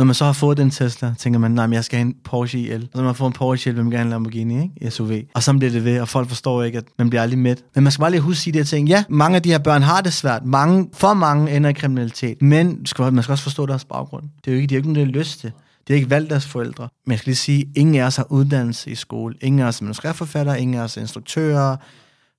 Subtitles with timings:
[0.00, 2.14] Når man så har fået den Tesla, tænker man, nej, men jeg skal have en
[2.24, 2.74] Porsche IL.
[2.74, 4.90] Og så når man får en Porsche IL, vil man gerne have en Lamborghini, ikke?
[4.90, 5.12] SUV.
[5.34, 7.62] Og så bliver det ved, og folk forstår ikke, at man bliver aldrig mæt.
[7.74, 8.88] Men man skal bare lige huske at sige det her ting.
[8.88, 10.44] Ja, mange af de her børn har det svært.
[10.44, 12.42] Mange, for mange ender i kriminalitet.
[12.42, 14.24] Men skal, man skal også forstå deres baggrund.
[14.44, 15.48] Det er jo ikke, de har ikke nogen, der lyst til.
[15.88, 16.88] De har ikke valgt deres forældre.
[17.06, 19.34] Men jeg skal lige sige, ingen af os har uddannelse i skole.
[19.42, 21.76] Ingen af os er manuskriptforfattere, ingen af os er instruktører,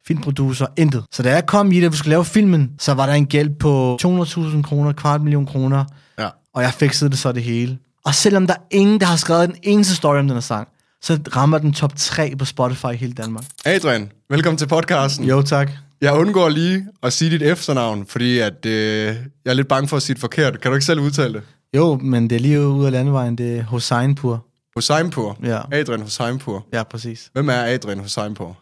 [0.08, 1.04] filmproducer, intet.
[1.12, 3.26] Så da jeg kom i det, at vi skulle lave filmen, så var der en
[3.26, 5.86] gæld på 200.000 kroner, kvart million kroner,
[6.20, 7.78] Ja og jeg fik det så det hele.
[8.06, 10.68] Og selvom der er ingen, der har skrevet en eneste story om den her sang,
[11.02, 13.44] så rammer den top 3 på Spotify i hele Danmark.
[13.66, 15.26] Adrian, velkommen til podcasten.
[15.26, 15.72] Jo, tak.
[16.02, 19.06] Jeg undgår lige at sige dit efternavn, fordi at, øh,
[19.46, 20.62] jeg er lidt bange for at sige det forkert.
[20.62, 21.44] Kan du ikke selv udtale det?
[21.76, 24.46] Jo, men det er lige ude af landevejen, det er Hoseinpur.
[24.76, 25.38] Husseinpur.
[25.44, 25.62] Ja.
[25.72, 26.66] Adrian Husseinpur.
[26.74, 27.30] Ja, præcis.
[27.34, 28.58] Hvem er Adrian Husseinpur?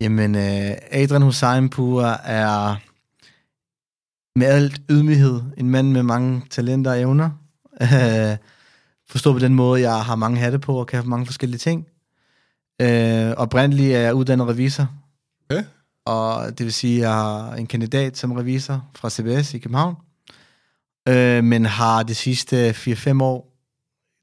[0.00, 2.76] Jamen, øh, Adrian Hoseinpur er
[4.36, 7.30] med alt ydmyghed en mand med mange talenter og evner.
[7.82, 8.36] Øh,
[9.08, 11.86] forstå på den måde, jeg har mange hatte på og kan have mange forskellige ting.
[12.82, 14.86] Øh, oprindeligt er jeg uddannet revisor,
[15.50, 15.64] Okay.
[16.04, 19.96] og det vil sige, at jeg har en kandidat som revisor fra CBS i København,
[21.08, 23.52] øh, men har de sidste 4-5 år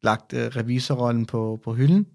[0.03, 2.05] lagt øh, revisorrollen på, på hylden,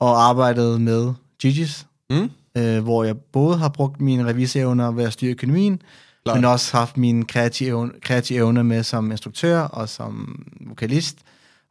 [0.00, 1.12] og arbejdet med
[1.44, 2.30] Gigi's, Mm?
[2.56, 5.82] øh, hvor jeg både har brugt mine revisorevner ved at styre økonomien,
[6.24, 6.36] Klart.
[6.36, 11.16] men også haft mine kreative, evner- kreative evner med som instruktør, og som vokalist,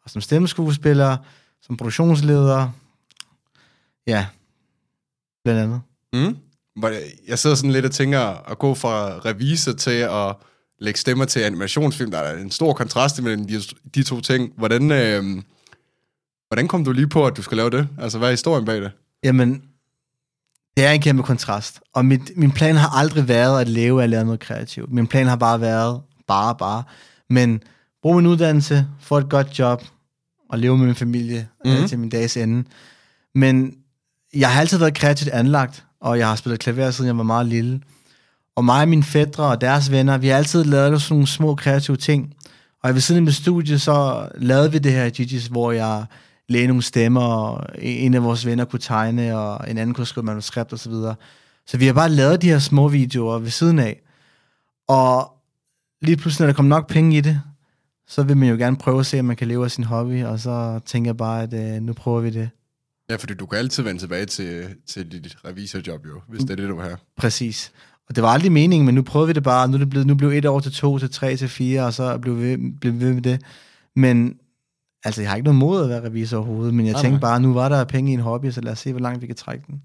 [0.04, 1.18] og som stemmeskuespiller,
[1.62, 2.70] som produktionsleder.
[4.08, 4.26] Ja,
[5.44, 5.82] blandt andet.
[6.14, 6.38] Mm?
[7.28, 8.20] Jeg sidder sådan lidt og tænker
[8.52, 10.36] at gå fra revisor til at
[10.80, 12.12] lægge stemmer til animationsfilm.
[12.12, 13.62] Der er en stor kontrast mellem de,
[13.96, 14.54] de to ting.
[14.58, 15.24] Hvordan, øh,
[16.48, 17.88] hvordan kom du lige på, at du skal lave det?
[18.00, 18.92] Altså, hvad er historien bag det?
[19.24, 19.64] Jamen,
[20.78, 21.80] det er en kæmpe kontrast.
[21.94, 24.92] Og mit, min plan har aldrig været at leve af at lave noget kreativt.
[24.92, 26.84] Min plan har bare været, bare, bare.
[27.30, 27.62] Men
[28.02, 29.84] brug min uddannelse, få et godt job,
[30.50, 31.48] og leve med min familie.
[31.66, 31.74] Mhm.
[31.74, 32.64] øh, til min dages ende.
[33.36, 33.74] Men
[34.34, 37.46] jeg har altid været kreativt anlagt, og jeg har spillet klaver, siden jeg var meget
[37.46, 37.82] lille.
[38.56, 41.56] Og mig og mine fædre og deres venner, vi har altid lavet sådan nogle små
[41.56, 42.34] kreative ting.
[42.84, 46.06] Og ved siden af mit studie, så lavede vi det her i Gigi's, hvor jeg
[46.52, 50.26] lagde nogle stemmer, og en af vores venner kunne tegne, og en anden kunne skrive
[50.26, 50.78] manuskript osv.
[50.78, 51.16] Så, videre.
[51.66, 54.02] så vi har bare lavet de her små videoer ved siden af.
[54.88, 55.34] Og
[56.02, 57.42] lige pludselig, når der kom nok penge i det,
[58.08, 60.24] så vil man jo gerne prøve at se, om man kan leve af sin hobby,
[60.24, 62.50] og så tænker jeg bare, at øh, nu prøver vi det.
[63.10, 66.56] Ja, fordi du kan altid vende tilbage til, til dit revisorjob jo, hvis det er
[66.56, 66.98] det, du vil have.
[67.18, 67.72] Præcis.
[68.10, 69.68] Og det var aldrig meningen, men nu prøvede vi det bare.
[69.68, 71.94] Nu er det blevet, nu blev et år til to, til tre, til fire, og
[71.94, 73.42] så blev vi, blev vi ved med det.
[73.96, 74.36] Men
[75.04, 77.30] altså, jeg har ikke noget mod at være revisor overhovedet, men jeg Nej, tænkte nej.
[77.30, 79.28] bare, nu var der penge i en hobby, så lad os se, hvor langt vi
[79.28, 79.82] kan trække den.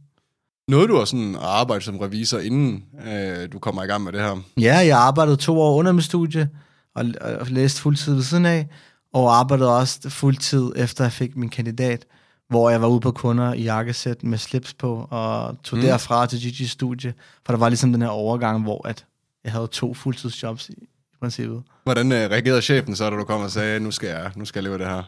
[0.68, 4.12] Nåede du også sådan at arbejde som revisor, inden øh, du kommer i gang med
[4.12, 4.42] det her?
[4.60, 6.48] Ja, jeg arbejdede to år under mit studie,
[6.94, 7.04] og,
[7.40, 8.66] og læste fuldtid ved siden af,
[9.12, 12.04] og arbejdede også fuldtid, efter jeg fik min kandidat,
[12.48, 15.84] hvor jeg var ude på kunder i jakkesæt med slips på, og tog Mm.
[15.84, 17.14] derfra til Gigi's studie,
[17.46, 19.04] for der var ligesom den her overgang, hvor at
[19.44, 20.70] jeg havde to fuldtidsjobs
[21.16, 21.62] i, princippet.
[21.84, 24.64] Hvordan øh, reagerede chefen så, da du kom og sagde, nu skal jeg, nu skal
[24.64, 25.02] jeg leve det her?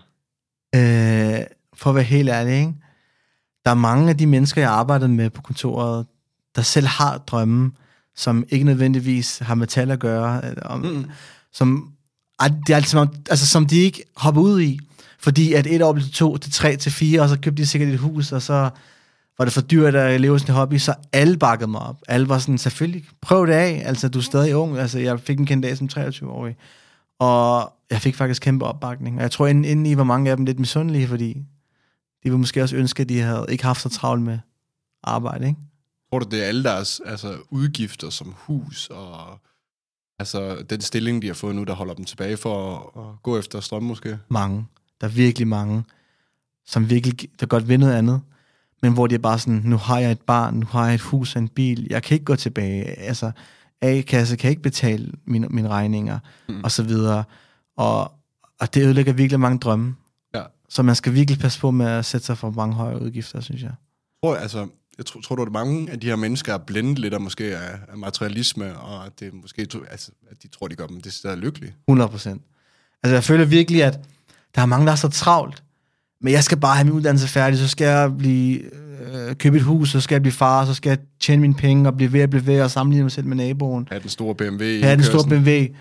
[0.74, 1.40] Øh,
[1.74, 2.74] for at være helt ærlig, ikke?
[3.64, 6.06] der er mange af de mennesker, jeg arbejdede med på kontoret,
[6.56, 7.72] der selv har drømme,
[8.16, 11.04] som ikke nødvendigvis har med tal at gøre, eller om, Mm.
[11.52, 11.92] som,
[12.40, 14.78] ej, det er om- altså, som de ikke hopper ud i.
[15.20, 17.66] Fordi at et år blev til to, til tre, til fire, og så købte de
[17.66, 18.70] sikkert et hus, og så
[19.38, 21.96] var det for dyrt at leve sådan en hobby, så alle bakkede mig op.
[22.08, 25.38] Alle var sådan, selvfølgelig, prøv det af, altså du er stadig ung, altså jeg fik
[25.38, 26.56] en kandidat som 23-årig,
[27.18, 29.16] og jeg fik faktisk kæmpe opbakning.
[29.16, 31.44] Og jeg tror inden, inden i var mange af dem lidt misundelige, fordi de
[32.22, 34.38] ville måske også ønske, at de havde ikke haft så travlt med
[35.02, 35.60] arbejde, ikke?
[36.10, 39.38] Tror du, det er alle deres altså, udgifter som hus og
[40.18, 43.38] altså, den stilling, de har fået nu, der holder dem tilbage for at, at gå
[43.38, 44.18] efter strøm måske?
[44.28, 44.66] Mange.
[45.00, 45.84] Der er virkelig mange,
[46.66, 48.20] som virkelig, der godt vil noget andet,
[48.82, 51.00] men hvor de er bare sådan, nu har jeg et barn, nu har jeg et
[51.00, 53.30] hus og en bil, jeg kan ikke gå tilbage, altså
[53.82, 56.18] A-kasse kan ikke betale mine, mine regninger,
[56.48, 56.60] Mm.
[56.64, 57.24] og så videre,
[57.76, 58.12] og,
[58.60, 59.94] og det ødelægger virkelig mange drømme,
[60.34, 60.42] Ja.
[60.68, 63.62] så man skal virkelig passe på med at sætte sig for mange høje udgifter, synes
[63.62, 63.72] jeg.
[64.24, 67.14] Tror, altså, jeg tror, tror du, at mange af de her mennesker er blændet lidt
[67.14, 70.86] af, måske af, af materialisme, og at det måske, altså, at de tror, de gør
[70.86, 71.74] dem det er lykkelige?
[71.88, 72.42] 100 procent.
[73.02, 74.00] Altså, jeg føler virkelig, at
[74.54, 75.62] der er mange, der er så travlt.
[76.20, 78.60] Men jeg skal bare have min uddannelse færdig, så skal jeg blive,
[79.12, 81.88] øh, købe et hus, så skal jeg blive far, så skal jeg tjene mine penge
[81.88, 83.88] og blive ved at blive ved og sammenligne mig selv med naboen.
[83.90, 85.24] Have den store BMW i Have den store.
[85.28, 85.74] BMW.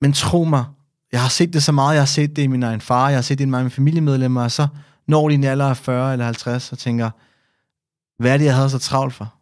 [0.00, 0.64] Men tro mig,
[1.12, 3.16] jeg har set det så meget, jeg har set det i min egen far, jeg
[3.16, 4.66] har set det i mange familiemedlemmer, og så
[5.08, 7.10] når de en alder af 40 eller 50 og tænker,
[8.22, 9.34] hvad er det, jeg havde så travlt for?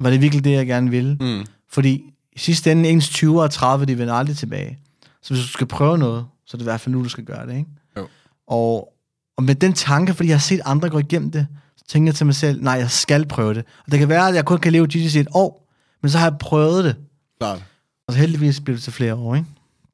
[0.00, 1.16] Var det virkelig det, jeg gerne ville?
[1.20, 1.46] Mm.
[1.70, 4.78] Fordi i sidste ende, ens 20 og 30, de vender aldrig tilbage.
[5.22, 7.24] Så hvis du skal prøve noget, så er det i hvert fald nu, du skal
[7.24, 7.70] gøre det, ikke?
[8.46, 8.88] Og,
[9.36, 11.46] og med den tanke, fordi jeg har set andre gå igennem det,
[11.76, 13.64] så tænker jeg til mig selv, nej, jeg skal prøve det.
[13.86, 15.70] Og det kan være, at jeg kun kan leve i et år,
[16.02, 16.96] men så har jeg prøvet det.
[17.38, 17.64] Klart.
[18.08, 19.46] Og så heldigvis bliver det til flere år, ikke?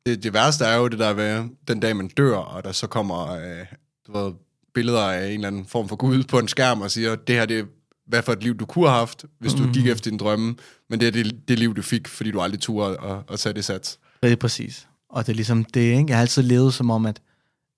[0.06, 2.86] Det, det værste er jo det der ved, den dag man dør, og der så
[2.86, 3.66] kommer øh,
[4.06, 4.32] du ved,
[4.74, 7.46] billeder af en eller anden form for Gud på en skærm og siger, det her
[7.46, 7.64] det er,
[8.06, 9.72] hvad for et liv du kunne have haft, hvis du mm.
[9.72, 10.56] gik efter din drømme,
[10.90, 13.38] men det er det, det liv, du fik, fordi du aldrig turde at, at, at
[13.38, 13.98] tage det sats.
[14.22, 14.88] Det er præcis.
[15.10, 16.04] Og det er ligesom det, ikke?
[16.08, 17.20] Jeg har altid levet som om, at,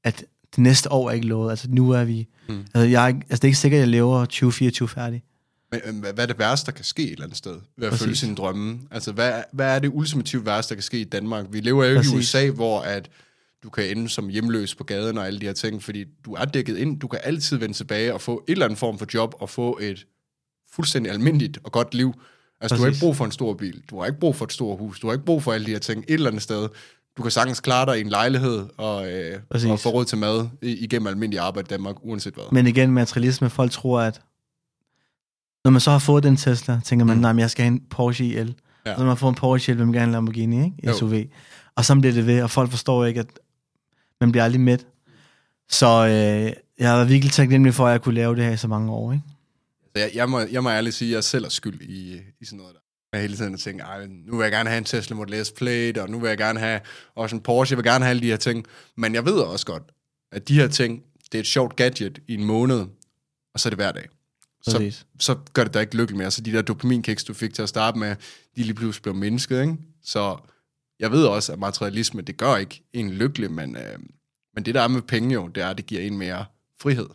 [0.05, 0.25] at
[0.57, 1.51] det næste år er ikke lovet.
[1.51, 2.29] Altså nu er vi...
[2.49, 2.59] Mm.
[2.75, 5.23] Altså, jeg, er ikke- altså det er ikke sikkert, at jeg lever 2024 færdig.
[5.73, 7.91] Men, men hvad er det værste, der kan ske et eller andet sted, ved at
[7.91, 8.05] Præcis.
[8.05, 8.81] følge sine drømme?
[8.91, 11.47] Altså, hvad, hvad er det ultimativt værste, der kan ske i Danmark?
[11.51, 12.29] Vi lever jo ikke i Præcis.
[12.29, 13.11] USA, hvor at
[13.63, 16.45] du kan ende som hjemløs på gaden og alle de her ting, fordi du er
[16.45, 17.01] dækket ind.
[17.01, 19.79] Du kan altid vende tilbage og få et eller andet form for job og få
[19.83, 20.07] et
[20.73, 22.13] fuldstændig almindeligt og godt liv.
[22.61, 22.99] Altså, du har Præcis.
[22.99, 23.83] ikke brug for en stor bil.
[23.91, 25.01] Du har ikke brug for et stort hus.
[25.01, 26.69] Du har ikke brug for alle de her ting et eller andet sted.
[27.17, 29.71] Du kan sagtens klare dig i en lejlighed og, øh, Præcis.
[29.71, 32.45] og få råd til mad igennem almindelig arbejde i Danmark, uanset hvad.
[32.53, 34.21] Men igen, materialisme, folk tror, at
[35.65, 37.21] når man så har fået den Tesla, tænker man, Mm.
[37.23, 38.55] nej, men jeg skal have en Porsche IL.
[38.87, 38.91] Ja.
[38.91, 40.77] Og så når man får en Porsche IL, vil man gerne en Lamborghini, ikke?
[40.87, 40.93] Jo.
[40.99, 41.15] SUV.
[41.77, 43.27] Og så bliver det ved, og folk forstår ikke, at
[44.21, 44.87] man bliver aldrig mæt.
[45.71, 48.57] Så øh, jeg har været virkelig taknemmelig for, at jeg kunne lave det her i
[48.57, 49.25] så mange år, ikke?
[49.97, 52.45] Så jeg, jeg, må, jeg må ærligt sige, at jeg selv er skyld i, i
[52.45, 52.81] sådan noget der.
[53.13, 56.03] Jeg hele tiden tænker, Ej, nu vil jeg gerne have en Tesla Model S Plate,
[56.03, 56.81] og nu vil jeg gerne have
[57.15, 58.67] også en Porsche, jeg vil gerne have alle de her ting.
[58.97, 59.83] Men jeg ved også godt,
[60.33, 62.87] at de her ting, det er et sjovt gadget i en måned,
[63.55, 64.09] og så er det hver dag.
[64.63, 65.07] Så, Præcis.
[65.21, 66.31] så gør det dig ikke lykkelig mere.
[66.31, 68.17] Så de der dopaminkiks, du fik til at starte med,
[68.57, 69.77] de lige pludselig bliver mindsket, ikke?
[70.05, 70.37] Så
[71.01, 73.99] jeg ved også, at materialisme, det gør ikke en lykkelig, men, øh,
[74.55, 76.45] men det der er med penge jo, det er, at det giver en mere
[76.83, 77.09] frihed,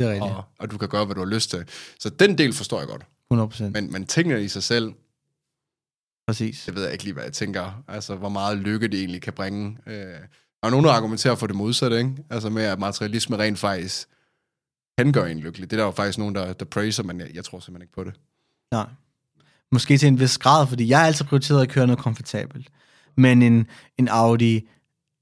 [0.00, 0.32] Det er rigtigt.
[0.32, 1.64] og, og du kan gøre, hvad du har lyst til.
[1.98, 3.02] Så den del forstår jeg godt.
[3.30, 3.72] 100 procent.
[3.72, 4.92] Men, men tingene i sig selv,
[6.28, 6.62] Præcis.
[6.66, 7.82] det ved jeg ikke lige, hvad jeg tænker.
[7.88, 9.78] Altså, hvor meget lykke det egentlig kan bringe.
[9.86, 9.94] Øh,
[10.62, 12.10] er nogen, der argumenterer for det modsatte, ikke?
[12.30, 14.08] Altså med, at materialisme rent faktisk
[14.98, 15.70] kan gøre en lykkelig.
[15.70, 17.92] Det er der jo faktisk nogen, der, der praiser, men jeg, jeg tror simpelthen ikke
[17.92, 18.14] på det.
[18.72, 18.86] Nej.
[19.72, 22.68] Måske til en vis grad, fordi jeg har altid prioriteret at køre noget komfortabelt.
[23.16, 23.66] Men en,
[23.98, 24.68] en Audi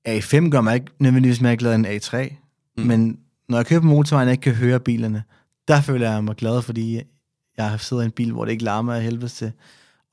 [0.09, 2.23] A5 gør mig ikke nødvendigvis mere glad end en A3.
[2.23, 2.82] Mm.
[2.82, 2.88] Mm.
[2.88, 3.19] Men
[3.49, 5.23] når jeg kører på motorvejen og ikke kan høre bilerne,
[5.69, 7.02] der føler jeg mig glad, fordi
[7.56, 9.52] jeg har siddet i en bil, hvor det ikke larmer af helvede til.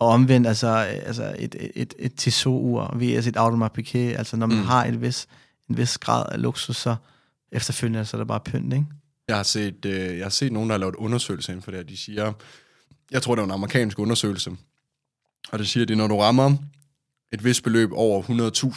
[0.03, 4.45] Og omvendt, altså, altså et, et, et, et Tissot-ur, VS, et Audemars Piguet, altså når
[4.47, 4.63] man Mm.
[4.63, 5.27] har et vis,
[5.69, 6.95] en vis grad af luksus, så
[7.51, 8.85] efterfølgende så er det bare pynt, ikke?
[9.27, 11.77] Jeg har set, øh, jeg har set nogen, der har lavet undersøgelser inden for det
[11.79, 11.85] her.
[11.85, 12.33] De siger,
[13.11, 14.51] jeg tror, det var en amerikansk undersøgelse,
[15.51, 16.55] og det siger, det er, når du rammer
[17.33, 18.21] et vist beløb over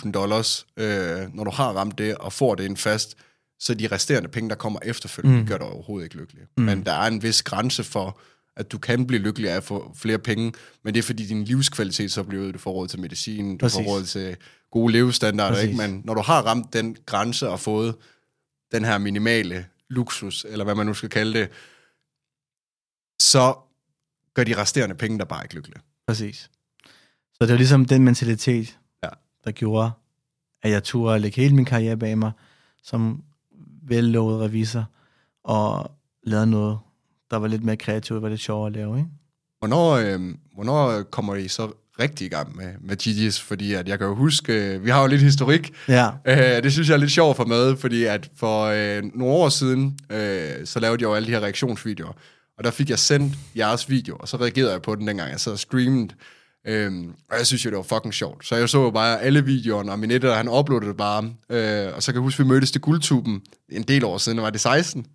[0.05, 3.17] 100.000 dollars, øh, når du har ramt det og får det ind fast,
[3.61, 5.41] så de resterende penge, der kommer efterfølgende.
[5.41, 5.47] Mm.
[5.47, 6.43] gør dig overhovedet ikke lykkelig.
[6.57, 6.63] Mm.
[6.65, 8.21] Men der er en vis grænse for,
[8.57, 11.45] at du kan blive lykkelig af at få flere penge, men det er fordi din
[11.45, 12.55] livskvalitet så bliver øget.
[12.55, 13.77] Du får råd til medicin, du Præcis.
[13.77, 14.37] får råd til
[14.71, 15.65] gode levestandarder, Præcis.
[15.69, 15.77] ikke?
[15.77, 17.95] men når du har ramt den grænse og fået
[18.73, 21.49] den her minimale luksus, eller hvad man nu skal kalde det,
[23.23, 23.55] så
[24.35, 25.81] gør de resterende penge der bare ikke lykkelige.
[26.07, 26.51] Præcis.
[27.33, 29.09] Så det var ligesom den mentalitet, Ja.
[29.45, 29.91] der gjorde,
[30.63, 32.33] at jeg turde at lægge hele min karriere bag mig,
[32.83, 33.23] som
[33.83, 34.85] vellovet revisor,
[35.45, 35.91] og
[36.23, 36.79] lavede noget,
[37.31, 39.11] der var lidt mere kreativt, var lidt sjovere at lave, ikke?
[39.59, 40.21] Hvornår, øh,
[40.55, 41.71] hvornår kommer I så
[42.01, 43.43] rigtig i gang med, med GG's?
[43.43, 45.73] Fordi at jeg kan jo huske, øh, vi har jo lidt historik.
[45.89, 49.35] Ja, Øh, det synes jeg er lidt sjovt få med, fordi at for øh, nogle
[49.35, 52.13] år siden, øh, så lavede jeg jo alle de her reaktionsvideoer.
[52.59, 55.41] Og der fik jeg sendt jeres video, og så reagerede jeg på den, dengang jeg
[55.41, 56.09] sad og streamede.
[56.69, 58.47] Øhm, og jeg synes jo, det var fucking sjovt.
[58.47, 61.25] Så jeg så jo bare alle videoerne, og min editor, han uploadede det bare.
[61.51, 64.43] Øh, og så kan jeg huske, vi mødtes til guldtuben en del år siden.
[64.43, 65.07] Var det 16?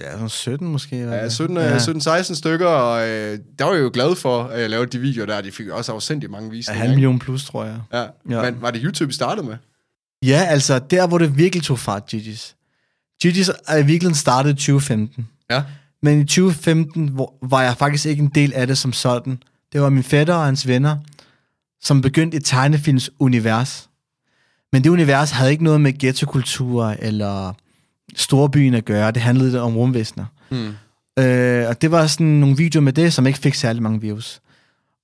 [0.00, 0.96] Ja sådan 17 måske.
[0.96, 1.32] Ja, det.
[1.32, 1.76] 17, ja.
[1.78, 5.26] 17-16 stykker, og øh, der var jeg jo glad for, at jeg lavede de videoer
[5.26, 5.40] der.
[5.40, 6.78] De fik også afsendt mange Ja, visninger.
[6.80, 6.96] halv ikke?
[6.96, 7.80] million plus, tror jeg.
[7.92, 8.04] Ja.
[8.30, 8.42] Ja.
[8.50, 9.56] Men var det YouTube, I startede med?
[10.24, 12.52] Ja, altså, der hvor det virkelig tog fart, Gigi's.
[13.24, 15.28] Gigi's er i virkeligheden startet i 2015.
[15.50, 15.62] Ja.
[16.02, 19.42] Men i 2015 hvor, var jeg faktisk ikke en del af det som sådan.
[19.72, 20.96] Det var min fætter og hans venner,
[21.82, 23.88] som begyndte et tegnefilms univers.
[24.72, 27.52] Men det univers havde ikke noget med ghettokultur eller
[28.16, 29.10] storbyen at gøre.
[29.10, 30.24] Det handlede om rumvæsener.
[30.50, 30.72] Hmm.
[31.24, 34.40] Øh, og det var sådan nogle videoer med det, som ikke fik særlig mange views.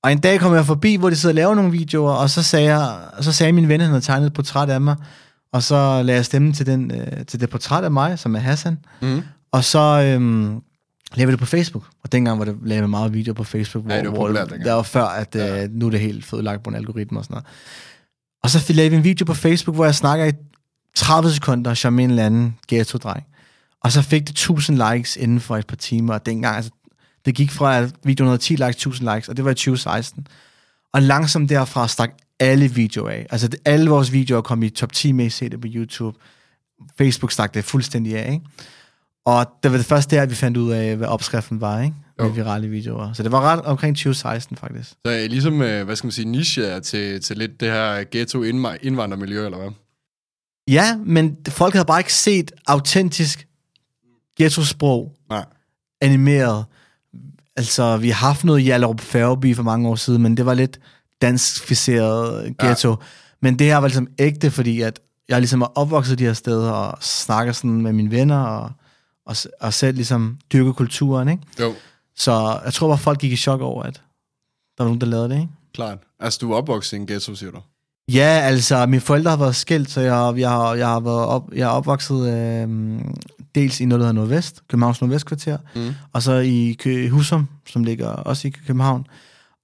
[0.02, 2.42] Og en dag kom jeg forbi, hvor de sidder og laver nogle videoer, og så
[2.42, 4.96] sagde, jeg, så sagde min ven, han havde tegnet et portræt af mig,
[5.52, 8.38] og så lagde jeg stemme til, den, øh, til det portræt af mig, som er
[8.40, 8.78] Hassan.
[9.02, 9.22] Mm.
[9.52, 10.60] Og så øhm,
[11.14, 11.84] lavede det på Facebook.
[12.04, 14.48] Og dengang var det lavet meget videoer på Facebook, hvor, Ja, det var hvor populært
[14.50, 14.64] dengang.
[14.64, 15.66] der var før, at øh, Ja.
[15.70, 17.46] nu er det helt fødelagt på en algoritme og sådan noget.
[18.42, 20.32] Og så lavede vi en video på Facebook, hvor jeg snakker i
[20.94, 23.24] 30 sekunder som en eller anden ghetto-dreng.
[23.80, 26.70] Og så fik det 1000 likes inden for et par timer, og dengang, altså,
[27.24, 30.26] det gik fra, at videoen havde 10 likes, 1000 likes, og det var i 2016.
[30.92, 33.26] Og langsomt derfra stak alle videoer af.
[33.30, 36.18] Altså, det, alle vores videoer kom i top 10 mest set på YouTube.
[36.98, 38.46] Facebook stak det fuldstændig af, ikke?
[39.24, 41.94] Og det var det første der, at vi fandt ud af, hvad opskriften var, ikke?
[42.18, 42.32] Med Jo.
[42.32, 43.12] virale videoer.
[43.12, 44.88] Så det var ret omkring 2016, faktisk.
[44.88, 48.04] Så er I ligesom, øh, hvad skal man sige, niche til, til lidt det her
[48.10, 49.70] ghetto indvandrermiljø, eller hvad?
[50.68, 53.46] Ja, men folk havde bare ikke set autentisk
[54.36, 55.44] ghetto-sprog Nej.
[56.00, 56.64] animeret.
[57.56, 60.80] Altså, vi har haft noget Hjallerup Færgeby for mange år siden, men det var lidt
[61.22, 62.90] danskficeret ghetto.
[62.90, 62.96] Ja.
[63.40, 66.70] Men det her var ligesom ægte, fordi at jeg ligesom er opvokset de her steder
[66.70, 68.70] og snakker sådan med mine venner og,
[69.26, 71.42] og, og selv ligesom dyrker kulturen, ikke?
[71.60, 71.74] Jo,
[72.16, 73.94] Så jeg tror bare, folk gik i chok over, at
[74.78, 75.48] der var nogen, der lavede det, ikke?
[75.74, 75.98] klart.
[76.20, 77.60] Altså, du er opvokset i en ghetto, siger du?
[78.08, 81.50] Ja, altså, mine forældre har været skilt, så jeg, jeg, har- jeg, har, været op,
[81.54, 82.98] jeg er opvokset øh,
[83.54, 85.90] dels i noget, der hedder Nordvest, Københavns Nordvestkvarter, Mm.
[86.12, 89.06] og så i Kø- Husum, som ligger også i København.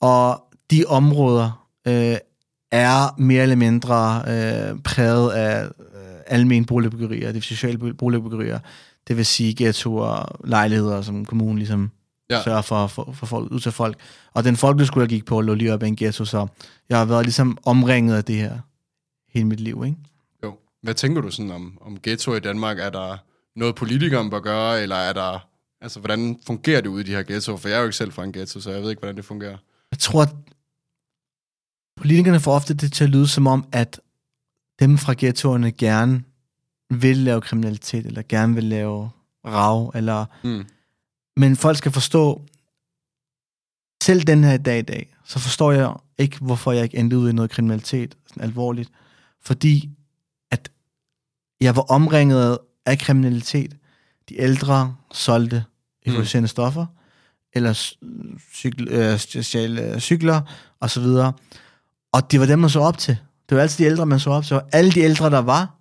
[0.01, 2.17] Og de områder øh,
[2.73, 5.71] er mere eller mindre øh, præget af øh,
[6.27, 8.59] almen boligbyggerier, det vil sige sociale boligbyggerier,
[9.09, 11.91] det vil sige ghettoer, lejligheder, som kommunen ligesom
[12.31, 12.43] Ja.
[12.43, 13.99] sørger for, for, for folk, ud til folk.
[14.33, 16.47] Og den folkeskole, jeg gik på, lå lige op ad en ghetto, så
[16.89, 18.59] jeg har været ligesom omringet af det her
[19.29, 19.97] hele mit liv, ikke?
[20.45, 20.57] Jo.
[20.83, 22.79] Hvad tænker du sådan om, om ghetto i Danmark?
[22.79, 23.17] Er der
[23.57, 25.49] noget politikeren bør gøre, eller er der...
[25.81, 27.57] Altså, hvordan fungerer det ude i de her ghettoer?
[27.57, 29.25] For jeg er jo ikke selv fra en ghetto, så jeg ved ikke, hvordan det
[29.25, 29.57] fungerer.
[29.91, 30.35] Jeg tror, at
[31.97, 34.01] politikerne får ofte det til at lyde som om, at
[34.81, 36.23] dem fra ghettoerne gerne
[36.91, 39.11] vil lave kriminalitet, eller gerne vil lave
[39.47, 40.25] rav, eller...
[40.45, 40.67] Mm.
[41.39, 42.43] Men folk skal forstå,
[44.03, 47.31] selv den her dag i dag, så forstår jeg ikke, hvorfor jeg ikke endte ud
[47.31, 48.91] i noget kriminalitet, sådan alvorligt.
[49.43, 49.91] Fordi,
[50.51, 50.71] at
[51.61, 53.77] jeg var omringet af kriminalitet.
[54.29, 55.65] De ældre solgte
[56.07, 56.87] euforiserende stoffer,
[57.53, 57.99] eller s-
[58.55, 60.41] cykel, øh, stjal cykler,
[60.81, 61.33] og så videre.
[62.13, 63.19] Og det var dem, man så op til.
[63.49, 64.57] Det var altid de ældre, man så op til.
[64.57, 65.75] Og alle de ældre, der var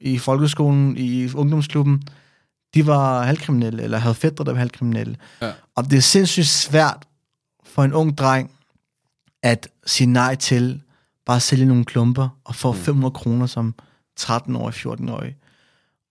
[0.00, 2.02] i folkeskolen, i ungdomsklubben,
[2.76, 5.16] de var halvkriminelle, eller havde fædre, der var halvkriminelle.
[5.42, 5.52] Ja.
[5.76, 7.06] Og det er sindssygt svært
[7.64, 8.50] for en ung dreng
[9.42, 10.80] at sige nej til
[11.26, 12.78] bare at sælge nogle klumper og få Mm.
[12.78, 13.74] 500 kroner som
[14.20, 15.36] 13-årig, 14-årig.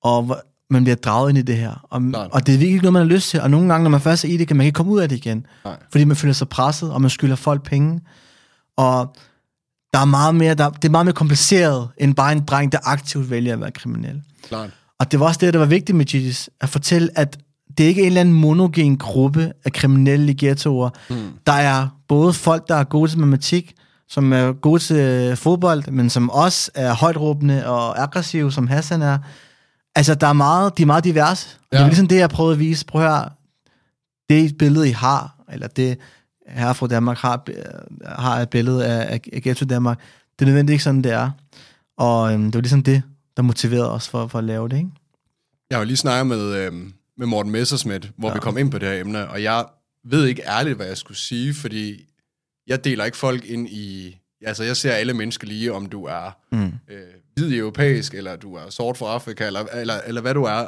[0.03, 0.37] Og
[0.69, 1.87] man bliver draget ind i det her.
[1.89, 3.41] Og, og det er virkelig ikke noget, man har lyst til.
[3.41, 5.09] Og nogle gange, når man først er i det, kan man ikke komme ud af
[5.09, 5.45] det igen.
[5.65, 5.77] Nej.
[5.91, 8.01] Fordi man føler sig presset, og man skylder folk penge.
[8.77, 9.15] Og
[9.93, 12.77] der er meget mere, der, det er meget mere kompliceret, end bare en dreng, der
[12.83, 14.21] aktivt vælger at være kriminel.
[14.43, 14.69] Klart.
[14.99, 17.37] Og det var også det, der var vigtigt med Gidis, at fortælle, at
[17.77, 20.89] det er ikke en eller anden monogen gruppe af kriminelle i ghettoer.
[21.09, 21.15] Mm.
[21.45, 23.73] Der er både folk, der er gode til matematik,
[24.09, 29.17] som er gode til fodbold, men som også er højtråbende og aggressive, som Hassan er.
[29.95, 31.47] Altså, der er meget, de er meget diverse.
[31.71, 31.77] Ja.
[31.77, 32.85] Det er ligesom det, jeg prøvede at vise.
[32.85, 33.29] Prøv høre,
[34.29, 35.97] det billede, I har, eller det
[36.47, 37.43] her fra Danmark har,
[38.19, 39.99] har et billede af, af Ghetto Danmark,
[40.39, 41.31] det er nødvendigt ikke sådan, det er.
[41.97, 43.01] Og øhm, det var ligesom det,
[43.37, 44.89] der motiverede os for, for at lave det, ikke?
[45.69, 46.73] Jeg har jo lige snakket med, øh,
[47.17, 48.33] med Morten Messersmith, hvor ja.
[48.33, 49.65] vi kom ind på det her emne, og jeg
[50.03, 52.05] ved ikke ærligt, hvad jeg skulle sige, fordi
[52.67, 54.17] jeg deler ikke folk ind i...
[54.45, 56.65] Altså, jeg ser alle mennesker lige, om du er Mm.
[56.89, 56.99] øh,
[57.35, 60.67] hvid europæisk, eller du er sort fra Afrika, eller, eller, eller hvad du er.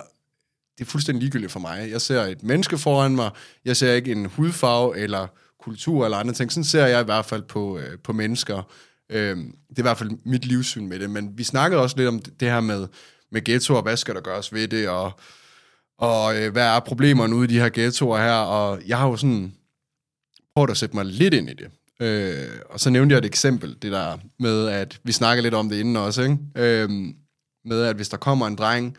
[0.78, 1.90] Det er fuldstændig ligegyldigt for mig.
[1.92, 3.30] Jeg ser et menneske foran mig.
[3.66, 5.28] Jeg ser ikke en hudfarve, eller
[5.60, 6.52] kultur, eller andre ting.
[6.52, 8.64] Sådan ser jeg i hvert fald på, øh, på mennesker.
[9.10, 11.10] Øh, det er i hvert fald mit livssyn med det.
[11.10, 12.88] Men vi snakkede også lidt om det, her med,
[13.32, 15.12] med ghetto, og hvad skal der gøres ved det, og,
[16.00, 18.34] og øh, hvad er problemerne ude i de her ghettoer her.
[18.34, 19.54] Og jeg har jo sådan
[20.56, 21.70] prøvet at sætte mig lidt ind i det.
[22.02, 25.70] Øh, og så nævnte jeg et eksempel, det der med, at vi snakker lidt om
[25.70, 26.38] det inden også, ikke?
[26.56, 26.90] Øh,
[27.66, 28.98] med at hvis der kommer en dreng,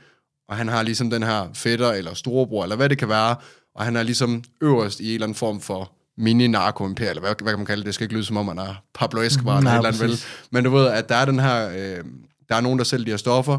[0.49, 3.37] og han har ligesom den her fætter eller storebror, eller hvad det kan være,
[3.75, 7.35] og han er ligesom øverst i en eller anden form for mini narko eller hvad,
[7.43, 7.87] hvad kan man kalde det?
[7.87, 10.19] Det skal ikke lyde som om, han er Pablo Escobar eller eller andet vel.
[10.51, 12.05] Men du ved, at der er den her, øh,
[12.49, 13.59] der er nogen, der sælger de her stoffer.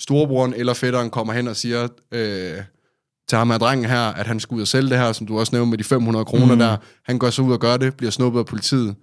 [0.00, 2.56] Storebroren eller fætteren kommer hen og siger øh,
[3.28, 5.38] til ham her drengen her, at han skal ud og sælge det her, som du
[5.38, 6.58] også nævnte med de 500 kroner mm.
[6.58, 6.76] der.
[7.04, 8.94] Han går så ud og gør det, bliver snuppet af politiet,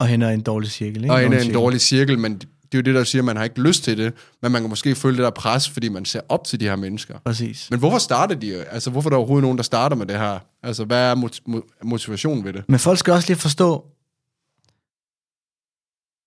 [0.00, 1.14] Og hen er en dårlig cirkel, ikke?
[1.14, 2.40] og ender i en dårlig cirkel, men
[2.72, 4.12] det er jo det, der siger, at man har ikke lyst til det,
[4.42, 6.76] men man kan måske føle det der pres, fordi man ser op til de her
[6.76, 7.18] mennesker.
[7.18, 7.70] Præcis.
[7.70, 8.64] Men hvorfor starter de?
[8.64, 10.38] Altså, hvorfor er der overhovedet nogen, der starter med det her?
[10.62, 12.64] Altså, hvad er mot- mo- motivationen ved det?
[12.68, 13.86] Men folk skal også lige forstå,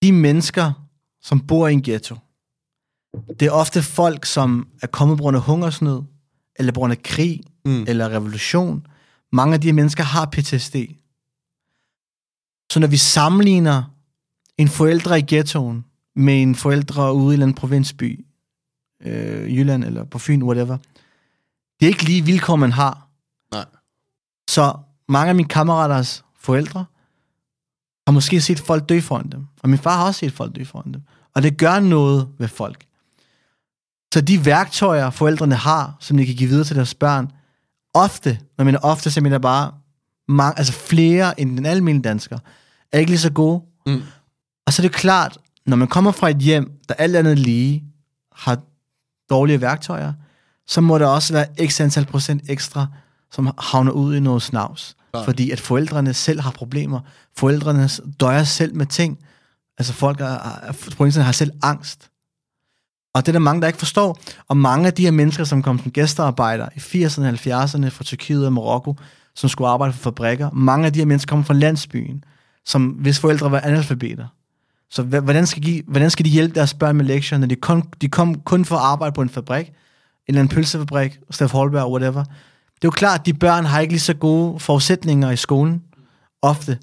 [0.04, 0.88] de mennesker,
[1.22, 2.16] som bor i en ghetto,
[3.40, 6.02] det er ofte folk, som er kommet på grund af hungersnød,
[6.56, 7.86] eller på grund af krig, Mm.
[7.88, 8.88] eller revolution.
[9.32, 10.76] Mange af de her mennesker har PTSD.
[12.72, 13.84] Så når vi sammenligner
[14.58, 18.26] en forældre i ghettoen med en forældre ude i en provinsby,
[19.02, 20.78] øh, Jylland eller på Fyn, whatever,
[21.80, 23.08] det er ikke lige vilkår, man har.
[23.52, 23.66] Nej.
[24.50, 24.78] Så
[25.10, 26.86] mange af mine kammeraters forældre
[28.08, 29.48] har måske set folk dø foran dem.
[29.64, 31.02] Og min far har også set folk dø foran dem.
[31.36, 32.86] Og det gør noget ved folk.
[34.14, 37.32] Så de værktøjer, forældrene har, som de kan give videre til deres børn,
[37.94, 39.72] ofte, når mener ofte, så mener bare
[40.28, 42.40] mange, altså flere end den almindelige dansker,
[42.92, 43.62] er ikke lige så gode.
[43.88, 44.02] Mm.
[44.66, 47.84] Og så er det klart, når man kommer fra et hjem, der alt andet lige
[48.36, 48.60] har
[49.30, 50.14] dårlige værktøjer,
[50.68, 52.88] så må der også være x antal procent ekstra,
[53.32, 54.96] som havner ud i noget snavs.
[55.12, 55.26] Klart.
[55.26, 57.00] Fordi at forældrene selv har problemer.
[57.38, 59.20] Forældrene døjer selv med ting.
[59.78, 62.10] Altså folk er, er, har selv angst.
[63.14, 64.20] Og det er der mange, der ikke forstår.
[64.48, 68.04] Og mange af de her mennesker, som kom som gæstearbejdere i 80'erne og 70'erne fra
[68.04, 68.96] Tyrkiet og Marokko,
[69.36, 72.24] som skulle arbejde for fabrikker, mange af de her mennesker kommer fra landsbyen,
[72.66, 74.28] som hvis forældre var analfabeter.
[74.96, 77.84] Så hvordan skal, de, hvordan skal de hjælpe deres børn med lektier, når de, kun,
[78.02, 79.74] de kom kun for at arbejde på en fabrik, en
[80.28, 82.24] eller anden pølsefabrik, Steff Holberg, whatever.
[82.24, 85.84] Det er jo klart, at de børn har ikke lige så gode forudsætninger i skolen,
[86.42, 86.80] ofte.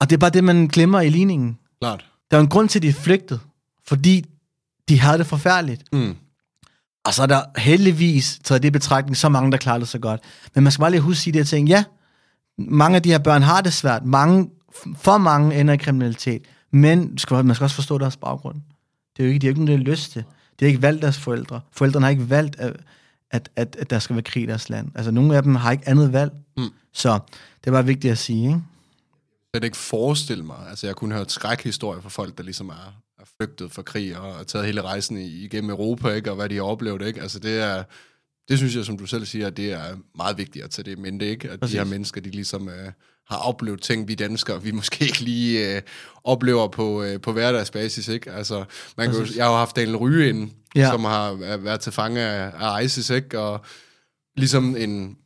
[0.00, 1.58] Og det er bare det, man glemmer i ligningen.
[1.80, 2.04] Klart.
[2.30, 3.40] Der er en grund til, at de er flygtet,
[3.86, 4.24] fordi
[4.88, 5.82] de havde det forfærdeligt.
[5.92, 6.16] Mm.
[7.04, 9.98] Og så er der heldigvis, taget det i betragtning, så mange, der klarer det så
[9.98, 10.20] godt.
[10.54, 11.68] Men man skal bare lige huske at sige de her ting.
[11.68, 11.84] Ja,
[12.58, 14.04] mange af de her børn har det svært.
[14.04, 14.50] Mange,
[14.96, 16.42] for mange ender i kriminalitet.
[16.70, 18.60] Men skal- man skal også forstå deres baggrund.
[19.16, 20.24] Det er jo ikke, de har ikke nogen, lyst til.
[20.60, 21.60] De har ikke valgt deres forældre.
[21.72, 22.76] Forældrene har ikke valgt, at,
[23.30, 24.90] at, at, at der skal være krig i deres land.
[24.94, 26.32] Altså, nogle af dem har ikke andet valg.
[26.56, 26.68] Mm.
[26.92, 27.18] Så
[27.60, 28.60] det er bare vigtigt at sige, ikke?
[29.54, 33.00] Jeg kan ikke forestille mig, altså jeg kunne hørt skrækhistorier fra folk, der ligesom er,
[33.18, 36.30] er flygtet fra krig og har taget hele rejsen i- igennem Europa, ikke?
[36.30, 37.20] og hvad de har oplevet, ikke?
[37.22, 37.84] Altså det er,
[38.48, 41.00] det synes jeg, som du selv siger, det er meget vigtigt at tage det i
[41.00, 41.50] mente, ikke?
[41.50, 41.72] At Præcis.
[41.72, 42.92] de her mennesker, de ligesom øh,
[43.28, 45.82] har oplevet ting, vi danskere, vi måske ikke lige øh,
[46.24, 48.32] oplever på, øh, på hverdagsbasis, ikke?
[48.32, 48.64] Altså,
[48.96, 50.80] man kan jo, jeg har jo haft Daniel Ryge ind, Ja.
[50.80, 50.90] ja.
[50.90, 53.38] som har været til fange af, af ISIS, ikke?
[53.40, 53.60] Og
[54.36, 55.16] ligesom en,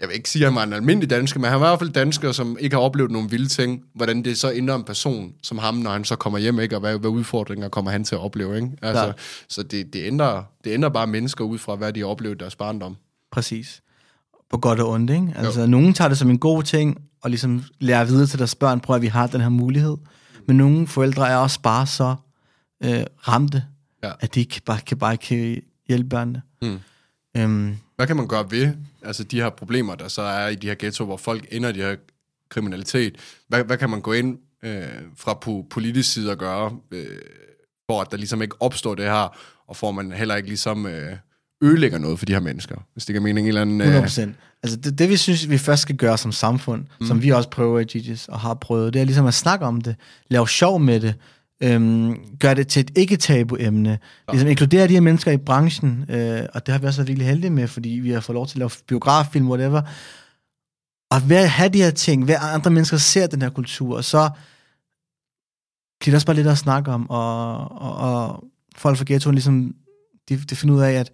[0.00, 1.78] jeg vil ikke sige, at han var en almindelig dansker, men han var i hvert
[1.78, 3.82] fald dansker, som ikke har oplevet nogle vilde ting.
[3.94, 6.76] Hvordan det så ændrer en person som ham, når han så kommer hjem, ikke?
[6.76, 8.56] og hvad, hvad udfordringer kommer han til at opleve.
[8.56, 8.68] Ikke?
[8.82, 9.18] Altså, Klart.
[9.48, 12.38] så det, det, ændrer, det ændrer bare mennesker ud fra, hvad de har oplevet i
[12.38, 12.96] deres barndom.
[13.32, 13.80] Præcis.
[14.50, 15.32] På godt og ondt, ikke?
[15.36, 15.66] Altså, jo.
[15.66, 18.96] nogen tager det som en god ting, og ligesom lærer videre til deres børn, prøv
[18.96, 19.96] at vi har den her mulighed.
[20.46, 22.14] Men nogle forældre er også bare så
[22.84, 23.64] øh, ramte,
[24.02, 24.12] Ja.
[24.20, 26.42] at de ikke bare, kan bare ikke hjælpe børnene.
[26.62, 26.78] Mm.
[27.36, 28.72] Øhm, Hvad kan man gøre ved
[29.02, 31.72] altså, de her problemer, der så er i de her ghettoer, hvor folk ender i
[31.72, 31.96] de her
[32.48, 33.16] kriminalitet?
[33.48, 34.82] Hvad, hvad kan man gå ind øh,
[35.16, 37.18] fra po- politisk side og gøre, øh,
[37.90, 41.16] for at der ligesom ikke opstår det her, og at man heller ikke ligesom øh,
[41.62, 42.76] ødelægger noget for de her mennesker?
[42.92, 43.80] Hvis det giver mening, en eller anden...
[43.80, 44.36] 100 Øh, procent.
[44.62, 47.06] Altså det, det, vi synes, vi først skal gøre som samfund, mm.
[47.06, 49.80] som vi også prøver i Gigi's og har prøvet, det er ligesom at snakke om
[49.80, 49.96] det,
[50.30, 51.14] lave sjov med det,
[51.62, 53.98] øhm, gøre det til et ikke-tabu-emne,
[54.30, 57.28] ligesom inkludere de her mennesker i branchen, øh, og det har vi også været virkelig
[57.28, 59.82] heldige med, fordi vi har fået lov til at lave biograffilm, whatever,
[61.10, 63.96] og ved at have de her ting, ved at andre mennesker ser den her kultur,
[63.96, 64.30] og så
[66.00, 68.44] bliver det også bare lidt at snakke om, og, og, og
[68.76, 69.74] folk fra ghettoen ligesom,
[70.28, 71.12] de, de finder ud af, at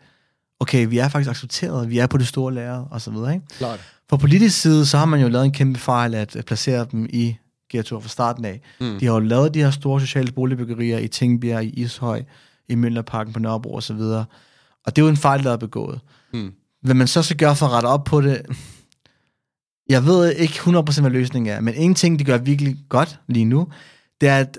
[0.61, 3.47] okay, vi er faktisk accepteret, vi er på det store lærred, og så videre, ikke?
[3.49, 3.81] klart.
[4.11, 7.07] Fra politisk side, så har man jo lavet en kæmpe fejl at at placere dem
[7.11, 7.37] i
[7.71, 8.61] ghettoer fra starten af.
[8.81, 8.99] Mm.
[8.99, 12.23] De har jo lavet de her store sociale boligbyggerier i Tingbjerg, i Ishøj,
[12.69, 14.25] i Møllerparken på Nørrebro og så videre.
[14.87, 16.01] Og det er jo en fejl, der er begået.
[16.33, 16.53] Mm.
[16.83, 18.43] Hvad man så skal gøre for at rette op på det,
[19.89, 23.45] jeg ved ikke 100% hvad løsningen er, men en ting, de gør virkelig godt lige
[23.45, 23.69] nu,
[24.21, 24.59] det er, at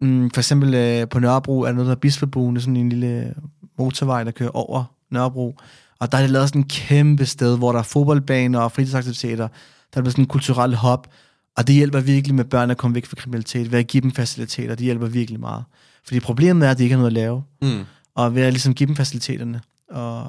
[0.00, 2.76] mm, for eksempel øh, på Nørrebro er der noget, der er Bispebuen, det er sådan
[2.76, 3.34] en lille
[3.78, 5.56] motorvej, der kører over Nørrebro,
[5.98, 9.48] og der er det lavet sådan en kæmpe sted, hvor der er fodboldbaner og fritidsaktiviteter,
[9.94, 11.08] der er sådan en kulturel hop,
[11.56, 14.12] og det hjælper virkelig med børn at komme væk fra kriminalitet, ved at give dem
[14.12, 15.64] faciliteter, det hjælper virkelig meget.
[16.04, 17.84] Fordi problemet er, at de ikke har noget at lave, Mm.
[18.14, 20.22] og ved at ligesom give dem faciliteterne, og,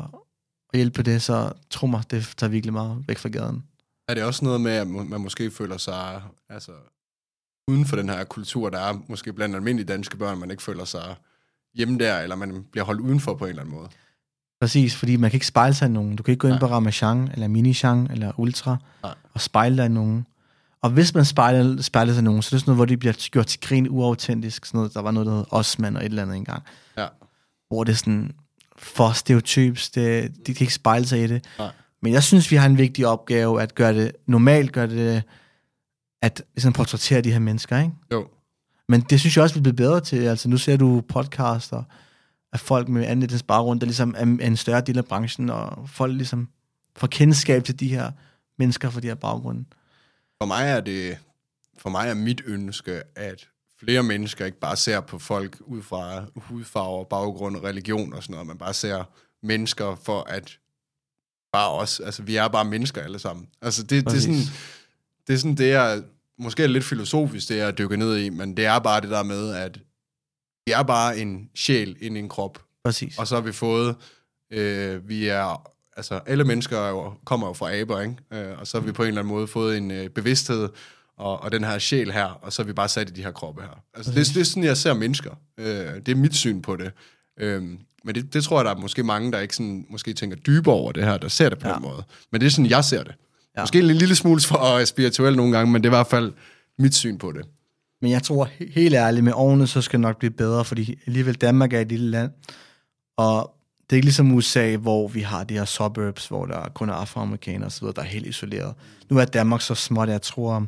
[0.69, 3.63] og hjælpe det, så tro mig, det tager virkelig meget væk fra gaden.
[4.08, 6.72] Er det også noget med, at man måske føler sig altså,
[7.67, 10.86] uden for den her kultur, der er måske blandt almindelige danske børn, man ikke føler
[10.86, 11.15] sig
[11.76, 13.89] hjemme der, eller man bliver holdt udenfor på en eller anden måde?
[14.63, 16.15] Præcis, fordi man kan ikke spejle sig i nogen.
[16.15, 16.60] Du kan ikke gå ind Nej.
[16.60, 19.13] på Ramachan, eller Minichan, eller Ultra, Nej.
[19.34, 20.26] og spejle dig i nogen.
[20.82, 22.97] Og hvis man spejler, spejler sig i nogen, så er det sådan noget, hvor de
[22.97, 24.65] bliver gjort til grin uautentisk.
[24.65, 26.63] Sådan noget, der var noget, der hed Osman og et eller andet engang.
[26.97, 27.08] Ja.
[27.67, 28.32] Hvor det er sådan
[28.78, 31.45] for stereotyps, det, de kan ikke spejle sig i det.
[31.60, 31.71] Nej.
[32.02, 35.23] Men jeg synes, vi har en vigtig opgave at gøre det normalt, gøre det,
[36.21, 37.93] at ligesom portrættere de her mennesker, ikke?
[38.12, 38.28] Jo.
[38.89, 40.17] Men det synes jeg også, vi bliver bedre til.
[40.17, 41.84] Altså, nu ser du podcaster
[42.54, 45.50] af folk med anden etnisk baggrund, der ligesom er er en større del af branchen,
[45.50, 46.50] og folk ligesom
[46.96, 48.12] får kendskab til de her
[48.58, 49.66] mennesker fra de her baggrunde.
[50.42, 51.18] For mig er det,
[51.78, 56.26] for mig er mit ønske, at flere mennesker ikke bare ser på folk ud fra
[56.36, 59.04] hudfarve, baggrund, religion og sådan noget, man bare ser
[59.44, 60.60] mennesker for at
[61.54, 63.48] bare os, altså vi er bare mennesker alle sammen.
[63.62, 64.42] Altså det, det, er, sådan,
[65.28, 66.04] det er sådan det, jeg,
[66.38, 69.24] måske er lidt filosofisk, det jeg dykker ned i, men det er bare det der
[69.24, 69.80] med, at
[70.65, 73.17] vi er bare en sjæl ind i en krop, Præcis.
[73.17, 73.95] Og så har vi fået,
[74.52, 78.15] øh, vi er, altså alle mennesker er jo, kommer jo fra aber, ikke?
[78.34, 80.69] Øh, og så har vi på en eller anden måde fået en øh, bevidsthed,
[81.17, 83.32] og, og den her sjæl her, og så er vi bare sat i de her
[83.32, 83.84] kroppe her.
[83.93, 85.32] Altså det, det er sådan, jeg ser mennesker.
[85.58, 86.91] Øh, det er mit syn på det.
[87.39, 87.63] Øh,
[88.04, 90.76] men det, det tror jeg, der er måske mange, der ikke sådan, måske tænker dybere
[90.76, 91.73] over det her, der ser det på ja.
[91.73, 92.04] Den måde.
[92.32, 93.15] Men det er sådan, jeg ser det.
[93.56, 93.60] Ja.
[93.60, 93.63] Ja.
[93.63, 96.34] Måske en lille smule for spirituel nogle gange, men det er i hvert fald
[96.80, 97.45] mit syn på det.
[98.04, 101.00] Men jeg tror he- helt ærligt, med årene, så skal det nok blive bedre, fordi
[101.08, 102.32] alligevel Danmark er et lille land,
[103.18, 106.89] og det er ikke ligesom USA, hvor vi har de her suburbs, hvor der kun
[106.89, 108.76] er afroamerikanere osv., der er helt isoleret.
[109.10, 110.68] Nu er Danmark så småt, jeg tror om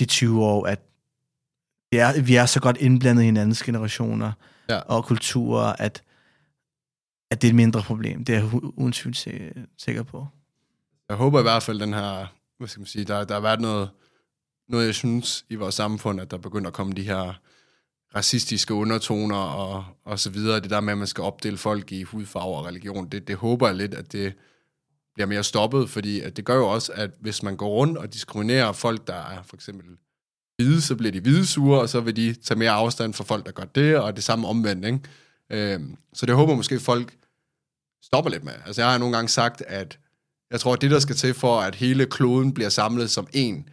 [0.00, 0.80] 10-20 år, at
[1.90, 4.32] vi er, vi er så godt indblandet i hinandens generationer
[4.68, 4.78] Ja.
[4.78, 6.02] og kulturer, at,
[7.30, 8.24] at det er et mindre problem.
[8.24, 9.30] Det er jeg uden tvivl si-
[9.78, 10.26] sikker på.
[11.08, 12.26] Jeg håber i hvert fald, den her,
[12.58, 13.90] hvad skal man sige, der, der har været noget,
[14.72, 17.40] noget, jeg synes i vores samfund, at der begynder at komme de her
[18.16, 20.60] racistiske undertoner og, og så videre.
[20.60, 23.66] Det der med, at man skal opdele folk i hudfarve og religion, det, det håber
[23.66, 24.34] jeg lidt, at det
[25.14, 28.14] bliver mere stoppet, fordi at det gør jo også, at hvis man går rundt og
[28.14, 29.86] diskriminerer folk, der er for eksempel
[30.56, 33.46] hvide, så bliver de hvide sure, og så vil de tage mere afstand fra folk,
[33.46, 35.00] der gør det, og det samme omvendt, ikke?
[35.50, 37.16] Øhm, så det håber måske folk
[38.02, 38.52] stopper lidt med.
[38.66, 39.98] Altså jeg har nogle gange sagt, at
[40.50, 43.68] jeg tror, at det, der skal til for, at hele kloden bliver samlet som en,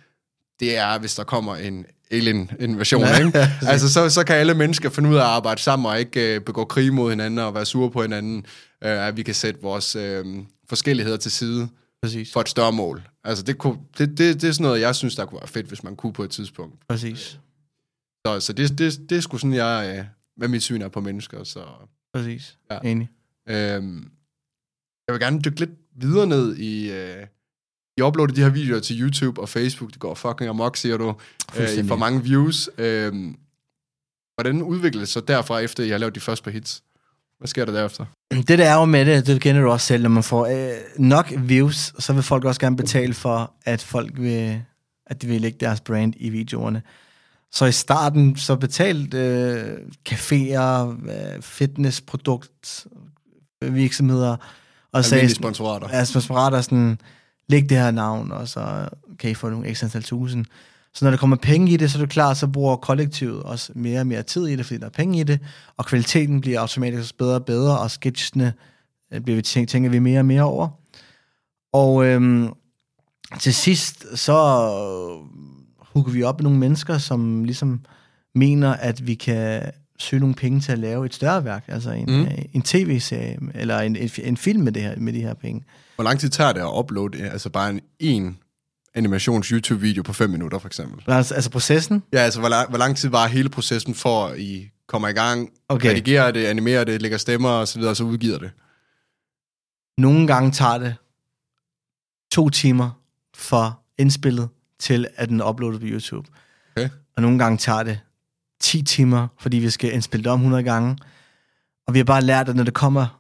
[0.60, 3.40] det er, hvis der kommer en alien-invasion, Ja, ikke?
[3.72, 6.42] Altså, så, så kan alle mennesker finde ud af at arbejde sammen og ikke øh,
[6.42, 8.46] begå krig mod hinanden og være sure på hinanden.
[8.84, 10.26] Øh, at vi kan sætte vores øh,
[10.70, 11.70] forskelligheder til side
[12.02, 12.34] Præcis.
[12.34, 13.08] for et større mål.
[13.24, 15.68] Altså, det, kunne, det, det, det er sådan noget, jeg synes, der kunne være fedt,
[15.68, 16.76] hvis man kunne på et tidspunkt.
[16.90, 17.40] Præcis.
[18.26, 20.06] Så, så det, det, det er sgu sådan, jeg, øh,
[20.38, 21.44] hvad mit syn er på mennesker.
[21.44, 21.64] Så,
[22.14, 22.58] Præcis.
[22.72, 22.80] Ja.
[22.84, 23.10] Enig.
[23.50, 24.12] Øhm,
[25.08, 26.92] jeg vil gerne dykke lidt videre ned i...
[26.92, 27.26] Øh,
[28.00, 29.92] I uploader de her videoer til YouTube og Facebook.
[29.92, 31.16] Det går fucking amok, siger du.
[31.58, 32.70] Øh, I får mange views.
[32.78, 33.36] Øhm,
[34.36, 36.84] hvordan udvikler det sig derfra, efter I har lavet de første par hits?
[37.38, 38.06] Hvad sker der derefter?
[38.32, 40.78] Det der er jo med det, det kender du også selv, når man får øh,
[40.98, 44.62] nok views, så vil folk også gerne betale for, at folk vil,
[45.08, 46.82] at de vil lægge deres brand i videoerne.
[47.52, 49.78] Så i starten, så betalte øh,
[50.10, 52.88] caféer, øh, fitnessprodukt,
[53.64, 54.38] øh, virksomheder,
[54.92, 55.88] og sagde, Almindelige sponsorater.
[55.94, 57.00] ja, sponsorater sådan,
[57.50, 60.46] læg det her navn, og så kan I få nogle ekstra antal tusind.
[60.94, 63.72] Så når der kommer penge i det, så er det klart, så bruger kollektivet også
[63.76, 65.40] mere og mere tid i det, fordi der er penge i det,
[65.78, 68.54] og kvaliteten bliver automatisk bedre og bedre, og sketchene
[69.14, 70.70] øh, bliver vi tænker, tænker vi mere og mere over.
[71.74, 72.50] Og øhm,
[73.40, 75.44] til sidst, så øh,
[75.80, 77.86] hugger vi op med nogle mennesker, som ligesom
[78.36, 82.06] mener, at vi kan søge nogle penge til at lave et større værk, altså en,
[82.08, 82.14] Mm.
[82.22, 82.28] mm.
[82.54, 85.64] en tv-serie, eller en, en, en film med, det her, med de her penge.
[85.96, 88.38] Hvor lang tid tager det at uploade øh, altså bare en, en
[88.96, 91.04] animations YouTube-video på 5 minutter, for eksempel?
[91.14, 94.40] Altså, altså processen, Ja, altså hvor lang, hvor lang tid var hele processen for, at
[94.40, 95.90] I kommer i gang, Okay.
[95.90, 98.52] redigerer det, animerer det, lægger stemmer og så videre, og så udgiver det?
[99.98, 100.96] Nogle gange tager det
[102.32, 102.90] to timer
[103.36, 106.28] for indspillet til, at den er uploadet på YouTube.
[106.78, 106.90] Okay.
[107.16, 108.00] Og nogle gange tager det
[108.60, 110.98] 10 timer, fordi vi skal indspille det om 100 gange.
[111.88, 113.20] Og vi har bare lært, at når det kommer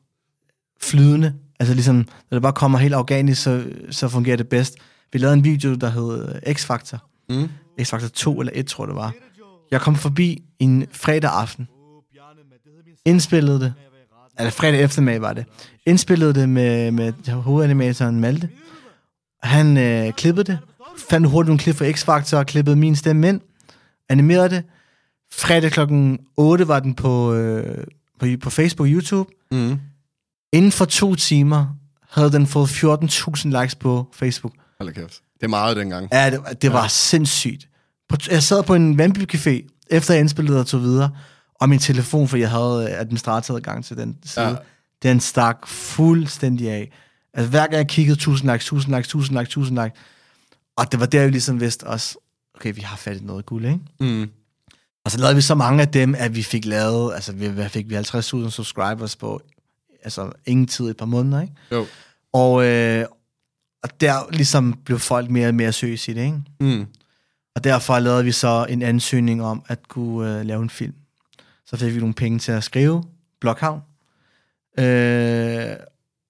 [0.82, 4.76] flydende, altså ligesom, når det bare kommer helt organisk, så, så fungerer det bedst.
[5.14, 6.98] Vi lavede en video, der hed øh, X-Factor.
[7.30, 7.50] Mm.
[7.82, 9.14] X-Factor 2 eller 1, tror jeg det var.
[9.72, 11.68] Jeg kom forbi en fredag aften.
[13.06, 13.74] Indspillede det.
[14.40, 15.46] Eller fredag eftermiddag var det.
[15.86, 18.50] Indspillede det med, med hovedanimatoren Malte.
[19.44, 20.60] Han øh, klippede det.
[21.10, 23.42] Fandt hurtigt nogle klip fra X-Factor og klippede min stemme ind.
[24.10, 24.64] Animerede det.
[25.32, 27.84] Fredag klokken 8 var den på, øh,
[28.20, 29.30] på, på Facebook og YouTube.
[29.52, 29.80] Mm.
[30.54, 31.68] Inden for to timer
[32.10, 34.54] havde den fået 14.000 likes på Facebook.
[34.80, 35.22] Hold kæft.
[35.34, 36.08] Det er meget dengang.
[36.12, 36.88] Ja, det, det var ja.
[36.88, 37.68] sindssygt.
[38.10, 41.12] På, jeg sad på en Vandby Café, efter jeg indspillede og tog videre,
[41.56, 44.56] og min telefon, for jeg havde øh, administratorgang til den side, Ja.
[45.04, 46.92] den stak fuldstændig af.
[47.34, 50.00] Altså hver gang jeg kiggede, 1000 likes, 1000 likes, 1000 likes, 1000 likes.
[50.78, 52.16] Og det var der, vi ligesom vidste også,
[52.56, 53.80] okay, vi har fat i noget guld, ikke?
[54.00, 54.30] Mm.
[55.06, 57.70] Og så lavede vi så mange af dem, at vi fik lavet, altså vi, hvad
[57.70, 59.42] fik vi 50.000 subscribers på,
[60.04, 61.54] altså ingen tid, et par måneder, ikke?
[61.72, 61.86] Jo.
[62.34, 63.06] Og, øh,
[63.84, 66.42] og der ligesom blev folk mere og mere seriøse i det, ikke?
[66.60, 66.86] Mm.
[67.56, 70.94] Og derfor lavede vi så en ansøgning om at kunne øh, lave en film.
[71.66, 73.04] Så fik vi nogle penge til at skrive,
[73.42, 73.82] Blokhavn.
[74.80, 75.76] Øh,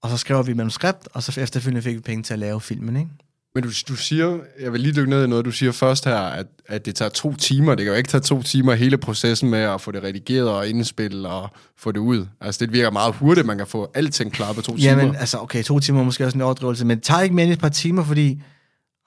[0.01, 2.95] og så skrev vi manuskript, og så efterfølgende fik vi penge til at lave filmen,
[2.95, 3.10] ikke?
[3.55, 6.17] Men du, du siger, jeg vil lige dykke ned i noget, du siger først her,
[6.17, 7.75] at, at det tager to timer.
[7.75, 10.67] Det kan jo ikke tage to timer hele processen med at få det redigeret og
[10.67, 12.25] indspillet og få det ud.
[12.41, 15.19] Altså det virker meget hurtigt, man kan få alting klar på to Jamen, timer.
[15.19, 17.53] altså, okay, to timer er måske også en overdrivelse, men det tager ikke mere end
[17.53, 18.41] et par timer, fordi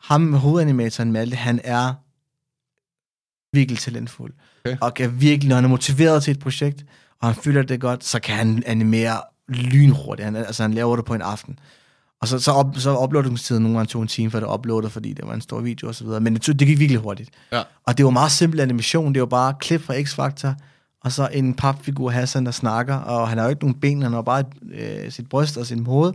[0.02, 1.94] ham, hovedanimatoren Malte, han er
[3.56, 4.32] virkelig talentfuld.
[4.64, 4.76] Okay.
[4.80, 6.84] Og er virkelig, når han er motiveret til et projekt,
[7.20, 10.24] og han føler det godt, så kan han animere lynhurtigt.
[10.24, 11.58] Han, altså, han laver det på en aften.
[12.22, 15.12] Og så, så, op, så uploadingstiden nogle gange tog en time, for det uploader, fordi
[15.12, 16.20] det var en stor video og så videre.
[16.20, 17.30] Men det, tog- det gik virkelig hurtigt.
[17.52, 17.62] Ja.
[17.86, 19.12] Og det var meget simpel animation.
[19.14, 20.54] Det var bare klip fra X-Factor,
[21.04, 24.12] og så en papfigur Hassan, der snakker, og han har jo ikke nogen ben, han
[24.12, 26.12] har bare øh, sit bryst og sin hoved,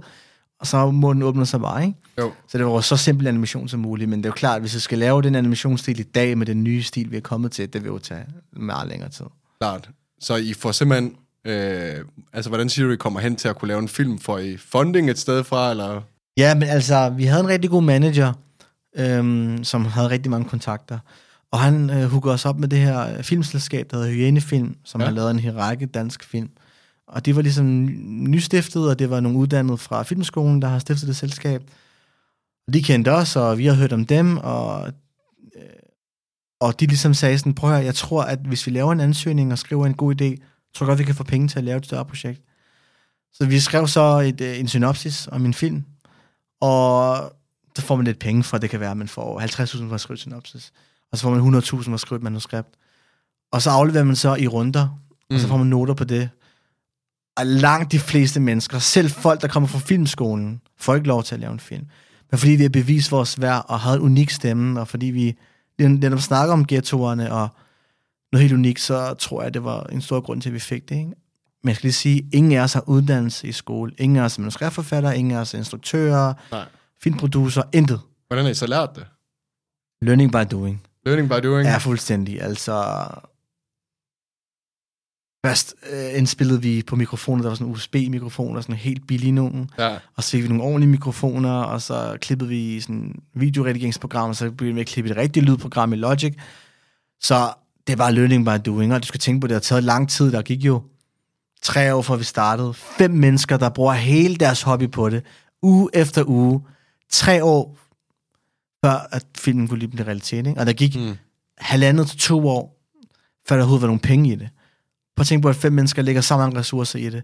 [0.60, 1.98] og så må den åbne sig bare, ikke?
[2.17, 2.32] Jo.
[2.48, 4.74] Så det var så simpel animation som muligt, men det er jo klart, at hvis
[4.74, 7.74] jeg skal lave den animationsstil i dag med den nye stil, vi er kommet til,
[7.74, 9.26] det vil jo tage meget længere tid.
[9.60, 9.89] Klart.
[10.20, 11.15] Så I får simpelthen...
[11.47, 14.19] Øh, altså, hvordan siger du, I kommer hen til at kunne lave en film?
[14.19, 16.01] Får I funding et sted fra, eller...
[16.38, 18.33] Ja, men altså, vi havde en rigtig god manager,
[18.97, 20.99] øhm, som havde rigtig mange kontakter.
[21.51, 25.05] Og han øh, hooker os op med det her filmselskab, der hedder Hyænefilm, som Ja.
[25.05, 25.10] ja.
[25.10, 26.49] har lavet en hel række dansk film.
[27.07, 27.89] Og det var ligesom
[28.29, 31.62] nystiftet, og det var nogle uddannede fra filmskolen, der har stiftet det selskab.
[32.67, 34.88] Og de kendte os, og vi har hørt om dem, og,
[35.55, 35.62] øh,
[36.60, 38.99] og de ligesom sagde sådan, prøv at høre, jeg tror, at hvis vi laver en
[38.99, 40.43] ansøgning og skriver en god idé,
[40.77, 42.41] tror godt, vi kan få penge til at lave et større projekt.
[43.33, 45.83] Så vi skrev så et, øh, en synopsis om en film,
[46.61, 47.17] og
[47.75, 50.01] så får man lidt penge fra, det kan være, at man får 50.000 for at
[50.01, 50.71] skrive synopsis,
[51.11, 52.67] og så får man 100.000 for at skrive et manuskript.
[53.51, 54.87] Og så afleverer man så i runder,
[55.29, 55.35] mm.
[55.35, 55.49] og så Mm.
[55.49, 56.29] får man noter på det.
[57.37, 61.35] Og langt de fleste mennesker, selv folk, der kommer fra filmskolen, får ikke lov til
[61.35, 61.85] at lave en film.
[62.31, 65.37] Men fordi vi har bevist vores værd og havde en unik stemme, og fordi vi
[65.79, 67.49] netop snakker om ghettoerne og
[68.38, 70.89] noget helt unikt, så tror jeg, det var en stor grund til, at vi fik
[70.89, 70.95] det.
[70.95, 71.12] Ikke?
[71.63, 73.91] Men jeg skal lige sige, ingen af os har uddannelse i skole.
[73.97, 76.65] Ingen af os er manuskriptforfattere, ingen af os er instruktører, Nej.
[77.04, 78.02] filmproducer, intet.
[78.28, 79.06] Hvordan har I så lært det?
[80.02, 80.84] Learning by doing.
[81.06, 81.67] Learning by doing?
[81.67, 82.41] Ja, fuldstændig.
[82.41, 83.08] Altså,
[85.45, 89.32] først øh, indspillede vi på mikrofoner, der var sådan en USB-mikrofon, og sådan helt billig
[89.32, 89.69] nogen.
[89.80, 89.97] Ja.
[90.15, 94.30] Og så fik vi nogle ordentlige mikrofoner, og så klippede vi i sådan en videoredigeringsprogram,
[94.30, 96.36] og så begyndte vi at klippe et rigtigt lydprogram i Logic.
[97.21, 97.54] Så
[97.88, 100.32] det var learning by doing, og du skal tænke på, det har taget lang tid.
[100.32, 100.84] Der gik jo
[101.62, 102.73] tre år, fra vi startede.
[102.73, 105.23] Fem mennesker, der bruger hele deres hobby på det,
[105.62, 106.62] uge efter uge.
[107.10, 107.78] Tre år,
[108.86, 110.47] før at filmen kunne lige blive realitet.
[110.47, 110.60] Ikke?
[110.60, 111.15] Og der gik Mm.
[111.58, 112.78] halvandet til to år,
[113.47, 114.50] før der overhovedet var nogle penge i det.
[115.15, 117.23] Prøv at tænke på, at fem mennesker lægger så mange ressourcer i det,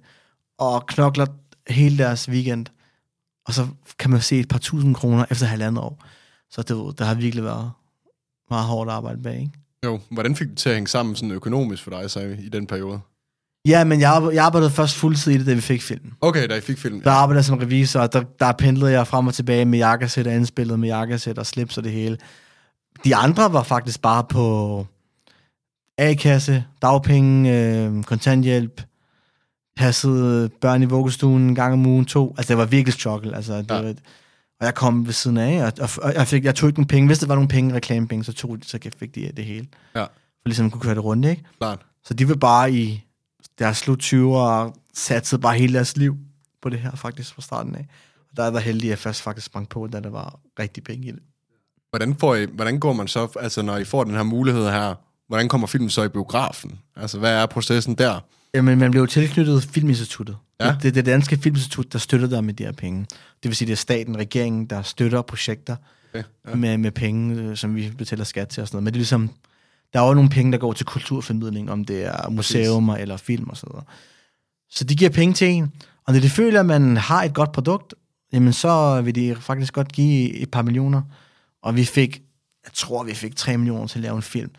[0.57, 1.25] og knokler
[1.69, 2.65] hele deres weekend,
[3.45, 3.67] og så
[3.99, 6.03] kan man se et par tusind kroner efter halvandet år.
[6.49, 7.71] Så det, der har virkelig været
[8.49, 9.51] meget hårdt arbejde bag, ikke?
[9.83, 12.67] Jo, hvordan fik det til at hænge sammen sådan økonomisk for dig så i, den
[12.67, 12.99] periode?
[13.67, 16.13] Ja, men jeg, jeg arbejdede først fuldtid i det, da vi fik filmen.
[16.21, 17.03] Okay, da I fik filmen.
[17.03, 20.27] Der arbejdede jeg som revisor, og der, der pendlede jeg frem og tilbage med jakkesæt
[20.27, 22.17] og indspillet med jakkesæt og slips og det hele.
[23.03, 24.85] De andre var faktisk bare på
[25.97, 28.81] A-kasse, dagpenge, øh, kontanthjælp,
[29.77, 32.35] passede børn i vuggestuen en gang om ugen, to.
[32.37, 33.35] Altså, det var virkelig struggle.
[33.35, 33.75] Altså, det Ja.
[33.75, 33.81] ja.
[33.81, 33.93] var,
[34.63, 37.07] og jeg kom ved siden af, og, og, jeg, fik, jeg tog ikke nogen penge.
[37.07, 39.67] Hvis der var nogle penge, reklamepenge, så, tog, så fik de det hele.
[39.95, 40.03] Ja.
[40.03, 40.09] For
[40.45, 41.43] ligesom kunne køre det rundt, ikke?
[41.57, 41.79] Klart.
[42.05, 43.03] Så de vil bare i
[43.59, 46.17] deres slut 20'ere og satsede bare hele deres liv
[46.61, 47.87] på det her faktisk fra starten af.
[48.31, 50.83] Og der er jeg heldig, at jeg først faktisk sprang på, da der var rigtig
[50.83, 51.19] penge i det.
[51.89, 54.95] Hvordan, får I, hvordan går man så, altså når I får den her mulighed her,
[55.27, 56.79] hvordan kommer filmen så i biografen?
[56.95, 58.19] Altså, hvad er processen der?
[58.53, 60.37] Jamen, man blev tilknyttet Filminstituttet.
[60.65, 60.71] Ja.
[60.71, 63.05] Det, det er det danske filminstitut, der støtter dig med de her penge.
[63.43, 65.75] Det vil sige, det er staten, regeringen, der støtter projekter
[66.13, 66.55] Okay, ja.
[66.55, 68.83] med, med penge, øh, som vi betaler skat til og sådan noget.
[68.83, 69.29] Men det er ligesom,
[69.93, 73.49] der er jo nogle penge, der går til kulturformidling, om det er museumer eller film
[73.49, 73.83] og så videre.
[74.69, 75.71] Så de giver penge til en,
[76.05, 77.93] og når de føler, at man har et godt produkt,
[78.33, 81.01] jamen så vil de faktisk godt give et par millioner.
[81.61, 82.21] Og vi fik,
[82.63, 84.51] jeg tror, vi fik 3 millioner til at lave en film.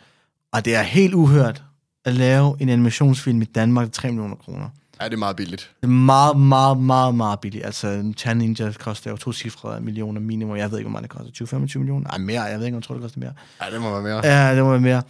[0.53, 1.63] Og det er helt uhørt
[2.05, 4.69] at lave en animationsfilm i Danmark til 3 millioner kroner.
[5.01, 5.71] Ja, det er meget billigt.
[5.81, 7.65] Det er meget, meget, meget, meget billigt.
[7.65, 10.57] Altså, en Tan Ninja koster jo to cifre millioner minimum.
[10.57, 11.59] Jeg ved ikke, hvor meget det koster.
[11.75, 12.09] 20-25 millioner?
[12.09, 12.43] Nej, mere.
[12.43, 13.33] Jeg ved ikke, om jeg tror, det koster mere.
[13.63, 14.27] Ja, det må være mere.
[14.27, 15.03] Ja, det må være mere.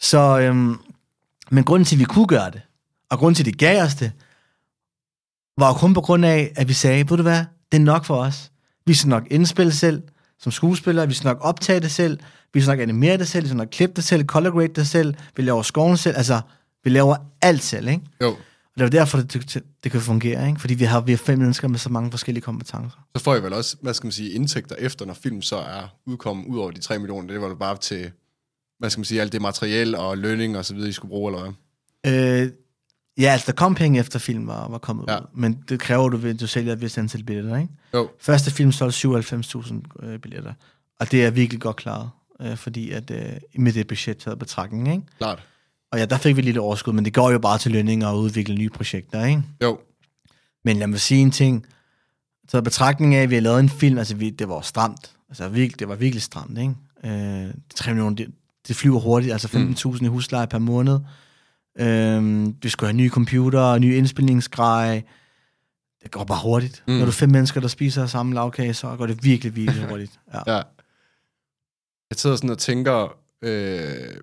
[0.00, 0.78] Så, øhm,
[1.50, 2.60] men grunden til, at vi kunne gøre det,
[3.10, 4.12] og grunden til, at de gav os det,
[5.58, 8.16] var kun på grund af, at vi sagde, ved du hvad, det er nok for
[8.16, 8.50] os.
[8.86, 10.02] Vi skal nok indspille selv
[10.38, 12.18] som skuespillere, vi skal nok optage det selv,
[12.54, 14.86] vi skal nok animere det selv, vi skal nok klippe det selv, color grade det
[14.86, 16.40] selv, vi laver skoven selv, altså,
[16.84, 18.02] vi laver alt selv, ikke?
[18.22, 18.36] Jo,
[18.76, 20.60] det er jo derfor, det, det, det kan fungere, ikke?
[20.60, 22.98] Fordi vi har, vi har fem mennesker med så mange forskellige kompetencer.
[23.16, 25.96] så får I vel også, hvad skal man sige, indtægter efter, når film så er
[26.06, 27.28] udkommet ud over de 3 millioner.
[27.32, 28.10] Det var vel bare til,
[28.78, 31.32] hvad skal man sige, alt det materiel og lønning og så videre, I skulle bruge,
[31.32, 31.52] eller
[32.02, 32.42] hvad?
[32.42, 32.50] Øh,
[33.18, 35.18] ja, altså, der kom penge efter film var, var kommet Ja.
[35.18, 37.68] ud, men det kræver, du, at du sælger et vist antal billetter, ikke?
[37.94, 40.52] Jo, Første film solgte 97.000 øh, billetter,
[41.00, 42.10] og det er virkelig godt klaret,
[42.40, 45.02] øh, fordi at øh, med det budget taget betragtning, ikke?
[45.18, 45.42] klart.
[45.96, 48.08] Og ja, der fik vi et lille overskud, men det går jo bare til lønninger
[48.08, 49.42] og udvikle nye projekter, ikke?
[49.62, 49.78] Jo,
[50.64, 51.66] Men lad mig sige en ting.
[52.48, 55.16] Så betragtning af, at vi har lavet en film, altså vi, det var stramt.
[55.28, 56.74] Altså virkelig, det var virkelig stramt, ikke?
[57.04, 58.30] Øh, 3 millioner, det,
[58.68, 60.98] det flyver hurtigt, altså 15.000 i husleje per måned.
[61.78, 65.02] Øhm, vi skulle have nye computer, nye indspilningsgrej.
[66.02, 66.82] Det går bare hurtigt.
[66.86, 66.92] Mm.
[66.92, 66.98] Mm.
[66.98, 70.20] Når du er fem mennesker, der spiser samme lavkage, så går det virkelig, virkelig hurtigt.
[70.34, 70.56] Ja.
[70.56, 70.62] Ja.
[72.10, 74.16] Jeg sidder sådan og tænker, øh,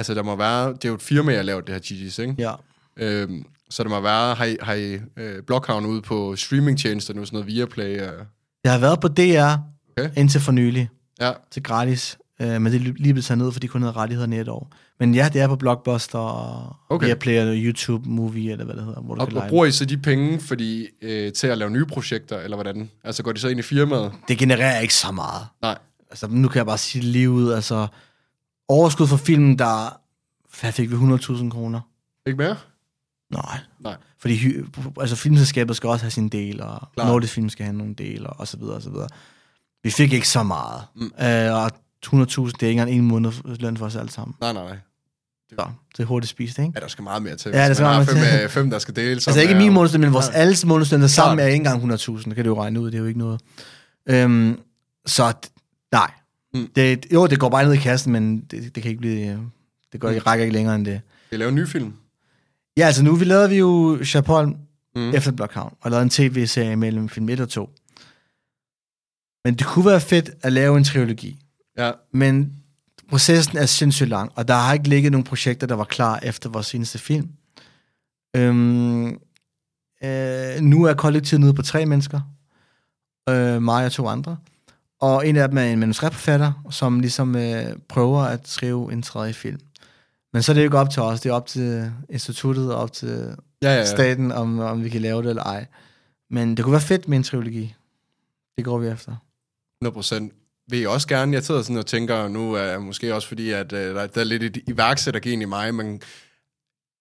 [0.00, 2.22] altså der må være, det er jo et firma, jeg har lavet det her GG's,
[2.22, 2.34] ikke?
[2.38, 2.52] ja.
[2.96, 7.24] Øhm, så der må være, har I, har I øh, Blockhavn ude på streamingtjenester nu,
[7.24, 8.00] sådan noget Viaplay?
[8.00, 8.12] Og,
[8.64, 9.56] Jeg har været på DR
[9.98, 10.10] Okay.
[10.16, 10.88] indtil for nylig
[11.20, 13.92] ja, til gratis, øh, men det er lige blevet taget ned, fordi de kun havde
[13.96, 14.70] rettighederne i et år.
[15.00, 17.06] Men ja, det er på Blockbuster og Okay.
[17.06, 19.72] Viaplay eller YouTube Movie, eller hvad det hedder, hvor du og, kan og bruger I
[19.72, 22.90] så de penge fordi, øh, til at lave nye projekter, eller hvordan?
[23.04, 24.12] Altså går de så ind i firmaet?
[24.28, 25.42] Det genererer ikke så meget.
[25.62, 25.78] Nej.
[26.10, 27.52] Altså, nu kan jeg bare sige lige ud.
[27.52, 27.86] Altså,
[28.70, 30.00] overskud for filmen, der
[30.60, 31.80] hvad fik vi 100.000 kroner.
[32.26, 32.56] Ikke mere?
[33.32, 33.58] Nej.
[33.80, 33.94] Nej.
[34.18, 34.64] Fordi hy-
[35.00, 37.06] altså, filmselskabet skal også have sin del, og Klart.
[37.08, 39.08] Nordisk Film skal have nogle del, og, og så videre, og så videre.
[39.82, 40.82] Vi fik ikke så meget.
[40.96, 41.02] Mm.
[41.24, 41.70] Øh, og
[42.06, 44.34] 100.000, det er ikke engang en måned løn for os alle sammen.
[44.40, 44.76] Nej, nej, nej.
[45.58, 46.72] Så det er hurtigt spist, ikke?
[46.74, 47.50] Ja, der skal meget mere til.
[47.54, 48.44] Ja, der skal meget fem, mere til.
[48.44, 49.10] øh, fem, der skal dele.
[49.10, 50.32] Altså ikke min månedsløn, men vores Ja.
[50.32, 52.94] alles månedsløn, der sammen er ikke engang 100.000, det kan du jo regne ud, det
[52.94, 53.40] er jo ikke noget.
[54.06, 54.58] Øhm,
[55.06, 55.32] så
[55.92, 56.10] nej.
[56.54, 56.68] Mm.
[56.76, 59.50] Det, jo, det går bare ned i kassen, men det, det kan ikke blive,
[59.92, 60.14] det går, Mm.
[60.14, 60.20] mm.
[60.26, 61.00] rækker ikke længere end det.
[61.26, 61.92] Skal I lave en ny film?
[62.76, 64.56] Ja, altså nu vi lavede vi jo Chapol
[64.96, 65.14] Mm.
[65.14, 67.70] efter Blockhavn, og lavede en tv-serie mellem film 1 og 2.
[69.44, 71.38] Men det kunne være fedt at lave en trilogi.
[71.78, 72.52] Ja, Men
[73.08, 76.48] processen er sindssygt lang, og der har ikke ligget nogen projekter, der var klar efter
[76.48, 77.28] vores seneste film.
[78.36, 79.06] Øhm,
[80.04, 82.20] øh, nu er kollektivet nede på tre mennesker.
[83.28, 84.36] Øh, mig og to andre.
[85.00, 89.32] Og en af dem er en manuskriptforfatter, som ligesom øh, prøver at skrive en tredje
[89.32, 89.60] film.
[90.32, 92.80] Men så er det jo ikke op til os, det er op til instituttet og
[92.80, 93.74] op til ja, ja.
[93.74, 93.84] ja.
[93.84, 95.66] staten, om, om vi kan lave det eller ej.
[96.30, 97.74] Men det kunne være fedt med en trilogi.
[98.56, 99.16] Det går vi efter.
[99.82, 100.32] 100 procent.
[100.68, 103.50] Vil I også gerne, jeg sidder sådan og tænker, nu er jeg måske også fordi,
[103.50, 106.02] at øh, der, der er lidt et iværksættergen i mig, men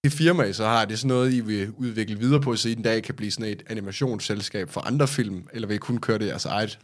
[0.03, 2.69] det firma, I så har, det er sådan noget, I vil udvikle videre på, så
[2.69, 5.97] I en dag kan blive sådan et animationsselskab for andre film, eller vil I kun
[5.97, 6.79] køre det jeres eget?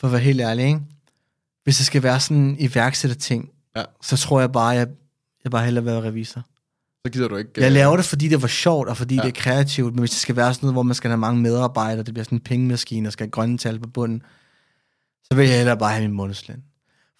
[0.00, 0.80] For at være helt ærlig, ikke?
[1.64, 3.82] Hvis det skal være sådan en iværksætter-ting, Ja.
[4.02, 4.86] så tror jeg bare, jeg,
[5.44, 6.42] jeg bare hellere være revisor.
[7.06, 7.50] Så gider du ikke...
[7.56, 9.20] Jeg øh, laver det, fordi det var sjovt, og fordi Ja.
[9.22, 11.40] det er kreativt, men hvis det skal være sådan noget, hvor man skal have mange
[11.42, 14.22] medarbejdere, det bliver sådan en pengemaskine, og skal have grønne tal på bunden,
[15.24, 16.62] så vil jeg hellere bare have min månedsløn.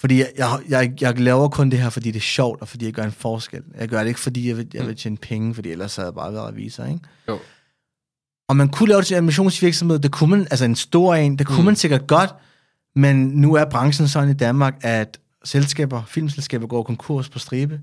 [0.00, 2.84] Fordi jeg, jeg, jeg, jeg laver kun det her, fordi det er sjovt, og fordi
[2.84, 3.62] jeg gør en forskel.
[3.78, 6.14] Jeg gør det ikke, fordi jeg vil, jeg vil tjene penge, fordi ellers havde jeg
[6.14, 7.00] bare været revisor, ikke?
[7.28, 7.38] Jo.
[8.48, 11.38] Og man kunne lave det til en animationsvirksomhed, det kunne man, altså en stor en,
[11.38, 11.60] det kunne Mm.
[11.60, 11.64] mm.
[11.64, 12.30] man sikkert godt,
[12.98, 17.80] men nu er branchen sådan i Danmark, at selskaber, filmselskaber går konkurs på stribe.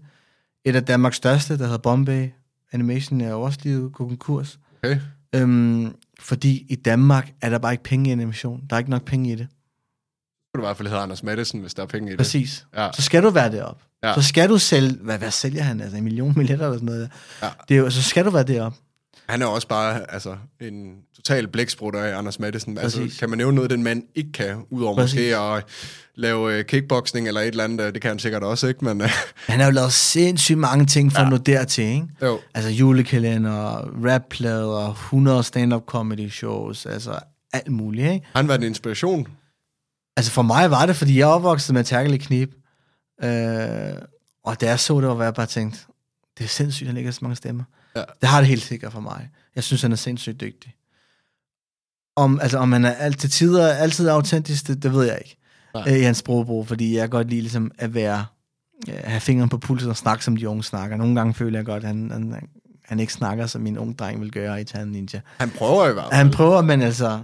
[0.65, 2.29] Et af Danmarks største, der hedder Bombay
[2.71, 4.59] Animation, er også lige gået konkurs.
[4.83, 4.99] Okay.
[5.35, 8.63] Øhm, fordi i Danmark er der bare ikke penge i animation.
[8.69, 9.47] Der er ikke nok penge i det.
[9.49, 12.17] Så kunne du i hvert fald hedde Anders Madsen, hvis der er penge i det.
[12.17, 12.67] Præcis.
[12.75, 12.89] Ja.
[12.93, 13.83] Så skal du være deroppe.
[14.03, 14.13] Ja.
[14.13, 15.81] Så skal du sælge, hvad, hvad sælger han?
[15.81, 17.11] Altså en million billetter eller sådan noget.
[17.41, 17.49] Ja.
[17.69, 18.77] Det er jo, så skal du være deroppe.
[19.29, 22.77] Han er også bare altså, en total blæksprutter af Anders Madsen.
[22.77, 23.19] Altså, Præcis.
[23.19, 25.13] kan man nævne noget, den mand ikke kan, udover Præcis.
[25.15, 25.63] måske at
[26.15, 28.85] lave øh, kickboxing eller et eller andet, øh, det kan han sikkert også, ikke?
[28.85, 29.09] Men øh,
[29.47, 31.25] Han har jo lavet sindssygt mange ting for Ja.
[31.25, 32.07] at nå dertil, ikke?
[32.21, 37.19] jo, Altså julekalender, rapplader, 100 stand-up comedy shows, altså
[37.53, 38.25] alt muligt, ikke?
[38.33, 39.27] har han været en inspiration?
[40.17, 42.49] Altså for mig var det, fordi jeg opvokset med Terkel knip.
[43.23, 43.29] Øh,
[44.43, 45.87] og da jeg så det, var jeg bare tænkt,
[46.37, 47.63] det er sindssygt, at han lægger så mange stemmer.
[47.95, 48.03] Ja.
[48.21, 49.29] Det har det helt sikkert for mig.
[49.55, 50.75] Jeg synes, han er sindssygt dygtig.
[52.15, 55.37] Om, altså, om han er alt, til tider altid autentisk, det, det ved jeg ikke.
[55.73, 55.83] Nej.
[55.87, 58.25] Øh, I hans sprogbrug, fordi jeg kan godt lide ligesom, at være,
[58.89, 60.97] øh, have fingeren på pulsen og snakke, som de unge snakker.
[60.97, 62.49] Nogle gange føler jeg godt, at han, han,
[62.85, 65.21] han ikke snakker, som min unge dreng vil gøre i Tan Ninja.
[65.37, 66.13] Han prøver i hvert fald.
[66.13, 67.21] Han prøver, men altså,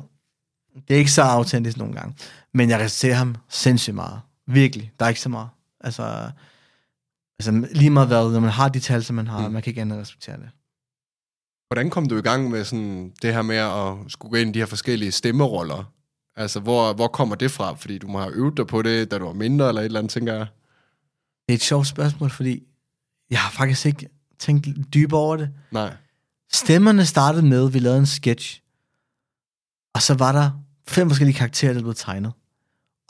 [0.88, 2.16] det er ikke så autentisk nogle gange.
[2.54, 4.22] Men jeg respekterer ham sindssygt meget.
[4.48, 4.92] Virkelig.
[5.00, 5.50] Der er ikke så meget.
[5.82, 6.32] Altså,
[7.40, 9.54] altså lige meget hvad, når man har de tal, som man har, mm.
[9.54, 10.50] man kan ikke andet respektere det.
[11.72, 14.54] Hvordan kom du i gang med sådan det her med at skulle gå ind i
[14.54, 15.94] de her forskellige stemmeroller?
[16.36, 17.74] Altså, hvor, hvor kommer det fra?
[17.74, 20.00] Fordi du må have øvet dig på det, da du var mindre, eller et eller
[20.00, 20.48] andet, tænker jeg.
[21.48, 22.64] Det er et sjovt spørgsmål, fordi
[23.30, 25.50] jeg har faktisk ikke tænkt dybere over det.
[25.72, 25.94] Nej.
[26.54, 28.62] Stemmerne startede med, at vi lavede en sketch,
[29.96, 30.52] og så var der
[30.88, 32.32] fem forskellige karakterer, der blev tegnet.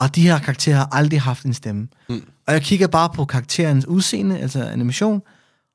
[0.00, 1.88] Og de her karakterer har aldrig haft en stemme.
[2.08, 2.24] Mm.
[2.46, 5.22] Og jeg kigger bare på karakterens udseende, altså animation,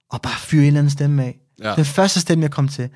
[0.09, 1.39] og bare fyrer en eller anden stemme af.
[1.63, 1.75] Ja.
[1.75, 2.89] Den første stemme, jeg kom til,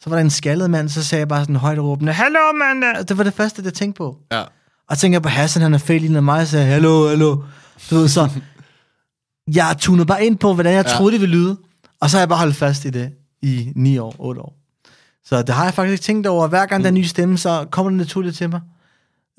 [0.00, 3.06] så var der en skaldet mand, så sagde jeg bare sådan højt råbende, Hallo, mand!
[3.06, 4.18] Det var det første, jeg tænkte på.
[4.32, 4.42] Ja.
[4.88, 7.42] Og tænker på Hassan, han er fedt lige mig, og sagde, hallo, hallo.
[7.90, 8.30] Du ved, så
[9.54, 10.92] jeg tunede bare ind på, hvordan jeg Ja.
[10.96, 11.56] troede, det ville lyde.
[12.00, 14.56] Og så har jeg bare holdt fast i det i 9 år, 8 år.
[15.24, 16.48] Så det har jeg faktisk tænkt over.
[16.48, 18.60] Hver gang der er en ny stemme, så kommer det naturligt til mig.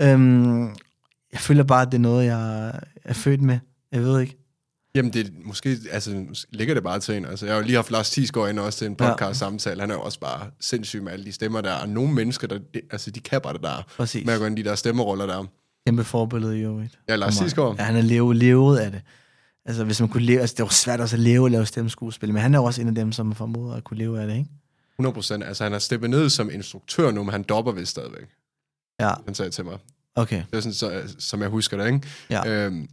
[0.01, 0.61] Øhm,
[1.33, 2.71] jeg føler bare, at det er noget, jeg
[3.05, 3.59] er født med.
[3.91, 4.37] Jeg ved ikke.
[4.97, 7.25] Jamen, det måske, altså, ligger det bare til en.
[7.25, 9.81] Altså, jeg har jo lige haft Lars Thiesgaard ind også til en podcast-samtale.
[9.81, 11.73] Han er jo også bare sindssyg med alle de stemmer der.
[11.73, 13.83] Og nogle mennesker, der, det- altså, de kan bare det der.
[13.97, 14.25] Præcis.
[14.25, 15.45] Med at gå ind i de der stemmeroller der.
[15.87, 16.99] Kæmpe forbillede i øvrigt.
[17.09, 17.35] Ja, Lars.
[17.37, 17.75] Thiesgaard.
[17.77, 19.01] Ja, han er levet, levet af det.
[19.65, 20.39] Altså, hvis man kunne leve...
[20.41, 22.81] Altså, det var svært også at leve og lave stemmeskuespil, men han er jo også
[22.81, 24.49] en af dem, som formoder at kunne leve af det, ikke?
[24.99, 25.43] 100 procent.
[25.43, 28.27] Altså, han har steppet ned som instruktør nu, men han dopper vist stadigvæk.
[28.99, 29.77] Ja, Han sagde til mig.
[30.15, 30.43] okay.
[30.51, 32.07] Det er sådan, så, som jeg husker det, ikke?
[32.29, 32.49] Ja.
[32.65, 32.87] Øhm,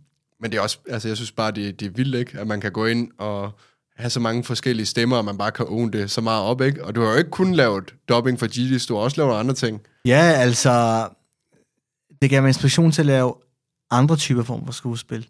[0.45, 2.39] men det er også, altså jeg synes bare, det, det er vildt, ikke?
[2.39, 3.51] At man kan gå ind og
[3.97, 6.85] have så mange forskellige stemmer, og man bare kan own det så meget op, ikke?
[6.85, 9.55] Og du har jo ikke kun lavet dubbing for Gidis, du har også lavet andre
[9.55, 9.81] ting.
[10.05, 11.09] Ja, altså...
[12.23, 13.35] Det gav mig inspiration til at lave
[13.91, 15.27] andre typer form for skuespil.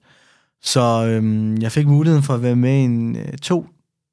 [0.62, 3.66] Så øhm, jeg fik muligheden for at være med i en, øh, to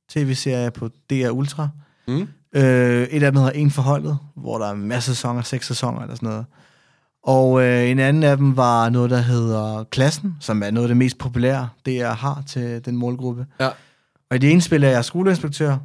[0.09, 1.69] tv-serier på DR Ultra.
[2.07, 2.27] Mm.
[2.55, 6.01] Øh, et af dem hedder En Forholdet, hvor der er masser af sæsoner, seks sæsoner
[6.01, 6.45] eller sådan noget.
[7.23, 10.87] Og øh, en anden af dem var noget, der hedder Klassen, som er noget af
[10.87, 13.45] det mest populære, det jeg har til den målgruppe.
[13.59, 13.67] Ja.
[14.29, 15.77] Og i det ene spil er jeg skoleinspektør,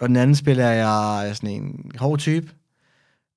[0.00, 2.46] og den anden spil er jeg sådan en hård type.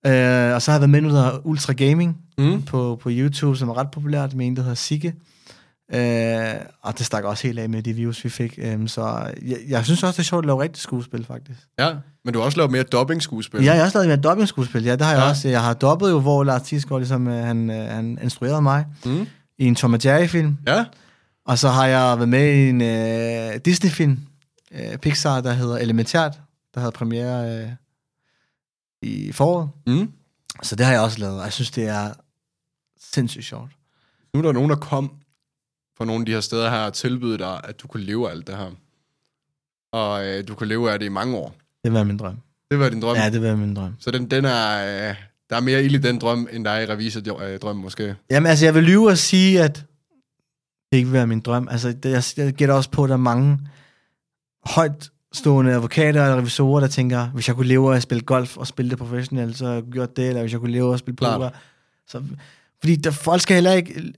[0.06, 2.62] Øh, og så har jeg været med noget, der Ultra Gaming Mm.
[2.62, 5.14] på, på YouTube, som er ret populært, med en, der hedder Sigge.
[5.94, 8.60] Øh, og det stak også helt af med de views, vi fik.
[8.62, 11.60] Øh, så jeg, jeg synes også, det er sjovt at lave rigtig skuespil, faktisk.
[11.80, 11.94] Ja,
[12.26, 13.64] men du har også lavet mere dubbing-skuespil.
[13.64, 14.84] Ja, jeg har også lavet med dobbing-skuespil.
[14.84, 15.30] Ja, det har jeg Ja.
[15.30, 15.50] også.
[15.50, 19.28] Jeg har dobbet jo, hvor Lars Thiesgaard ligesom, øh, han, øh, han instruerede mig Mm.
[19.58, 20.58] i en Tom Jerry-film.
[20.68, 20.86] Ja,
[21.46, 24.20] Og så har jeg været med i en øh, Disney-film,
[24.72, 26.40] øh, Pixar, der hedder Elementært,
[26.74, 27.70] der havde premiere øh,
[29.02, 29.70] i foråret.
[29.88, 30.12] mm.
[30.64, 32.14] Så det har jeg også lavet, og jeg synes, det er
[33.14, 33.72] sindssygt sjovt.
[34.34, 35.12] Nu er der nogen, der kom
[35.98, 38.32] fra nogle af de her steder her og tilbyde dig, at du kunne leve af
[38.32, 38.72] alt det her.
[39.92, 41.56] Og øh, du kunne leve af det i mange år.
[41.84, 42.38] Det var min drøm.
[42.72, 43.16] Det var din drøm.
[43.16, 43.96] Ja, det var min drøm.
[44.00, 45.16] Så den, den er, øh,
[45.50, 48.16] der er mere ild i den drøm, end der er i revisor-drøm måske.
[48.30, 49.86] Jamen, altså, jeg vil lyve og sige, at
[50.92, 51.68] det ikke vil være min drøm.
[51.72, 53.60] Altså, det, jeg, jeg gætter også på, at der er mange
[54.66, 58.58] højt stående advokater og revisorer, der tænker, hvis jeg kunne leve af at spille golf
[58.58, 61.00] og spille det professionelt, så jeg gjort det, eller hvis jeg kunne leve af at
[61.00, 61.50] spille poker.
[62.08, 62.24] Så,
[62.80, 64.14] fordi der, folk skal heller ikke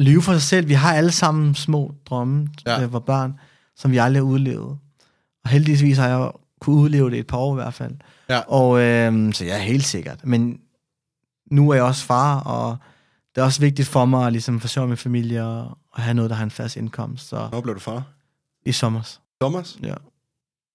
[0.00, 0.68] lyve for sig selv.
[0.68, 2.80] Vi har alle sammen små drømme, Ja.
[2.80, 2.86] ja.
[2.86, 3.34] var børn,
[3.76, 4.78] som vi aldrig har udlevet.
[5.44, 6.30] Og heldigvis har jeg
[6.60, 7.94] kunne udleve det et par år i hvert fald.
[8.28, 8.38] Ja.
[8.38, 10.20] Og øh, så jeg er helt sikkert.
[10.26, 10.58] Men
[11.50, 12.76] nu er jeg også far, og
[13.34, 16.36] det er også vigtigt for mig at ligesom forsørge min familie og, have noget, der
[16.36, 17.28] har en fast indkomst.
[17.28, 18.02] Så Hvornår blev du far?
[18.66, 19.16] i sommer.
[19.42, 19.78] Thomas?
[19.82, 19.94] Ja.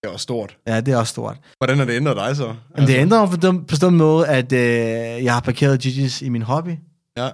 [0.04, 0.58] Det var stort.
[0.68, 1.38] ja, det er også stort.
[1.58, 2.56] Hvordan har det ændret dig så?
[2.78, 4.60] Men det ændrer mig på den, på den måde, at øh,
[5.24, 6.76] jeg har parkeret Gigi's i min hobby,
[7.18, 7.30] Ja,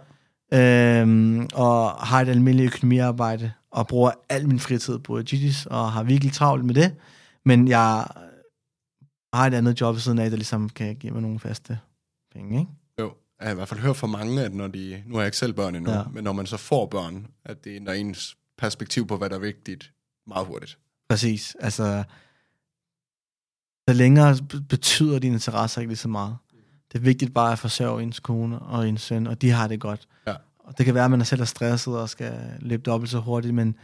[0.54, 6.04] øhm, og har et almindeligt økonomiarbejde, og bruger al min fritid på Gigi's, og har
[6.04, 6.96] virkelig travlt med det.
[7.46, 8.06] Men jeg
[9.34, 11.80] har et andet job ved siden af, der ligesom kan give mig nogle faste
[12.34, 12.72] penge, ikke?
[13.00, 13.14] jo.
[13.40, 15.04] Jeg har i hvert fald hørt fra mange, at når de...
[15.06, 16.04] Nu har jeg ikke selv børn endnu, ja.
[16.14, 19.40] Men når man så får børn, at det ændrer ens perspektiv på, hvad der er
[19.40, 19.94] vigtigt,
[20.28, 20.78] meget hurtigt.
[21.10, 21.56] Præcis.
[21.60, 22.04] Altså,
[23.90, 26.38] så længere be- betyder dine interesser ikke lige så meget.
[26.92, 29.80] Det er vigtigt bare at forsørge ens kone og ens søn, og de har det
[29.80, 30.08] godt.
[30.28, 30.36] Ja.
[30.60, 33.20] Og det kan være, at man er selv er stresset og skal løbe dobbelt så
[33.20, 33.76] hurtigt, men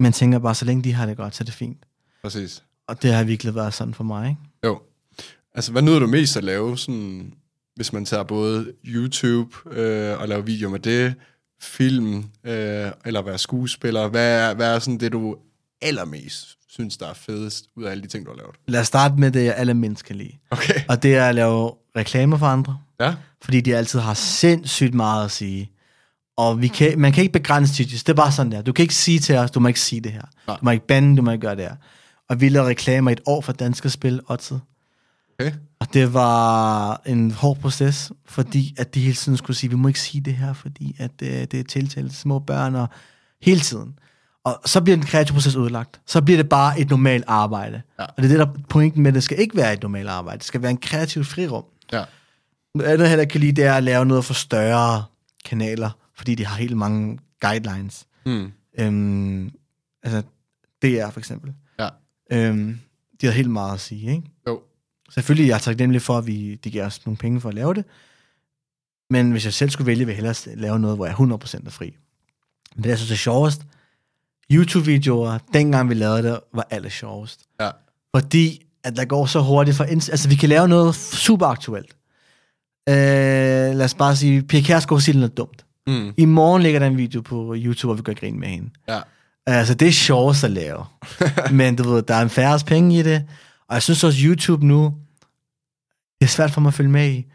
[0.00, 1.86] man tænker bare, så længe de har det godt, så er det fint.
[2.22, 2.64] Præcis.
[2.86, 4.40] Og det har virkelig været sådan for mig, ikke?
[4.64, 4.80] Jo.
[5.54, 7.32] Altså, hvad nyder du mest at lave, sådan,
[7.76, 11.14] hvis man tager både YouTube øh, og laver videoer med det,
[11.60, 14.08] film, øh, eller være skuespiller?
[14.08, 15.36] Hvad er, hvad er sådan det, du
[15.82, 18.54] allermest synes, der er fedest ud af alle de ting, du har lavet?
[18.68, 20.32] Lad os starte med det, jeg allermindst kan lide.
[20.50, 20.80] Okay.
[20.88, 22.78] Og det er at lave reklamer for andre.
[23.00, 25.70] Ja, fordi de altid har sindssygt meget at sige.
[26.36, 27.98] Og vi kan, man kan ikke begrænse Gigi's.
[27.98, 28.62] Det er bare sådan der.
[28.62, 30.22] Du kan ikke sige til os, du må ikke sige det her.
[30.46, 30.56] Nej.
[30.56, 31.74] Du må ikke bande, du må ikke gøre det her.
[32.28, 34.60] Og vi lavede reklamer et år for Danske Spil, Oddset.
[35.40, 35.52] okay.
[35.80, 39.88] Og det var en hård proces, fordi at de hele tiden skulle sige, vi må
[39.88, 42.88] ikke sige det her, fordi at øh, det er tiltalt til små børn, og
[43.42, 43.98] hele tiden.
[44.44, 46.00] Og så bliver den kreative proces udlagt.
[46.06, 47.82] Så bliver det bare et normalt arbejde.
[47.98, 48.04] Ja.
[48.04, 50.08] Og det er det, der er pointen med, at det skal ikke være et normalt
[50.08, 50.38] arbejde.
[50.38, 51.64] Det skal være en kreativ frirum.
[51.92, 52.04] Ja.
[52.74, 55.04] Noget andet, jeg heller ikke kan lide, det er at lave noget for større
[55.44, 58.06] kanaler, fordi de har helt mange guidelines.
[58.24, 58.52] Hmm.
[58.78, 59.52] Øhm,
[60.02, 60.22] altså,
[60.82, 61.54] DR for eksempel.
[61.78, 61.88] Ja.
[62.32, 62.80] Øhm,
[63.20, 64.30] de har helt meget at sige, ikke?
[64.46, 64.62] Jo.
[65.10, 67.74] Selvfølgelig er jeg taknemmelig for, at vi, de giver os nogle penge for at lave
[67.74, 67.84] det.
[69.10, 71.70] Men hvis jeg selv skulle vælge, vil jeg hellere lave noget, hvor jeg 100% er
[71.70, 71.96] fri.
[72.74, 73.62] Men det, jeg synes er sjovest,
[74.52, 77.40] YouTube-videoer, dengang vi lavede det, var aller sjovest.
[77.60, 77.70] Ja.
[78.16, 79.84] Fordi at der går så hurtigt for...
[79.84, 81.96] Altså, vi kan lave noget super aktuelt.
[82.88, 82.94] Øh,
[83.76, 85.64] lad os bare sige, Pia Kjærsgaard siger noget dumt.
[85.86, 86.12] Hmm.
[86.16, 88.70] I morgen ligger der en video på YouTube, hvor vi gør grin med hende.
[88.88, 89.00] Ja.
[89.46, 90.84] Altså, det er sjovest at lave.
[91.50, 93.24] Men du ved, der er en færre penge i det.
[93.68, 94.94] Og jeg synes også, YouTube nu,
[96.20, 97.26] det er svært for mig at følge med i.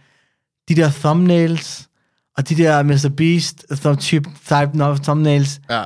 [0.70, 1.89] De der thumbnails,
[2.38, 3.10] og de der Mr.
[3.18, 5.84] Beast thumb, type, type thumbnails, Ja.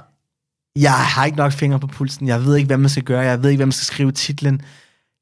[0.75, 2.27] Jeg har ikke nok fingre på pulsen.
[2.27, 3.21] Jeg ved ikke, hvad man skal gøre.
[3.21, 4.61] Jeg ved ikke, hvad man skal skrive titlen.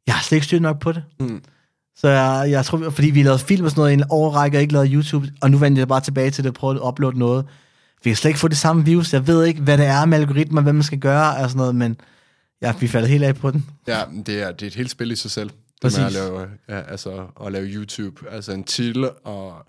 [0.08, 1.04] Jeg har slet ikke styr nok på det.
[1.20, 1.42] Mm.
[1.96, 4.62] Så jeg, jeg tror, fordi vi lavede film og sådan noget i en årrække, og
[4.62, 7.20] ikke lavede YouTube, og nu vendte jeg bare tilbage til det og prøvede at uploade
[7.20, 7.46] noget.
[8.04, 9.14] Vi kan slet ikke få det samme views.
[9.14, 11.76] Jeg ved ikke, hvad det er med algoritmer, hvad man skal gøre og sådan noget,
[11.76, 11.98] men
[12.62, 13.66] ja, vi falder helt af på den.
[13.88, 15.50] Ja, det er, det er et helt spil i sig selv.
[15.50, 15.98] Det Præcis.
[15.98, 18.30] med at lave, ja, altså, at lave YouTube.
[18.32, 19.66] Altså en titel, og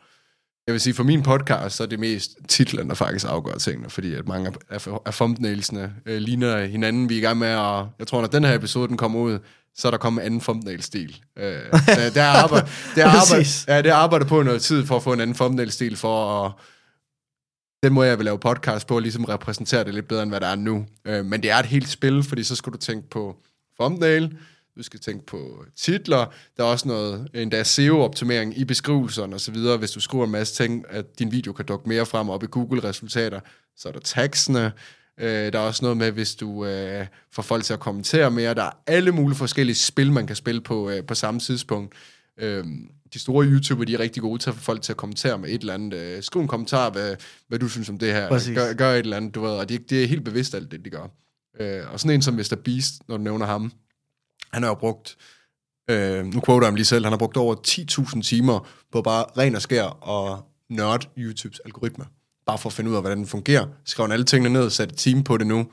[0.66, 3.90] jeg vil sige, for min podcast, så er det mest titlen, der faktisk afgør tingene,
[3.90, 7.08] fordi at mange af, af thumbnailsene øh, ligner hinanden.
[7.08, 9.38] Vi er i gang med at, jeg tror, når den her episode den kommer ud,
[9.76, 11.20] så er der kommet en anden thumbnail-stil.
[11.38, 14.96] Øh, der, er arbejde, der, er arbejde, ja, det er arbejdet på noget tid for
[14.96, 16.52] at få en anden thumbnail-stil for at
[17.82, 20.46] den måde, jeg vil lave podcast på, ligesom repræsentere det lidt bedre, end hvad der
[20.46, 20.86] er nu.
[21.04, 23.36] Øh, men det er et helt spil, fordi så skal du tænke på
[23.80, 24.36] thumbnail,
[24.76, 29.50] du skal tænke på titler, der er også noget, endda SEO-optimering i beskrivelserne og så
[29.50, 29.76] videre.
[29.76, 32.46] Hvis du skriver en masse ting, at din video kan dukke mere frem op i
[32.46, 33.40] Google-resultater,
[33.76, 34.72] så er der tagsene,
[35.20, 38.54] Øh, der er også noget med, hvis du øh, får folk til at kommentere mere.
[38.54, 41.94] Der er alle mulige forskellige spil, man kan spille på, øh, på samme tidspunkt.
[42.38, 42.64] Øh,
[43.14, 45.48] de store YouTuber, de er rigtig gode til at få folk til at kommentere med
[45.48, 45.98] et eller andet.
[45.98, 47.16] Øh, skriv en kommentar, hvad,
[47.48, 48.28] hvad du synes om det her.
[48.28, 48.56] Præcis.
[48.56, 49.50] Gør, gør et eller andet, du ved.
[49.50, 51.08] Og det, det er helt bevidst alt det, de gør.
[51.60, 52.56] Øh, og sådan en som Mr.
[52.64, 53.72] Beast, når du nævner ham,
[54.52, 55.16] han har jo brugt,
[55.90, 59.24] øh, nu quoter jeg ham lige selv, han har brugt over 10.000 timer på bare
[59.38, 62.04] ren og skær og nørd YouTubes algoritme.
[62.46, 63.66] Bare for at finde ud af, hvordan den fungerer.
[63.84, 65.66] Skrev han alle tingene ned, satte team på det nu,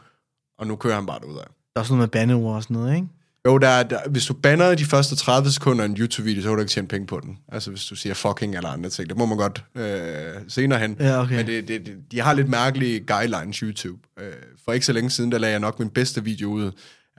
[0.60, 1.44] og nu kører han bare ud af.
[1.46, 3.08] Der er også noget med bandeord og sådan noget, ikke?
[3.48, 6.48] Jo, der, er- der, hvis du banner de første 30 sekunder af en YouTube-video, så
[6.48, 7.38] kan du ikke tjene penge på den.
[7.48, 9.10] Altså hvis du siger fucking eller andre ting.
[9.10, 10.98] Det må man godt øh, senere hen.
[11.00, 11.36] Ja, okay.
[11.36, 14.00] Men det, det, de har lidt mærkelige guidelines, YouTube.
[14.20, 14.34] Øh,
[14.66, 16.72] for ikke så længe siden, der lagde jeg nok min bedste video ud.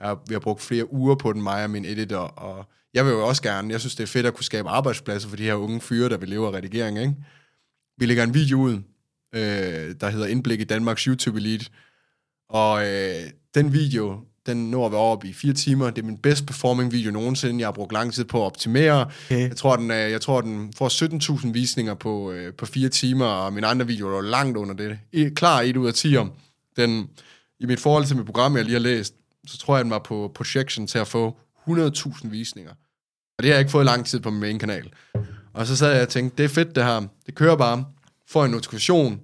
[0.03, 3.11] Jeg, vi har brugt flere uger på den, mig og min editor, og jeg vil
[3.11, 5.53] jo også gerne, jeg synes, det er fedt at kunne skabe arbejdspladser for de her
[5.53, 7.13] unge fyre, der vil leve af redigering, ikke?
[7.97, 8.81] Vi lægger en video ud,
[9.35, 11.65] øh, der hedder Indblik i Danmarks YouTube Elite,
[12.49, 13.23] og øh,
[13.55, 15.89] den video, den når vi op i fire timer.
[15.89, 17.59] Det er min bedst performing video nogensinde.
[17.59, 19.11] Jeg har brugt lang tid på at optimere.
[19.25, 19.47] Okay.
[19.47, 23.53] Jeg tror, den, jeg tror, den får 17.000 visninger på, øh, på fire timer, og
[23.53, 24.99] mine andre videoer er langt under det.
[25.11, 26.31] I, klar 1 ud af 10 om.
[26.77, 27.09] Den,
[27.59, 29.15] I mit forhold til mit program, jeg lige har læst,
[29.47, 31.37] så tror jeg, den var på projection til at få
[31.69, 32.71] 100.000 visninger.
[33.37, 34.89] Og det har jeg ikke fået lang tid på min main kanal.
[35.53, 37.01] Og så sad jeg og tænkte, det er fedt det her.
[37.25, 37.85] Det kører bare.
[38.29, 39.21] Får en notifikation.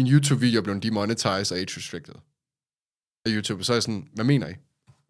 [0.00, 2.14] Din YouTube-video er blevet demonetized og age restricted
[3.26, 3.64] af YouTube.
[3.64, 4.52] Så er jeg sådan, hvad mener I?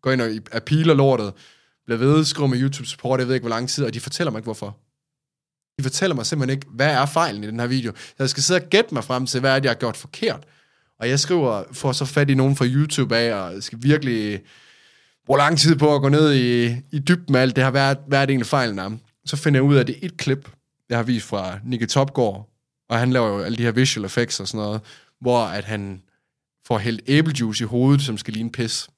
[0.00, 1.32] Gå ind og appealer lortet.
[1.86, 4.30] Bliver ved, skriver med YouTube support, jeg ved ikke hvor lang tid, og de fortæller
[4.30, 4.76] mig ikke hvorfor.
[5.78, 7.92] De fortæller mig simpelthen ikke, hvad er fejlen i den her video.
[7.96, 9.96] Så jeg skal sidde og gætte mig frem til, hvad er det, jeg har gjort
[9.96, 10.46] forkert.
[10.98, 14.40] Og jeg skriver, får så fat i nogen fra YouTube af, og skal virkelig
[15.26, 17.70] bruge lang tid på at gå ned i, i dybden med alt det her.
[17.70, 18.90] Hvad er, hvad er det egentlig fejlen er?
[19.24, 20.50] Så finder jeg ud af, at det er et klip,
[20.88, 22.49] jeg har vist fra Nicky Topgaard,
[22.90, 24.80] og han laver jo alle de her visual effects og sådan noget,
[25.20, 26.02] hvor at han
[26.66, 28.88] får hældt æblejuice i hovedet, som skal ligne pis,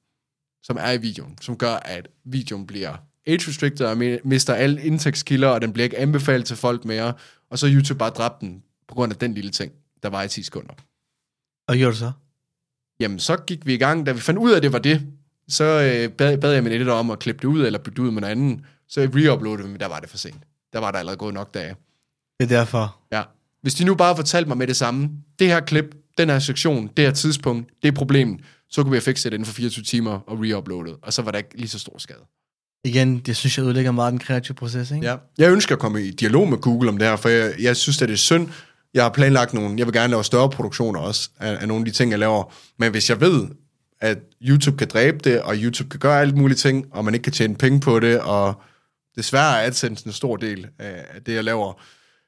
[0.63, 5.47] som er i videoen, som gør, at videoen bliver age-restricted og mi- mister alle indtægtskilder,
[5.47, 7.13] og den bliver ikke anbefalet til folk mere,
[7.49, 9.71] og så YouTube bare dræbt den, på grund af den lille ting,
[10.03, 10.73] der var i 10 sekunder.
[11.67, 12.11] Og gjorde du så?
[12.99, 14.05] Jamen, så gik vi i gang.
[14.05, 15.07] Da vi fandt ud af, at det var det,
[15.47, 18.07] så øh, bad, bad jeg min editor om at klippe det ud, eller bytte det
[18.07, 18.65] ud med en anden.
[18.87, 20.43] Så jeg reuploadede det, men der var det for sent.
[20.73, 21.75] Der var der allerede gået nok dage.
[22.39, 22.97] Det er derfor.
[23.11, 23.23] Ja.
[23.63, 25.09] Hvis de nu bare fortalte mig med det samme,
[25.39, 25.85] det her klip,
[26.17, 28.39] den her sektion, det her tidspunkt, det er problemet,
[28.69, 31.31] så kunne vi have fikset det inden for 24 timer og reuploadet, og så var
[31.31, 32.19] der ikke lige så stor skade.
[32.85, 35.07] Igen, det synes jeg ødelægger meget den kreative proces, ikke?
[35.07, 35.15] Ja.
[35.37, 38.01] Jeg ønsker at komme i dialog med Google om det her, for jeg, jeg synes,
[38.01, 38.49] at det er synd.
[38.93, 41.85] Jeg har planlagt nogle, jeg vil gerne lave større produktioner også, af, af nogle af
[41.85, 42.53] de ting, jeg laver.
[42.79, 43.47] Men hvis jeg ved,
[44.01, 47.23] at YouTube kan dræbe det, og YouTube kan gøre alt mulige ting, og man ikke
[47.23, 48.61] kan tjene penge på det, og
[49.15, 51.81] desværre er AdSense en stor del af af det, jeg laver.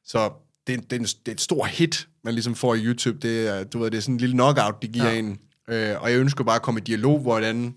[0.05, 0.29] Så
[0.67, 3.17] det, er- det, er en, det er et stort hit, man ligesom får i YouTube.
[3.27, 5.19] Det er, du ved, det er sådan en lille knockout, de giver ja.
[5.19, 5.39] En.
[5.69, 7.73] Øh, og jeg ønsker bare at komme i dialog, hvordan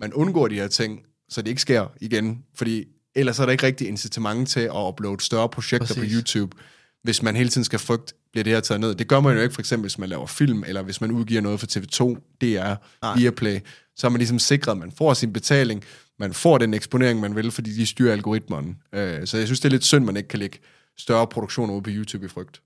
[0.00, 2.38] man undgår de her ting, så det ikke sker igen.
[2.54, 5.86] Fordi ellers er der ikke rigtig incitament til at uploade større projekter.
[5.94, 6.02] Præcis.
[6.02, 6.56] på YouTube,
[7.02, 8.94] hvis man hele tiden skal frygte, bliver det her taget ned.
[8.94, 11.40] Det gør man jo ikke for eksempel, hvis man laver film, eller hvis man udgiver
[11.40, 13.16] noget for TV2, DR, Nej.
[13.16, 13.58] Viaplay.
[13.96, 15.84] Så er man ligesom sikret, at man får sin betaling,
[16.18, 18.74] man får den eksponering, man vil, fordi de styrer algoritmerne.
[18.94, 20.58] Øh, så jeg synes, det er lidt synd, man ikke kan lægge
[21.00, 22.62] større produktioner ud på YouTube i frygt.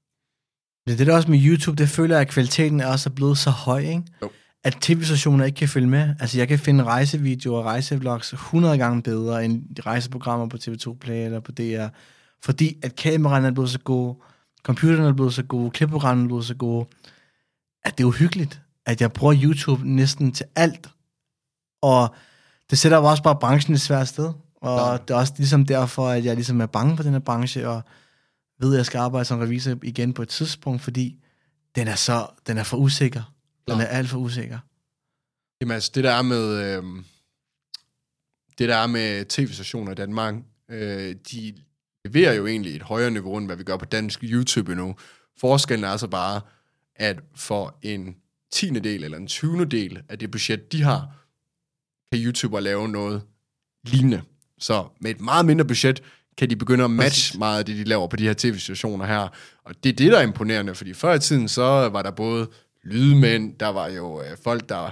[0.86, 3.50] Det er det også med YouTube, det føler jeg, at kvaliteten er også blevet så
[3.50, 4.02] høj, ikke?
[4.22, 4.30] Jo.
[4.64, 6.14] At tv-stationer ikke kan følge med.
[6.20, 11.24] Altså, jeg kan finde rejsevideoer og rejsevlogs 100 gange bedre end rejseprogrammer på TV2 Play
[11.24, 11.86] eller på DR.
[12.42, 14.16] Fordi at kameraerne er blevet så gode,
[14.62, 16.86] computerne er blevet så gode, klipprogrammerne er blevet så gode,
[17.84, 20.88] at det er uhyggeligt, at jeg bruger YouTube næsten til alt.
[21.82, 22.14] Og
[22.70, 24.32] det sætter jo også bare branchen i et svært sted.
[24.60, 24.96] Og ja.
[24.96, 27.82] det er også ligesom derfor, at jeg ligesom er bange for den her branche, og
[28.60, 31.20] ved, at jeg skal arbejde som revisor igen på et tidspunkt, fordi
[31.74, 33.34] den er så, den er for usikker.
[33.68, 33.84] Den Klar.
[33.84, 34.58] er alt for usikker.
[35.60, 36.82] Jamen altså, det der er med, øh,
[38.58, 40.34] det der er med tv-stationer i Danmark,
[40.68, 41.54] øh, de
[42.04, 44.96] leverer jo egentlig et højere niveau, end hvad vi gør på dansk YouTube endnu.
[45.40, 46.40] Forskellen er altså bare,
[46.96, 48.16] at for en
[48.52, 51.16] tiende del eller en tyvende del af det budget, de har,
[52.12, 53.22] kan YouTuber lave noget
[53.86, 54.22] lignende.
[54.58, 56.02] Så med et meget mindre budget,
[56.38, 57.38] kan de begynde at matche Præcis.
[57.38, 59.28] meget af det, de laver på de her tv-stationer her.
[59.64, 61.62] Og det er det, der er imponerende, fordi før i tiden, så
[61.92, 62.48] var der både
[62.84, 64.90] lydmænd, der var jo øh, folk, der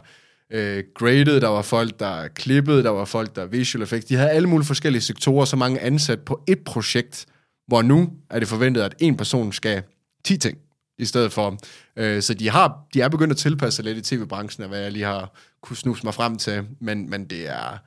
[0.51, 4.09] øh, graded, der var folk, der klippede, der var folk, der visual effects.
[4.09, 7.27] De havde alle mulige forskellige sektorer, så mange ansat på et projekt,
[7.67, 9.83] hvor nu er det forventet, at en person skal
[10.25, 10.59] 10 ting
[10.99, 11.59] i stedet for.
[11.97, 14.81] Øh, så de, har, de er begyndt at tilpasse sig lidt i tv-branchen, af hvad
[14.81, 17.79] jeg lige har kunne snuse mig frem til, men, men det er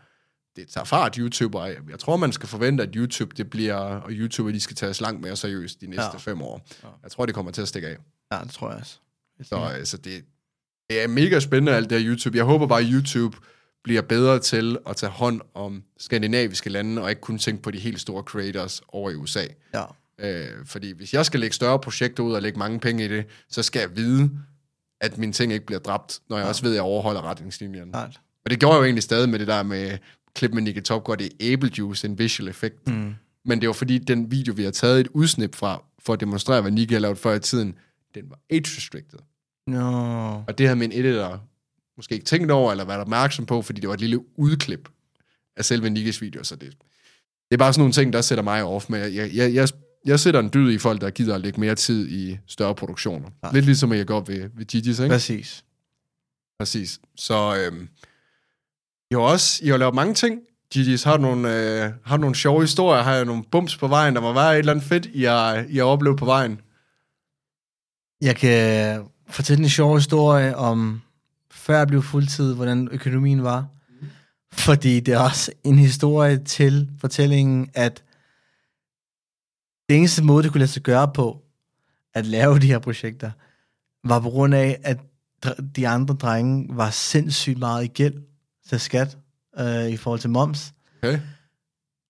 [0.56, 3.76] det tager fart, YouTube, og jeg, jeg tror, man skal forvente, at YouTube, det bliver,
[3.76, 6.18] og YouTuber, de skal tages langt mere seriøst de næste Ja.
[6.18, 6.68] fem år.
[6.84, 6.88] Ja.
[7.04, 7.98] Jeg tror, det kommer til at stikke af.
[8.32, 8.98] Ja, det tror jeg også.
[9.44, 10.24] Så altså, det,
[10.90, 12.38] det er mega spændende, alt det her YouTube.
[12.38, 13.38] Jeg håber bare, at YouTube
[13.84, 17.80] bliver bedre til at tage hånd om skandinaviske lande, og ikke kun tænke på de
[17.80, 19.46] helt store creators over i USA.
[19.74, 19.84] Ja.
[20.20, 23.26] Øh, fordi hvis jeg skal lægge større projekter ud og lægge mange penge i det,
[23.50, 24.32] så skal jeg vide,
[25.02, 26.50] at mine ting ikke bliver dræbt, når jeg ja.
[26.50, 27.92] også ved, at jeg overholder retningslinjerne.
[27.92, 28.20] Klart.
[28.46, 29.98] Og det gjorde jeg jo egentlig stadig med det der med
[30.36, 32.88] klip med Nicky det er Able Juice, en visual effect.
[32.88, 33.14] Mm.
[33.46, 36.62] Men det var fordi, den video, vi har taget et udsnip fra, for at demonstrere,
[36.62, 37.76] hvad Nicky har lavet før i tiden,
[38.16, 39.20] den var age restricted.
[39.68, 40.42] No.
[40.48, 41.44] Og det havde min editor
[41.98, 44.90] måske ikke tænkt over, eller været opmærksom på, fordi det var et lille udklip
[45.58, 46.70] af selve Nikkes video, så det,
[47.50, 49.08] det er bare sådan nogle ting, der sætter mig off med.
[49.08, 49.70] Jeg, jeg, jeg,
[50.06, 53.30] jeg sætter en dyd i folk, der gider at lægge mere tid i større produktioner.
[53.44, 53.50] Ja.
[53.54, 55.14] Lidt ligesom jeg gør ved, ved Gigi's, ikke?
[55.14, 55.66] Præcis.
[56.60, 57.00] Præcis.
[57.16, 57.90] Så øhm,
[59.16, 60.42] jo også I har lavet mange ting.
[60.76, 63.04] Gigi's, har nogle, øh, har nogle sjove historier?
[63.04, 64.16] Har jeg nogle bums på vejen?
[64.16, 66.62] Der må være et eller andet fedt, I har, I har oplevet på vejen.
[68.22, 71.02] Jeg kan fortælle en sjov historie om,
[71.52, 73.68] før jeg blev fuldtid, hvordan økonomien var.
[74.54, 78.04] Fordi det er også en historie til fortællingen, at
[79.90, 81.42] det eneste måde, det kunne lade sig gøre på,
[82.14, 83.32] at lave de her projekter,
[84.08, 85.00] var på grund af, at
[85.76, 88.14] de andre drenge var sindssygt meget i gæld
[88.70, 89.18] til skat
[89.60, 90.74] øh, i forhold til moms.
[91.04, 91.20] Okay.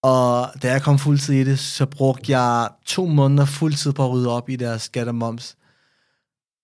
[0.04, 4.12] Og da jeg kom fuldtid i det, så brugte jeg to måneder fuldtid på at
[4.12, 5.58] rydde op i deres skat og moms.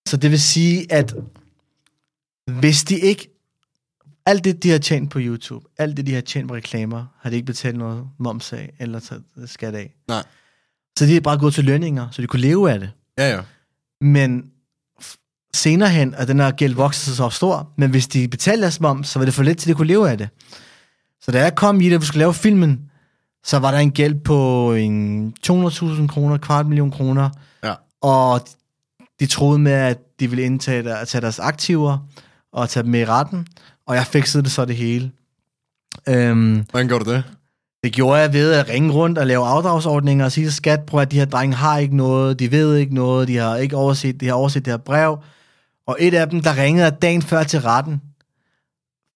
[0.08, 1.14] Så det vil sige, at
[2.60, 3.28] hvis de ikke...
[4.26, 7.30] Alt det, de har tjent på YouTube, alt det, de har tjent på reklamer, har
[7.30, 9.94] de ikke betalt noget moms af, eller taget skat af.
[10.08, 10.24] Nej.
[10.98, 12.90] Så de er bare gået til lønninger, så de kunne leve af det.
[13.18, 13.42] Ja, ja.
[14.00, 14.51] Men
[15.56, 18.80] senere hen, at den her gæld voksede sig så stor, men hvis de betalte deres
[18.80, 20.28] moms, så var det for lidt til, de kunne leve af det.
[21.20, 22.80] Så da jeg kom i det, og vi skulle lave filmen,
[23.44, 27.30] så var der en gæld på en 200.000 kroner, kvart million kroner,
[27.64, 27.74] Ja.
[28.02, 28.40] og
[29.20, 31.98] de troede med, at de ville indtage der, at tage deres aktiver
[32.52, 33.46] og tage dem med i retten,
[33.86, 35.10] og jeg fik det så det hele.
[36.08, 37.24] Øhm, Hvordan gør du det?
[37.84, 41.00] det gjorde jeg ved at ringe rundt og lave afdragsordninger og sige til skat, prøv
[41.00, 44.20] at de her drenge har ikke noget, de ved ikke noget, de har ikke overset,
[44.20, 45.18] de har overset det her brev.
[45.86, 48.02] Og et af dem, der ringede dagen før til retten,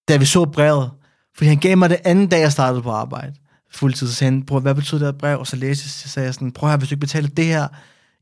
[0.07, 0.91] da vi så brevet,
[1.35, 3.33] fordi han gav mig det anden dag, jeg startede på arbejde.
[3.71, 5.39] Fuldtid, så sagde han, prøv, hvad betyder det her brev?
[5.39, 7.45] Og så læste jeg, så sagde jeg sådan, prøv her, hvis du ikke betaler det
[7.45, 7.67] her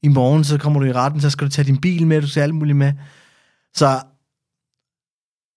[0.03, 2.27] i morgen, så kommer du i retten, så skal du tage din bil med, du
[2.27, 2.93] skal alt muligt med.
[3.73, 4.01] Så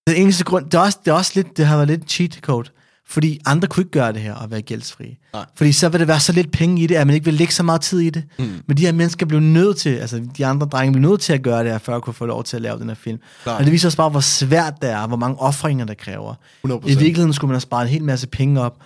[0.07, 2.34] det eneste grund, det er også, det er også lidt, det har været lidt cheat
[2.34, 2.70] code,
[3.11, 5.19] fordi andre kunne ikke gøre det her og være gældsfri.
[5.33, 5.45] Nej.
[5.55, 7.53] Fordi så vil det være så lidt penge i det, at man ikke vil lægge
[7.53, 8.25] så meget tid i det.
[8.39, 8.63] Mm.
[8.67, 11.43] Men de her mennesker blev nødt til, altså de andre drenge blev nødt til at
[11.43, 13.19] gøre det her, før at kunne få lov til at lave den her film.
[13.43, 13.59] Klart.
[13.59, 16.35] Og det viser også bare, hvor svært det er, hvor mange offringer der kræver.
[16.67, 16.71] 100%.
[16.71, 18.79] I virkeligheden skulle man have sparet en hel masse penge op,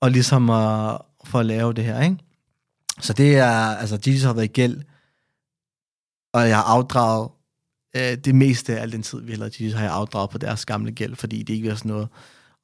[0.00, 0.56] og ligesom uh,
[1.24, 2.16] for at lave det her, ikke?
[3.00, 4.82] Så det er, altså Jesus har været i gæld,
[6.32, 7.28] og jeg har afdraget
[7.96, 10.38] øh, det meste af al den tid, vi har lavet Jesus, har jeg afdraget på
[10.38, 12.08] deres gamle gæld, fordi det ikke er sådan noget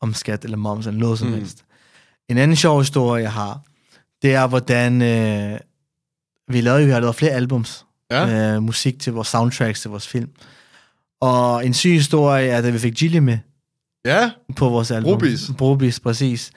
[0.04, 1.34] om skat eller moms eller noget som Mm.
[1.34, 1.64] helst.
[2.28, 3.60] En anden sjov historie, jeg har,
[4.22, 5.58] det er, hvordan øh,
[6.48, 8.54] vi lavede, vi har lavet flere albums, Ja.
[8.54, 10.30] øh, musik til vores soundtracks til vores film.
[11.20, 13.38] Og en syg historie er, da vi fik Gilly med,
[14.06, 15.10] Ja, på vores album.
[15.12, 15.50] Brobis.
[15.58, 16.50] Brobis, præcis.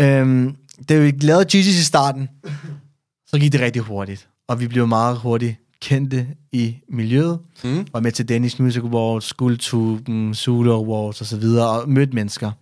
[0.00, 0.56] Øhm,
[0.88, 2.28] da vi lavede Gigi's i starten,
[3.26, 4.28] så gik det rigtig hurtigt.
[4.48, 5.56] Og vi blev meget hurtigt
[5.86, 7.38] kendte i miljøet.
[7.64, 7.86] Mm.
[7.92, 11.44] Var med til Danish Music Awards, Guldtuben, Zulu Awards osv.
[11.44, 12.52] Og mødte mennesker.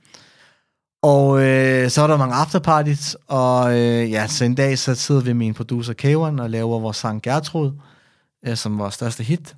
[1.03, 5.21] Og øh, så var der mange afterparties, og øh, ja, så en dag så sidder
[5.21, 7.73] vi med min producer K1 og laver vores sang Gertrud,
[8.47, 9.57] øh, som var vores største hit.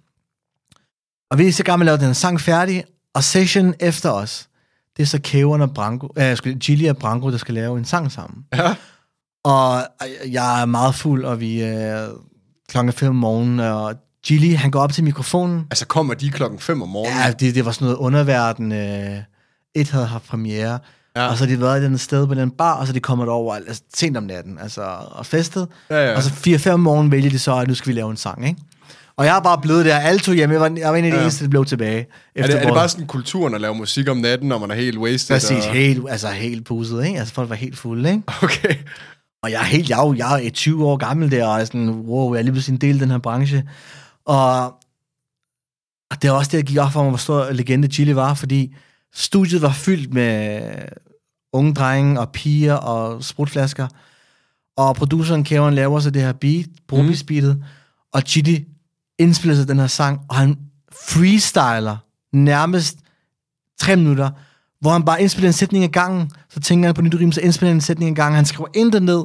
[1.31, 4.49] Og vi er så gang med at lave den sang færdig, og session efter os,
[4.97, 8.13] det er så K1 og Branko, øh, Gilly og Branko, der skal lave en sang
[8.13, 8.45] sammen.
[8.55, 8.75] Ja.
[9.45, 9.83] Og
[10.27, 12.09] jeg er meget fuld, og vi er
[12.69, 13.95] klokken 5 om morgenen, og
[14.27, 15.67] Gilly, han går op til mikrofonen.
[15.71, 17.19] Altså kommer de klokken 5 om morgenen?
[17.27, 19.19] Ja, det, det var sådan noget underverden, øh,
[19.75, 20.79] et havde haft premiere,
[21.17, 21.27] Ja.
[21.29, 23.29] og så har de været et andet sted på den bar, og så de kommet
[23.29, 25.69] over altså, sent om natten, altså, og festet.
[25.91, 26.17] Ja, ja.
[26.17, 28.47] Og så 4-5 om morgenen vælger de så, at nu skal vi lave en sang,
[28.49, 28.61] ikke?
[29.17, 29.97] Og jeg er bare blevet der.
[29.99, 30.51] Alle tog hjem.
[30.53, 31.23] Jeg var, jeg var en af de Ja.
[31.23, 32.07] eneste, der blev tilbage.
[32.35, 34.75] Er det, er det bare sådan kulturen at lave musik om natten, når man er
[34.75, 35.37] helt wasted?
[35.37, 35.73] Præcis, Og...
[35.73, 37.19] helt, altså helt puset, ikke?
[37.19, 38.23] Altså folk var helt fulde, ikke?
[38.43, 38.75] Okay.
[39.47, 42.35] Og jeg er helt, jeg jeg er 20 år gammel der, og er sådan, wow,
[42.35, 43.69] jeg er lige pludselig en del af den her branche.
[44.25, 44.65] Og,
[46.11, 48.35] og det er også det, der gik op for mig, hvor stor legende Chili var,
[48.35, 48.75] fordi
[49.15, 50.61] studiet var fyldt med
[51.53, 53.89] unge drenge og piger og sprutflasker.
[54.77, 57.65] Og produceren Kevin laver så det her beat, Brobis beatet,
[58.13, 58.65] og Chili
[59.19, 60.59] indspiller sig den her sang, og han
[60.93, 61.97] freestyler
[62.33, 62.99] nærmest
[63.79, 64.31] tre minutter,
[64.81, 67.41] hvor han bare indspiller en sætning ad gangen, så tænker han på nyt rim, så
[67.41, 69.25] indspiller han en sætning ad gangen, han skriver intet ned,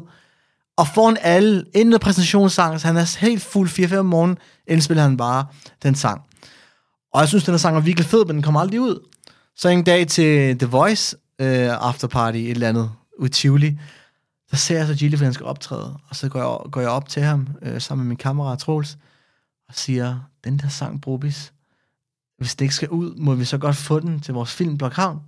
[0.77, 4.37] og foran alle, inden præsentationssang, så han er helt fuld 4-5 om morgenen,
[4.67, 5.45] indspiller han bare
[5.83, 6.21] den sang.
[7.13, 9.07] Og jeg synes, den her sang er virkelig fed, men den kommer aldrig ud.
[9.55, 13.79] Så en dag til The Voice after afterparty, et eller andet, ud i Tivoli,
[14.51, 16.89] der ser jeg så Gilly, for han skal optræde, og så går jeg, går jeg
[16.89, 18.97] op til ham, øh, sammen med min kammerat Troels,
[19.67, 21.53] og siger, den der sang, Brobis,
[22.37, 25.19] hvis det ikke skal ud, må vi så godt få den til vores film Blokhavn.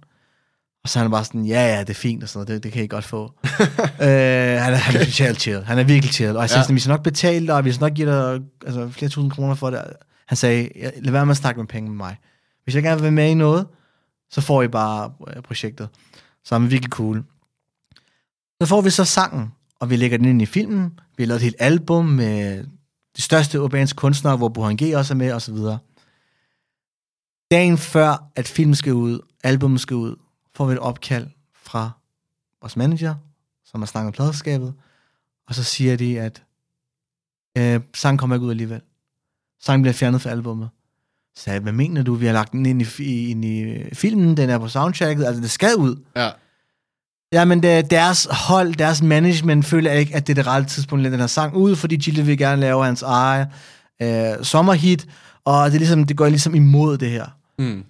[0.84, 2.63] Og så er han bare sådan, ja, ja, det er fint og sådan noget, det,
[2.63, 3.23] det kan I godt få.
[4.01, 4.07] øh,
[4.61, 6.36] han, er, han er totalt chill, han er virkelig chill.
[6.36, 6.63] Og jeg siger Ja.
[6.63, 9.31] sådan, vi skal nok betale dig, og vi skal nok give dig altså, flere tusind
[9.31, 9.81] kroner for det.
[10.27, 12.17] Han sagde, "Ja, lad være med at snakke med penge med mig.
[12.63, 13.67] Hvis jeg gerne vil være med i noget,
[14.31, 15.89] så får I bare øh, projektet.
[16.45, 17.23] Så han er virkelig cool.
[18.61, 20.99] Så får vi så sangen, og vi lægger den ind i filmen.
[21.17, 22.63] Vi har lavet et helt album med
[23.17, 25.77] de største urbanske kunstnere, hvor Burhan G også er med, og så videre.
[27.51, 30.15] Dagen før, at filmen skal ud, albumet skal ud,
[30.56, 31.91] får vi et opkald fra
[32.62, 33.16] vores manager,
[33.66, 34.74] som har snakket med pladeskabet,
[35.47, 36.43] og så siger de, at
[37.58, 38.82] øh, sangen kommer ikke ud alligevel.
[39.62, 40.70] Sangen bliver fjernet fra albummet.
[41.36, 42.14] Så sagde hvad mener du?
[42.14, 45.51] Vi har lagt den ind i, ind i filmen, den er på soundtracket, altså det
[45.51, 46.04] skal ud.
[46.16, 46.30] Ja.
[47.34, 51.06] Ja, men det, deres hold, deres management føler ikke, at det er det rette tidspunkt
[51.06, 53.47] at den her sang ud, fordi Gilly vil gerne lave hans eget
[54.01, 55.08] øh, sommerhit,
[55.45, 57.26] og det, er ligesom, det går ligesom imod det her.
[57.60, 57.84] Mm.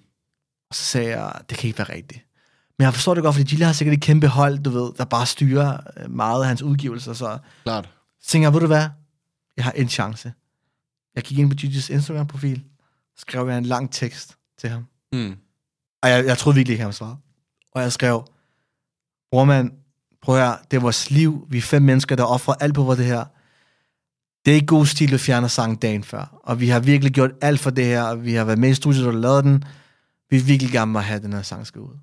[0.70, 2.23] Og så sagde jeg, det kan ikke være rigtigt.
[2.78, 5.04] Men jeg forstår det godt, fordi Gilly har sikkert et kæmpe hold, du ved, der
[5.04, 7.88] bare styrer øh, meget af hans udgivelser, så Klart.
[8.26, 8.88] tænker jeg, ved du hvad?
[9.56, 10.32] Jeg har en chance.
[11.14, 12.64] Jeg gik ind på Gilly's Instagram-profil,
[13.16, 14.86] skrev jeg en lang tekst til ham.
[15.12, 15.36] Mm.
[16.02, 17.16] Og jeg, jeg troede virkelig ikke, han svarede.
[17.72, 18.24] Og jeg skrev,
[19.30, 19.72] bror mand,
[20.22, 21.46] prøv høre, det er vores liv.
[21.50, 23.24] Vi er fem mennesker, der offrer alt på for det her.
[24.44, 26.40] Det er ikke god stil, at fjerne sangen dagen før.
[26.42, 28.74] Og vi har virkelig gjort alt for det her, og vi har været med i
[28.74, 29.64] studiet, og lavet den.
[30.30, 31.98] Vi vil virkelig gerne have, at den her sang skal ud.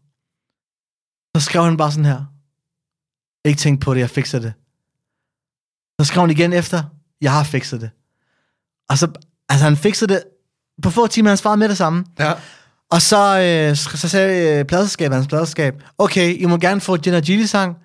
[1.38, 2.25] Så skrev han bare sådan her.
[3.45, 4.53] Ikke tænk på det, jeg fikser det.
[6.01, 6.84] Så skrev han igen efter,
[7.21, 7.89] jeg har fikset det.
[8.89, 9.11] Og så,
[9.49, 10.23] altså han fikset det,
[10.82, 12.05] på få timer, han svarede med det samme.
[12.19, 12.34] Ja.
[12.91, 17.19] Og så, øh, så sagde øh, pladselskabet, hans pladselskab, okay, I må gerne få Jenna
[17.19, 17.77] Gilly sang,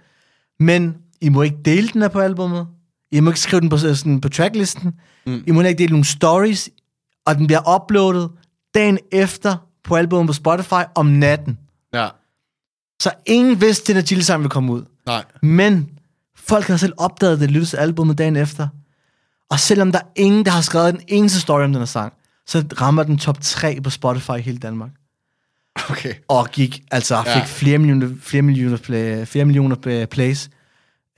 [0.60, 2.66] men I må ikke dele den her på albummet.
[3.12, 5.00] I må ikke skrive den på, sådan, på tracklisten.
[5.26, 5.44] Mm.
[5.46, 6.70] I må ikke dele nogle stories.
[7.26, 8.30] Og den bliver uploadet
[8.74, 11.58] dagen efter på albumet på Spotify om natten.
[11.92, 12.08] Ja.
[13.00, 14.84] Så ingen vidste, at Jenna Gilly sang ville komme ud.
[15.06, 15.24] Nej.
[15.42, 15.88] Men
[16.36, 18.68] folk har selv opdaget det, lyttet til albumet dagen efter.
[19.50, 22.12] Og selvom der er ingen, der har skrevet en eneste story om den her sang,
[22.46, 24.90] så rammer den top 3 på Spotify i hele Danmark
[25.90, 26.14] Okay.
[26.28, 27.44] og gik, altså fik Ja.
[27.44, 30.50] flere millioner, flere millioner, play, flere millioner play- plays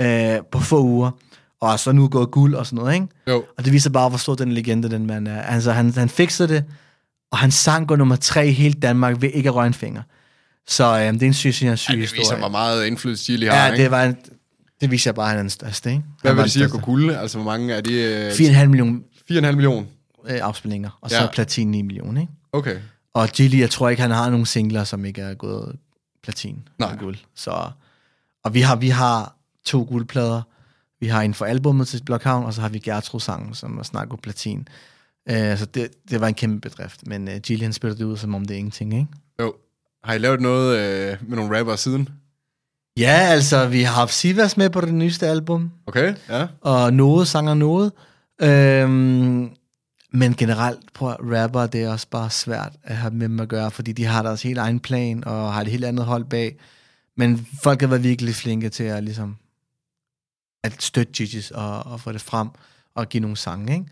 [0.03, 1.11] øh, på få uger,
[1.61, 3.07] og så nu gået guld og sådan noget, ikke?
[3.29, 3.45] Jo.
[3.59, 5.43] Og det viser bare, hvor stor den legende, den mand er.
[5.43, 6.65] Altså, han, han fikser det,
[7.33, 10.03] og han sang går nummer tre i hele Danmark ved ikke at røre en finger.
[10.69, 12.39] Så øh, det er en syg, syg, syg Ja, det viser, historie.
[12.41, 13.83] hvor meget indflydelse Chili har, Ja, ikke?
[13.83, 14.17] det var en,
[14.81, 16.03] det viser bare, at han er den største, ikke?
[16.23, 17.15] Hvad vil det sige at gå guld?
[17.15, 17.93] Altså, hvor mange er de?
[18.03, 19.01] Øh, 4,5 millioner
[19.31, 19.87] 4,5 millioner.
[20.29, 21.23] øh, afspilninger, og så Ja.
[21.23, 21.29] ja.
[21.31, 22.33] platin 9 millioner, ikke?
[22.53, 22.77] Okay.
[23.15, 25.77] Og Gilly, jeg tror ikke, han har nogen singler, som ikke er gået
[26.23, 26.93] platin Nej.
[26.93, 27.17] og guld.
[27.35, 27.71] Så,
[28.45, 30.43] og vi har, vi har to guldplader.
[31.01, 34.09] Vi har en for albummet til Blockhavn, og så har vi Gertrud-sangen, som er snart
[34.09, 34.69] gået platin.
[35.31, 37.07] Uh, så det, det var en kæmpe bedrift.
[37.07, 39.07] Men uh, Gilly, han spiller det ud, som om det er ingenting, ikke?
[40.05, 42.09] Har I lavet noget øh, med nogle rapper siden?
[42.99, 46.47] Ja, altså, vi har haft Sivas med på det nyeste album, Okay, ja.
[46.61, 47.93] og noget sanger noget.
[48.43, 49.51] Øhm,
[50.13, 53.71] men generelt, på rapper, det er også bare svært at have med dem at gøre,
[53.71, 56.57] fordi de har deres helt egen plan, og har et helt andet hold bag.
[57.17, 59.37] Men folk har været virkelig flinke til at ligesom
[60.65, 62.49] at støtte Gigi's og, og få det frem
[62.95, 63.87] og give nogle sange, ikke?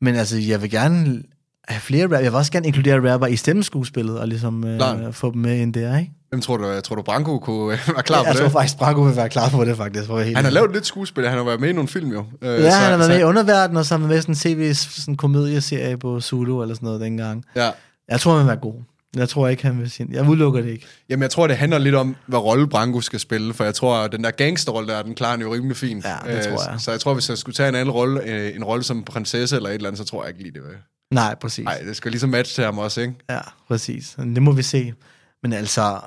[0.00, 1.22] Men altså, jeg vil gerne
[1.68, 2.18] have flere rapper.
[2.18, 5.74] Jeg vil også gerne inkludere rapper i stemmeskuespillet og ligesom øh, få dem med ind
[5.74, 6.12] der, ikke?
[6.28, 8.42] Hvem tror du, tror du Branko kunne øh, være klar på jeg det?
[8.42, 10.06] tror faktisk, Branko vil være klar på det, faktisk.
[10.06, 12.24] For helt Han har lavet lidt skuespil, han har været med i nogle film jo.
[12.42, 14.36] Øh, Ja, han har været med i Underverden, og så har med i sådan en
[14.38, 17.44] tv sådan komedieserie på Zulu eller sådan noget dengang.
[17.56, 17.70] Ja,
[18.08, 18.74] Jeg tror, han vil være god.
[19.16, 20.86] Jeg tror ikke, han vil sige Jeg udelukker det ikke.
[21.08, 23.96] Jamen, jeg tror, det handler lidt om, hvad rolle Branko skal spille, for jeg tror,
[23.96, 26.04] at den der gangsterrolle der, den klarer han jo rimelig fint.
[26.04, 26.80] Ja, det tror jeg.
[26.80, 29.56] Så jeg tror, hvis jeg skulle tage en anden rolle, øh, en rolle som prinsesse
[29.56, 30.76] eller et eller andet, så tror jeg ikke lige det vil.
[31.10, 31.64] Nej, præcis.
[31.64, 33.14] Nej, det skal ligesom matche til ham også, ikke?
[33.30, 34.16] Ja, præcis.
[34.18, 34.94] Det må vi se.
[35.42, 36.00] Men altså,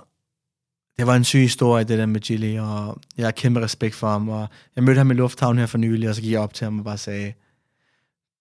[0.97, 4.09] det var en syg historie, det der med Gilly, og jeg har kæmpe respekt for
[4.09, 6.53] ham, og jeg mødte ham i lufthavnen her for nylig, og så gik jeg op
[6.53, 7.33] til ham og bare sagde,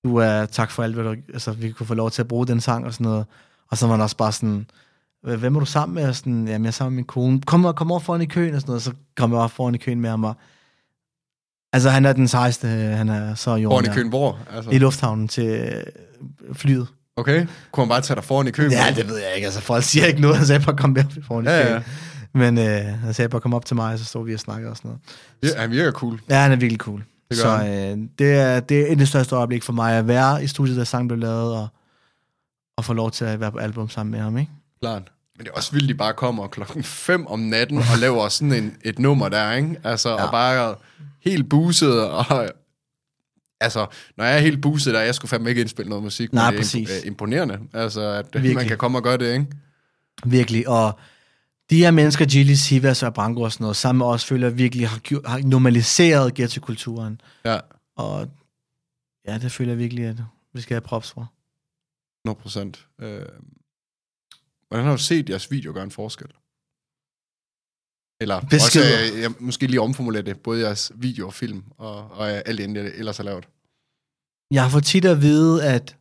[0.05, 2.47] du er tak for alt, hvad du, altså, vi kunne få lov til at bruge
[2.47, 3.27] den sang og sådan noget.
[3.71, 4.67] Og så var han også bare sådan,
[5.23, 6.09] hvem er du sammen med?
[6.09, 7.41] Og sådan, jamen, jeg er sammen med min kone.
[7.41, 8.83] Kom, kom over foran i køen og sådan noget.
[8.83, 10.25] Så kom jeg over foran i køen med ham.
[10.25, 10.35] Og,
[11.73, 13.85] altså, han er den sejeste, han er så jorden.
[13.85, 14.39] Foran i køen hvor?
[14.53, 14.71] Altså.
[14.71, 15.83] I lufthavnen til øh,
[16.55, 16.87] flyet.
[17.17, 17.47] Okay.
[17.73, 18.71] Kunne han bare tage dig foran i køen?
[18.73, 19.45] Ja, det ved jeg ikke.
[19.45, 20.37] Altså, folk siger ikke noget.
[20.37, 21.75] Han sagde bare, kom med foran i Ja, køen.
[21.75, 21.83] ja.
[22.35, 24.71] Men øh, han sagde bare, kom op til mig, og så stod vi og snakkede
[24.71, 24.89] og sådan
[25.43, 25.55] noget.
[25.57, 26.21] Ja, han virker cool.
[26.31, 27.05] Ja, han er virkelig cool.
[27.31, 30.09] Det så øh, det, er, det er et af det største øjeblik for mig, at
[30.09, 31.69] være i studiet, da sangen blev lavet, og,
[32.77, 34.53] og få lov til at være på album sammen med ham, ikke?
[34.83, 35.03] Klart.
[35.39, 38.53] Men det er også vildt, de bare kommer klokken 5 om natten og laver sådan
[38.53, 39.77] en, et nummer der, ikke?
[39.85, 40.25] Altså, ja.
[40.25, 40.75] Og bare
[41.21, 42.49] helt buset, og
[43.61, 43.87] altså,
[44.17, 46.53] når jeg er helt buset der, jeg skulle fandme ikke indspille noget musik, Nej, men
[46.53, 46.91] det er præcis.
[46.91, 48.55] øh, imponerende, altså, at Virkelig.
[48.57, 49.47] Man kan komme og gøre det, ikke?
[50.27, 50.99] Virkelig, og
[51.71, 54.59] de her mennesker, Gilly, Sivas og Branko og sådan noget, sammen med os, føler jeg
[54.59, 57.21] virkelig har, har normaliseret ghetto-kulturen.
[57.45, 57.59] Ja,
[57.97, 58.29] Og
[59.29, 60.17] ja, det føler jeg virkelig, at
[60.55, 61.33] vi skal have props for.
[62.25, 62.87] 100 procent.
[63.01, 63.23] Øh,
[64.69, 66.31] hvordan har du set jeres video gøre en forskel?
[68.21, 68.81] Eller også,
[69.15, 72.59] øh, jeg måske lige omformulere det, både jeres video og film, og, og øh, alt
[72.59, 73.49] det, jeg ellers har lavet.
[74.55, 75.97] Jeg har fået tit at vide, at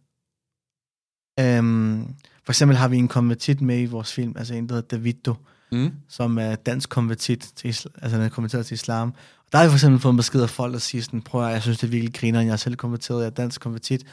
[1.39, 4.87] øhm, for eksempel har vi en konvertit med i vores film, altså en, der hedder
[4.97, 5.35] Davido,
[5.71, 5.91] Mm.
[6.09, 9.13] som er dansk konvertit til, altså han er konverteret til islam.
[9.45, 11.45] Og der har jeg for eksempel fået en besked af folk, der siger sådan, prøv
[11.45, 14.05] at, jeg synes, det er virkelig griner, jeg er selv konverteret, jeg er dansk konvertit,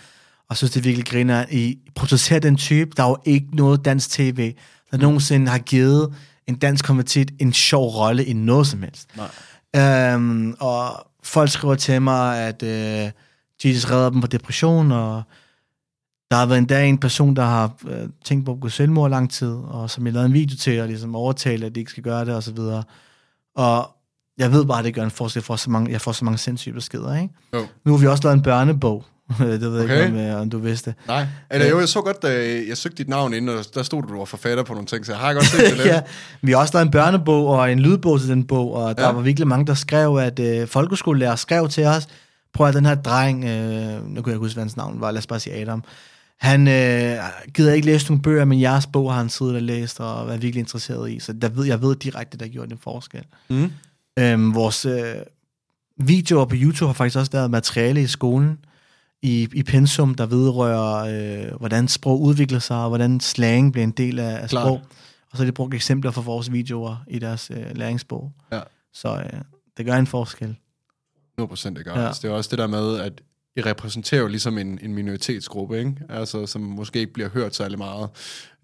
[0.48, 3.46] og synes, det er virkelig griner, at I producerer den type, der er jo ikke
[3.56, 4.54] noget dansk tv,
[4.90, 6.14] der nogensinde har givet
[6.46, 9.08] en dansk konvertit en sjov rolle i noget som helst.
[9.16, 10.14] Nej.
[10.14, 13.10] Øhm, og folk skriver til mig, at øh,
[13.64, 15.22] Jesus redder dem fra depression, og
[16.30, 19.30] der har været endda en person, der har øh, tænkt på at gå selvmord lang
[19.30, 22.02] tid, og som jeg lavede en video til, og ligesom overtale, at de ikke skal
[22.02, 22.84] gøre det, og så videre.
[23.56, 23.90] Og
[24.38, 26.38] jeg ved bare, at det gør en forskel for så mange, jeg får så mange
[26.38, 27.34] sindssyge beskeder, ikke?
[27.54, 27.66] Jo.
[27.84, 29.04] Nu har vi også lavet en børnebog.
[29.38, 30.06] det ved jeg Okay.
[30.06, 30.94] ikke, om, øh, om du vidste.
[31.08, 31.26] Nej.
[31.50, 32.28] Eller jo, jeg så godt, da
[32.68, 35.06] jeg søgte dit navn ind, og der stod du, du var forfatter på nogle ting,
[35.06, 35.86] så jeg har godt set det lidt.
[35.88, 36.00] ja,
[36.42, 39.12] vi har også lavet en børnebog og en lydbog til den bog, og der Ja.
[39.12, 42.06] var virkelig mange, der skrev, at øh, folkeskolelærer skrev til os,
[42.54, 43.50] prøv at den her dreng, øh,
[44.08, 45.84] nu kan jeg ikke huske, hvad hans navn var, lad os bare sige Adam,
[46.40, 47.16] han øh,
[47.54, 50.42] gider ikke læse nogle bøger, men jeres bog har han siddet og læst, og været
[50.42, 53.22] virkelig interesseret i, så der ved, jeg ved direkte, der gjorde en forskel.
[53.50, 53.72] Mm.
[54.18, 55.02] Øhm, vores øh,
[56.00, 58.58] videoer på YouTube har faktisk også lavet materiale i skolen,
[59.24, 63.90] i, i pensum, der vedrører, øh, hvordan sprog udvikler sig, og hvordan slang bliver en
[63.90, 64.64] del af, af Klart.
[64.64, 64.80] sprog.
[65.30, 68.32] Og så har de brugt eksempler fra vores videoer i deres øh, læringsbog.
[68.52, 68.60] Ja.
[68.92, 69.40] Så øh,
[69.76, 70.56] det gør en forskel.
[71.40, 71.92] 100% det gør.
[71.92, 72.00] Ja.
[72.00, 72.06] Ja.
[72.06, 73.12] Altså, det er også det der med, at
[73.56, 75.94] I repræsenterer jo ligesom en, en minoritetsgruppe, ikke?
[76.08, 78.08] Altså, som måske ikke bliver hørt særlig meget.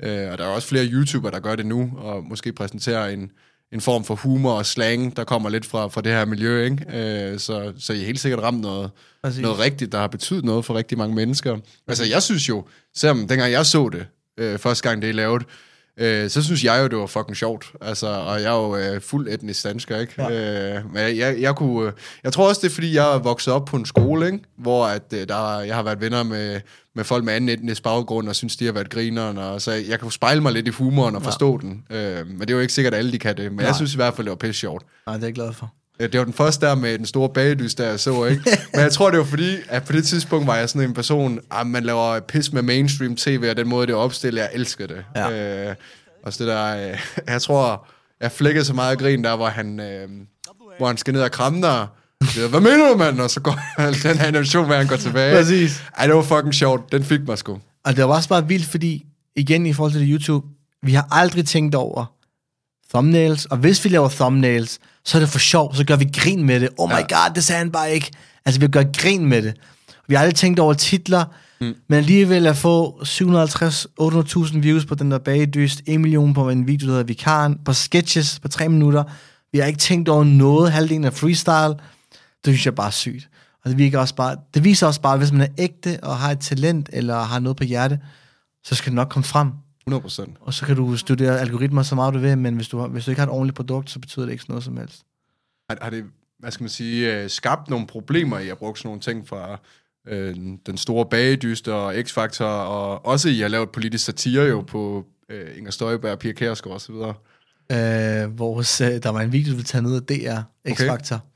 [0.00, 3.30] Øh, og der er også flere YouTubere, der gør det nu, og måske præsenterer en,
[3.72, 7.32] en form for humor og slang, der kommer lidt fra, fra det her miljø, ikke?
[7.32, 8.90] Øh, så, så I er helt sikkert ramt noget,
[9.22, 9.40] Præcis.
[9.40, 11.56] noget rigtigt, der har betydet noget for rigtig mange mennesker.
[11.88, 12.64] Altså, jeg synes jo,
[12.96, 14.06] selvom dengang jeg så det,
[14.38, 15.42] øh, første gang det er lavet,
[15.96, 17.72] øh, så synes jeg jo, det var fucking sjovt.
[17.80, 20.22] Altså, og jeg er jo øh, fuld etnisk dansker, ikke?
[20.22, 20.76] Ja.
[20.76, 21.86] Øh, men jeg, jeg, jeg kunne...
[21.86, 21.92] Øh,
[22.24, 24.38] jeg tror også, det er, fordi jeg er vokset op på en skole, ikke?
[24.58, 26.60] Hvor at, øh, der, jeg har været venner med,
[26.96, 30.00] med folk med anden etnisk baggrund, og synes, de har været grineren, og så jeg
[30.00, 31.68] kan spejle mig lidt i humoren og forstå ja.
[31.68, 31.84] den.
[31.90, 33.44] Øh, men det er jo ikke sikkert, at alle de kan det.
[33.44, 33.66] Men Nej.
[33.66, 34.86] jeg synes i hvert fald, det var pisse sjovt.
[35.06, 35.72] Nej, det er jeg glad for.
[36.00, 38.42] Øh, Det var den første der med den store bagedys, der jeg så, ikke?
[38.74, 41.40] Men jeg tror, det var fordi, at på det tidspunkt var jeg sådan en person,
[41.60, 44.86] at man laver pis med mainstream tv, og den måde, det er opstillet, jeg elsker
[44.86, 45.04] det.
[45.16, 45.68] Ja.
[45.68, 45.74] Øh,
[46.22, 46.98] og så det der, øh,
[47.32, 47.86] jeg tror,
[48.20, 50.08] jeg flækkede så meget grin der, hvor han, øh,
[50.78, 51.86] hvor han skal ned og kramme dig.
[52.24, 53.20] Så, Hvad mener du, mand?
[53.20, 53.58] Og så går
[54.02, 55.36] den her animation, hvor han går tilbage.
[55.36, 55.82] Præcis.
[55.98, 56.92] Ej, det var fucking sjovt.
[56.92, 57.58] Den fik mig sgu.
[57.84, 59.04] Og det var også bare vildt, fordi,
[59.36, 60.46] igen i forhold til det YouTube,
[60.82, 62.04] vi har aldrig tænkt over
[62.94, 66.44] thumbnails, og hvis vi laver thumbnails, så er det for sjov, så gør vi grin
[66.44, 66.68] med det.
[66.78, 67.00] Oh my Ja.
[67.00, 68.10] god, det sagde han bare ikke.
[68.44, 69.54] Altså, vi gør grin med det.
[70.08, 71.24] Vi har aldrig tænkt over titler,
[71.60, 71.74] mm.
[71.88, 76.86] men alligevel at få 750-800.000 views på den der bagedyst, 1 million på en video,
[76.86, 79.04] der hedder Vikaren, på sketches på 3 minutter.
[79.52, 81.74] Vi har ikke tænkt over noget, halvdelen af freestyle.
[82.44, 83.28] Det synes jeg bare er sygt.
[83.64, 86.16] Og det, virker også bare, det viser også bare, at hvis man er ægte og
[86.16, 88.00] har et talent, eller har noget på hjerte,
[88.64, 89.50] så skal det nok komme frem.
[89.86, 90.36] 100 procent.
[90.40, 93.10] Og så kan du studere algoritmer så meget du vil, men hvis du, hvis du
[93.10, 95.02] ikke har et ordentligt produkt, så betyder det ikke noget som helst.
[95.70, 96.04] Har, har det,
[96.38, 99.60] hvad skal man sige, øh, skabt nogle problemer i at bruge sådan nogle ting fra
[100.08, 100.36] øh,
[100.66, 105.06] den store bagedyst og X-Factor, og også i at lave et politisk satire jo på
[105.28, 107.14] øh, Inger Støjberg, Pia Kærsgaard og så videre.
[107.72, 111.26] Øh, vores, øh, der var en video, vi taget ned af DR, X-Factor, okay.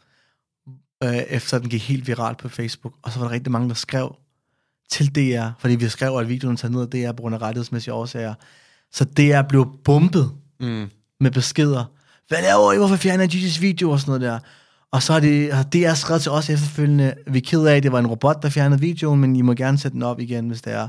[1.04, 2.94] Øh, efter den gik helt viralt på Facebook.
[3.02, 4.16] Og så var der rigtig mange, der skrev
[4.90, 7.94] til DR, fordi vi skrev, at videoen taget ned af DR på grund af rettighedsmæssige
[7.94, 8.34] årsager.
[8.92, 10.30] Så DR blev bumpet
[10.60, 10.90] Mm.
[11.20, 11.84] med beskeder.
[12.28, 12.76] Hvad laver I?
[12.76, 13.90] Hvorfor fjerner Gigi's video?
[13.90, 14.38] Og sådan noget der.
[14.92, 17.82] Og så har, de, har DR skrevet til os efterfølgende, vi er ked af, at
[17.82, 20.48] det var en robot, der fjernede videoen, men I må gerne sætte den op igen,
[20.48, 20.88] hvis det er.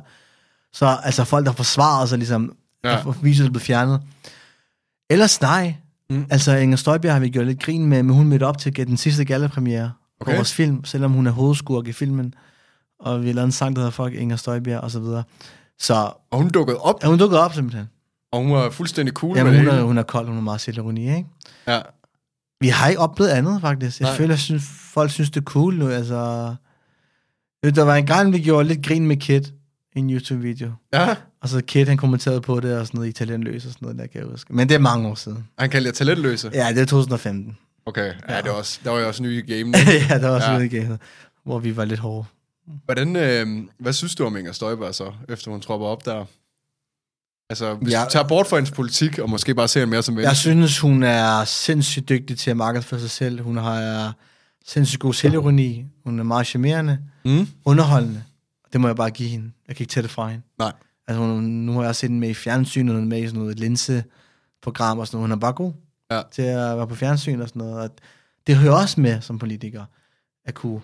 [0.73, 3.09] Så altså folk, der forsvarer sig ligesom, Ja.
[3.09, 4.01] at videoen blevet fjernet.
[5.09, 5.75] Ellers nej.
[6.09, 6.25] Mm.
[6.29, 8.97] Altså Inger Støjberg har vi gjort lidt grin med, men hun mødte op til den
[8.97, 9.91] sidste gallepremiere
[10.21, 10.31] okay.
[10.31, 12.33] På vores film, selvom hun er hovedskurk i filmen.
[12.99, 15.23] Og vi har lavet en sang, der hedder Fuck Inger Støjberg og så videre.
[15.79, 17.85] Så Og hun dukkede op, ja, hun dukkede op simpelthen.
[18.31, 19.71] og hun var fuldstændig cool Jamen, med hun det.
[19.71, 19.87] er, hele.
[19.87, 21.25] hun er kold, hun er meget selvironi, ikke?
[21.67, 21.81] Ja.
[22.59, 23.99] Vi har ikke oplevet andet, faktisk.
[23.99, 24.17] Jeg Nej.
[24.17, 24.63] Føler, at synes,
[24.93, 25.89] folk synes, det er cool nu.
[25.89, 26.15] Altså,
[27.63, 29.41] der var en gang, vi gjorde lidt grin med Kid
[29.95, 30.71] i en YouTube-video.
[30.93, 33.99] ja, Og så Kid, han kommenterede på det, og sådan noget talentløs og sådan noget,
[33.99, 34.55] der kan jeg huske.
[34.55, 35.47] Men det er mange år siden.
[35.59, 36.51] han kaldte jer talentløse.
[36.53, 37.57] Ja, det er 2015.
[37.85, 38.41] Okay, ja, Ja.
[38.41, 39.75] det var, også, der var jo også ny i gamen.
[40.09, 40.57] ja, der var også Ja.
[40.59, 40.83] ja.
[40.83, 40.99] noget
[41.43, 42.25] hvor vi var lidt hårde.
[42.85, 43.47] Hvordan, øh,
[43.79, 46.25] hvad synes du om Inger Støjberg så, efter hun tropper op der?
[47.49, 48.03] Altså, hvis ja.
[48.05, 50.35] Du tager bort fra hendes politik, og måske bare ser hende mere som Jeg venstre.
[50.35, 53.41] synes, hun er sindssygt dygtig til at markedsføre sig selv.
[53.41, 54.13] Hun har
[54.65, 55.85] sindssygt god selvironi.
[56.03, 56.99] Hun er meget charmerende.
[57.25, 57.47] Mm?
[57.65, 58.23] Underholdende.
[58.73, 59.51] Det må jeg bare give hende.
[59.67, 60.43] Jeg kan ikke tage det fra hende.
[60.59, 60.71] Nej.
[61.07, 63.39] Altså, hun, nu har jeg set hende med i fjernsynet, hun er med i sådan
[63.39, 65.23] noget linseprogram og sådan noget.
[65.29, 65.73] Hun er bare god
[66.11, 66.21] Ja.
[66.31, 67.75] til at være på fjernsyn og sådan noget.
[67.75, 67.89] Og
[68.47, 69.85] det hører også med som politiker,
[70.45, 70.81] at kunne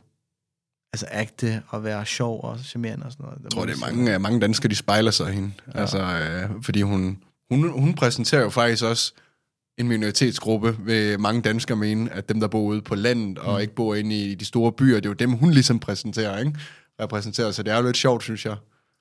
[0.94, 3.40] altså agte og være sjov og charmerende og sådan noget.
[3.44, 5.52] Jeg tror, det er mange, øh, mange danskere, de spejler sig i hende.
[5.76, 5.80] Ja.
[5.80, 9.14] Altså, øh, fordi hun, hun, hun præsenterer jo faktisk også
[9.78, 13.62] en minoritetsgruppe, vil mange danskere mene, at dem, der bor ude på landet og Mm.
[13.62, 16.56] ikke bor inde i de store byer, det er jo dem, hun ligesom præsenterer, ikke?
[17.02, 18.56] Repræsenterer, så det er jo lidt sjovt, synes jeg.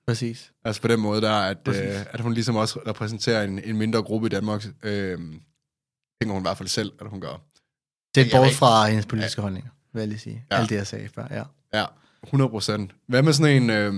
[0.07, 0.53] Præcis.
[0.65, 1.75] Altså på den måde, der, at, øh,
[2.11, 4.67] at hun ligesom også repræsenterer en, en mindre gruppe i Danmark.
[4.83, 5.19] Øh,
[6.21, 7.41] tænker hun i hvert fald selv, at hun gør.
[8.15, 10.45] Det er bort fra hendes politiske holdninger, vil jeg lige sige.
[10.51, 10.57] Ja.
[10.57, 10.61] Ja.
[10.61, 11.43] Alt det, jeg sagde før, ja.
[11.81, 11.85] Ja,
[12.25, 12.91] 100 procent.
[13.09, 13.71] Hvad med sådan en...
[13.71, 13.95] Øh,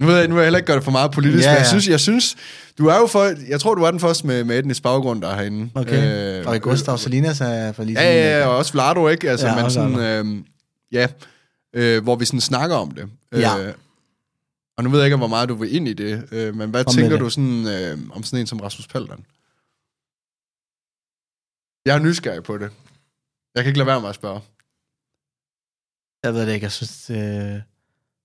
[0.00, 1.54] nu ved jeg, nu vil jeg heller ikke gøre det for meget politisk, Ja, ja,
[1.54, 1.68] men jeg ja.
[1.68, 2.36] synes, jeg synes,
[2.78, 5.28] du er jo for, jeg tror, du er den første med, med etnisk baggrund, der
[5.28, 5.70] er herinde.
[5.74, 6.40] Okay.
[6.40, 9.30] Øh, og Gustav Salinas er for lige Ja, ja, ja, og også Vlado, ikke?
[9.30, 10.44] Altså, ja, Ja, men sådan, øh,
[10.92, 11.06] ja,
[11.74, 13.08] øh, hvor vi sådan snakker om det.
[13.32, 13.58] Ja.
[13.58, 13.74] Øh,
[14.78, 16.84] og nu ved jeg ikke, hvor meget du vil ind i det, øh, men hvad
[16.84, 19.24] Kom tænker du sådan, øh, om sådan en som Rasmus Paludan?
[21.84, 22.70] Jeg er nysgerrig på det.
[23.54, 24.40] Jeg kan ikke lade være med at spørge.
[26.24, 27.60] Jeg ved det ikke, jeg synes, det er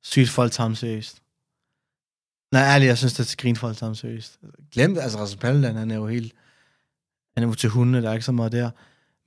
[0.04, 1.22] sygt folk tager ham seriøst.
[2.52, 4.40] Nej, ærligt, jeg synes, det er til grin folk tager ham seriøst.
[4.72, 6.34] Glem det, altså Rasmus Paludan, han er jo helt,
[7.34, 8.72] han er jo til hunde, der er ikke så meget der.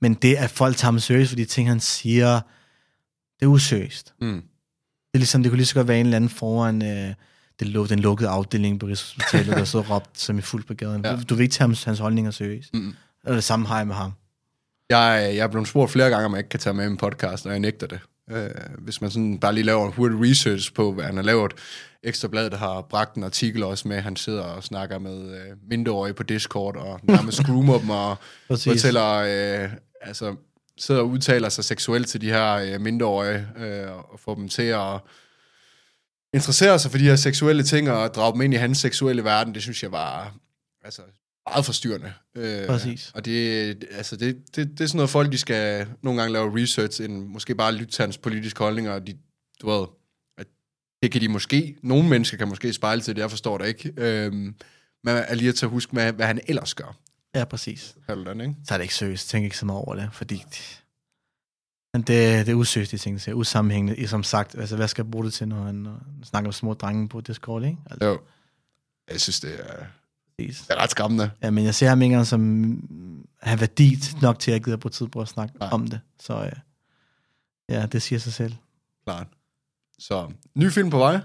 [0.01, 2.41] Men det, at folk tager ham seriøst, for de ting, han siger,
[3.39, 4.13] det er useriøst.
[4.21, 4.41] Mm.
[5.11, 7.13] Det er ligesom, det kunne lige så godt være en eller anden foran øh,
[7.59, 11.05] det, den lukkede afdeling på Rigshospitalet, der så råbt som i fuld på gaden.
[11.05, 11.09] Ja.
[11.09, 11.15] Ja.
[11.15, 12.73] Du, du vil ikke tage hans, hans holdninger seriøst.
[12.73, 12.95] Mm.
[13.23, 14.11] Og det samme har jeg med ham.
[14.89, 16.97] Jeg, jeg er blevet spurgt flere gange, om jeg ikke kan tage med i en
[16.97, 17.99] podcast, og jeg nægter det.
[18.31, 21.53] Øh, hvis man sådan bare lige laver en hurtig research på, hvad han har lavet.
[22.03, 25.57] Ekstra Blad, der har bragt en artikel også med, han sidder og snakker med øh,
[25.69, 28.17] mindreårige på Discord, og nærmest groomer dem, og
[28.47, 28.71] Præcis.
[28.71, 29.69] fortæller, øh,
[30.01, 30.35] altså
[30.77, 34.63] sidder og udtaler sig seksuelt til de her øh, mindreårige, øh, og får dem til
[34.63, 34.99] at
[36.33, 39.53] interessere sig for de her seksuelle ting, og drage dem ind i hans seksuelle verden,
[39.53, 40.33] det synes jeg var
[40.83, 41.01] altså,
[41.47, 42.13] meget forstyrrende.
[42.35, 43.11] Øh, Præcis.
[43.15, 46.61] Og det, altså, det, det, det er sådan noget, folk de skal nogle gange lave
[46.63, 49.17] research, end måske bare lytte til hans politiske holdninger, og de,
[49.61, 49.87] du ved,
[50.37, 50.47] at
[51.03, 53.93] det kan de måske, nogle mennesker kan måske spejle til det, jeg forstår det ikke.
[53.97, 54.53] Øh, men
[55.03, 56.97] er lige at tage husk med, hvad han ellers gør.
[57.35, 57.95] Ja, præcis.
[58.07, 58.55] Paludan, ikke?
[58.67, 59.29] Så er det ikke seriøst.
[59.29, 60.83] Tænk ikke så meget over det, fordi det,
[61.93, 63.35] men det, det er useriøst, de ting, siger.
[63.35, 64.07] Usammenhængende.
[64.07, 65.87] Som sagt, altså, hvad skal jeg bruge det til, når han
[66.23, 67.77] snakker om små drenge på Discord, ikke?
[67.91, 68.19] Altså, Jo.
[69.11, 69.85] Jeg synes, det er,
[70.47, 70.61] præcis.
[70.67, 71.31] det er ret skræmmende.
[71.43, 74.63] Ja, men jeg ser ham ikke engang som mm, har værdi nok til, at jeg
[74.63, 75.69] gider på tid på at snakke Nej.
[75.71, 75.99] Om det.
[76.19, 76.51] Så øh,
[77.69, 78.53] ja, det siger sig selv.
[79.05, 79.27] Klart.
[79.99, 81.19] Så, ny film på vej?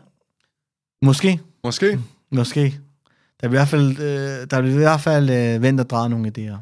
[1.03, 2.01] Måske, Måske?
[2.31, 2.61] måske.
[3.41, 6.09] Der er i hvert fald, øh, der er i hvert fald øh, vendt at dreje
[6.09, 6.57] nogle idéer.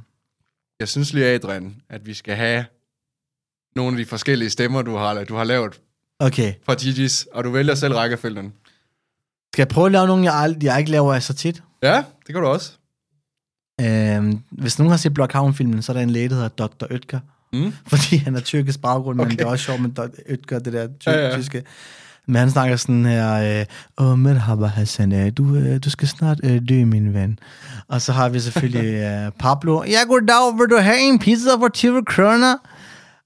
[0.81, 2.65] Jeg synes lige, Adrian, at vi skal have
[3.77, 5.81] nogle af de forskellige stemmer, du har, du har lavet
[6.19, 8.53] Okay, fra Gigi's, og du vælger selv rækkefølgen.
[9.55, 11.63] skal jeg prøve at lave nogle, jeg, ald- jeg ikke laver så tit?
[11.83, 12.73] Ja, det kan du også.
[13.81, 16.87] Øh, hvis nogen har set Blockhavn-filmen, så er der en læge, der hedder Dr.
[16.91, 17.21] Øtker.
[17.53, 17.73] Mm.
[17.91, 19.37] Fordi han er tyrkisk baggrund, men Okay.
[19.37, 20.07] det er også sjovt med Dr.
[20.27, 21.37] Øtker, det der ty- Ja, ja.
[21.37, 21.63] tyske.
[22.27, 23.67] Men han snakker sådan her, øh,
[24.07, 27.39] Åh, merhaba Hassan, øh, du, øh, du skal snart øh, dø, min ven.
[27.89, 28.95] Og så har vi selvfølgelig
[29.27, 32.57] øh, Pablo, ja, goddag, vil du have en pizza for 20 kroner?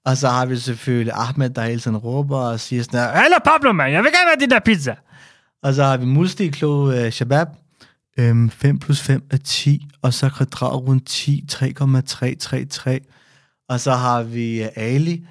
[0.05, 3.35] Og så har vi selvfølgelig Ahmed, der hele tiden råber og siger sådan her, Hallo
[3.45, 4.95] Pablo, man, jeg vil gerne have den der pizza.
[5.63, 7.47] Og så har vi Musti, Klo, øh, Shabab,
[8.19, 12.99] Øhm, 5 plus 5 er 10, og så kvadratrund 10, 3,333.
[13.69, 15.27] Og så har vi uh, Ali.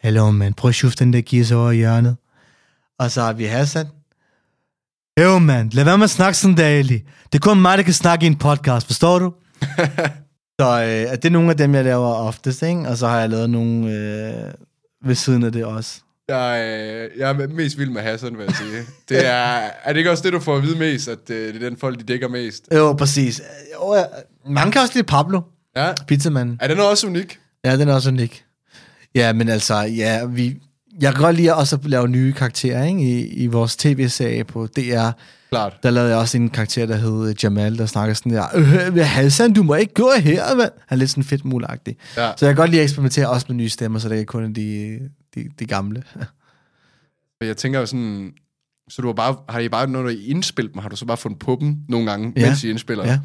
[0.00, 0.54] Hallo, man.
[0.54, 2.16] Prøv at skifte den der gears over i hjørnet.
[2.98, 3.86] Og så har vi Hassan.
[5.20, 5.72] Jo, mand.
[5.72, 7.04] Lad være med at snakke sådan der, Ali.
[7.32, 8.86] Det er kun mig, der kan snakke i en podcast.
[8.86, 9.34] Forstår du?
[10.60, 12.88] så øh, det er nogle af dem, jeg laver oftest, ikke?
[12.88, 14.54] Og så har jeg lavet nogle øh,
[15.04, 16.00] ved siden af det også.
[16.28, 18.82] Jeg, øh, jeg er mest vild med Hassan, vil jeg sige.
[19.08, 19.32] Det er,
[19.84, 21.78] er det ikke også det, du får at vide mest, at øh, det er den
[21.78, 22.68] folk, de dækker mest?
[22.74, 23.42] Jo, præcis.
[23.74, 24.02] Jo, ja.
[24.50, 25.40] Man kan også lide Pablo,
[25.76, 25.92] Ja.
[26.08, 26.58] pizzamanden.
[26.60, 27.38] Er den også unik?
[27.64, 28.44] Ja, den er også unik.
[29.14, 30.56] Ja, men altså, ja, vi,
[31.00, 33.00] jeg kan godt lide også at lave nye karakterer, ikke?
[33.00, 35.10] I, i vores tv-serie på DR,
[35.50, 35.72] Klart.
[35.82, 39.52] der lavede jeg også en karakter, der hed Jamal, der snakker sådan der, øh, Hassan,
[39.52, 40.70] du må ikke gå her, mand.
[40.86, 41.96] Han er lidt sådan fedt mulagtig.
[42.16, 42.30] Ja.
[42.36, 44.28] Så jeg kan godt lide at eksperimentere også med nye stemmer, så det er ikke
[44.30, 44.98] kun de,
[45.36, 46.02] de, de gamle.
[47.40, 48.32] Jeg tænker jo sådan...
[48.88, 51.16] Så du har bare, har I bare, når I indspillet dem, har du så bare
[51.16, 52.46] fundet på dem nogle gange, Ja.
[52.46, 53.06] mens I indspiller?
[53.06, 53.18] Ja.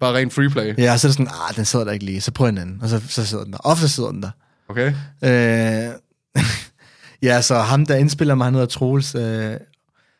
[0.00, 0.74] Bare ren freeplay?
[0.78, 2.58] Ja, og så er det sådan, ah, den sidder der ikke lige, så prøv en
[2.58, 2.82] anden.
[2.82, 3.58] Og så, så sidder den der.
[3.64, 4.30] Ofte sidder den der.
[4.68, 4.88] Okay.
[5.24, 5.94] Øh,
[7.28, 9.14] ja, så ham, der indspiller mig, han hedder Troels.
[9.14, 9.56] Øh,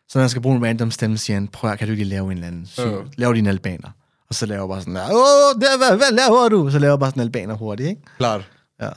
[0.09, 2.05] så når han skal bruge en random stemme, siger han, prøv at, kan du ikke
[2.05, 2.67] lave en eller anden?
[2.67, 3.07] Så, Øh.
[3.17, 3.91] Lav dine albaner.
[4.29, 6.71] Og så laver jeg bare sådan åh, der, hvad, hvad laver du?
[6.71, 8.01] Så laver jeg bare sådan albaner hurtigt, ikke?
[8.19, 8.51] Klart.
[8.81, 8.89] Ja.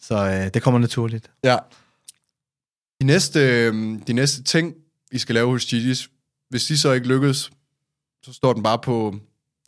[0.00, 1.30] Så øh, det kommer naturligt.
[1.44, 1.56] Ja.
[3.00, 4.74] De næste, øh, de næste ting,
[5.12, 6.08] I skal lave hos Gigi's,
[6.50, 7.50] hvis de så ikke lykkes,
[8.22, 9.14] så står den bare på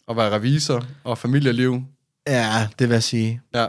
[0.08, 1.82] at være revisor og familieliv.
[2.26, 3.40] Ja, det vil jeg sige.
[3.54, 3.66] Ja.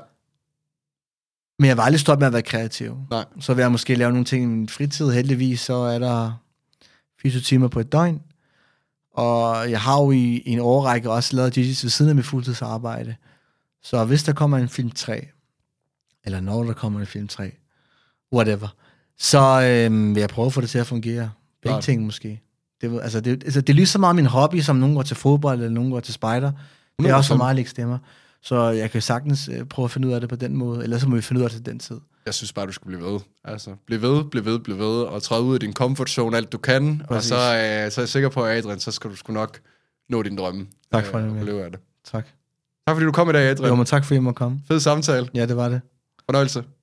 [1.60, 2.98] Men jeg var aldrig stoppet med at være kreativ.
[3.10, 3.26] Nej.
[3.40, 5.12] Så vil jeg måske lave nogle ting i min fritid.
[5.12, 6.44] Heldigvis så er der
[7.22, 8.22] 24 timer på et døgn.
[9.14, 12.26] Og jeg har jo i, i en årrække også lavet Gigi's ved siden af mit
[12.26, 13.16] fuldtidsarbejde.
[13.84, 15.28] Så hvis der kommer en film 3,
[16.26, 17.52] eller når der kommer en film 3,
[18.34, 18.68] whatever,
[19.20, 21.32] så øhm, vil jeg prøve at få det til at fungere.
[21.62, 21.84] Begge Klart.
[21.84, 22.42] ting måske.
[22.82, 25.16] Det, altså, det, altså, det er lige så meget min hobby, som nogen går til
[25.16, 26.52] fodbold, eller nogen går til spejder.
[27.00, 27.38] Det er også for 100%.
[27.38, 27.98] mig at lægge stemmer.
[28.42, 30.98] Så jeg kan sagtens øh, prøve at finde ud af det på den måde, eller
[30.98, 32.00] så må vi finde ud af det til den tid.
[32.26, 33.20] Jeg synes bare, du skal blive ved.
[33.44, 36.52] Altså, bliv ved, bliv ved, bliv ved, og træde ud af din comfort zone alt
[36.52, 37.02] du kan.
[37.08, 37.32] Præcis.
[37.32, 39.60] Og så, øh, så er jeg sikker på, Adrian, så skal du sgu nok
[40.10, 40.68] nå din drømme.
[40.94, 41.80] Tak for øh, det, og det.
[42.06, 42.28] Tak.
[42.88, 43.70] Tak fordi du kom i dag, Adrian.
[43.70, 44.62] Jo, men tak fordi jeg måtte komme.
[44.68, 45.30] Fed samtale.
[45.34, 45.82] Ja, det var det.
[46.30, 46.70] Oder willst?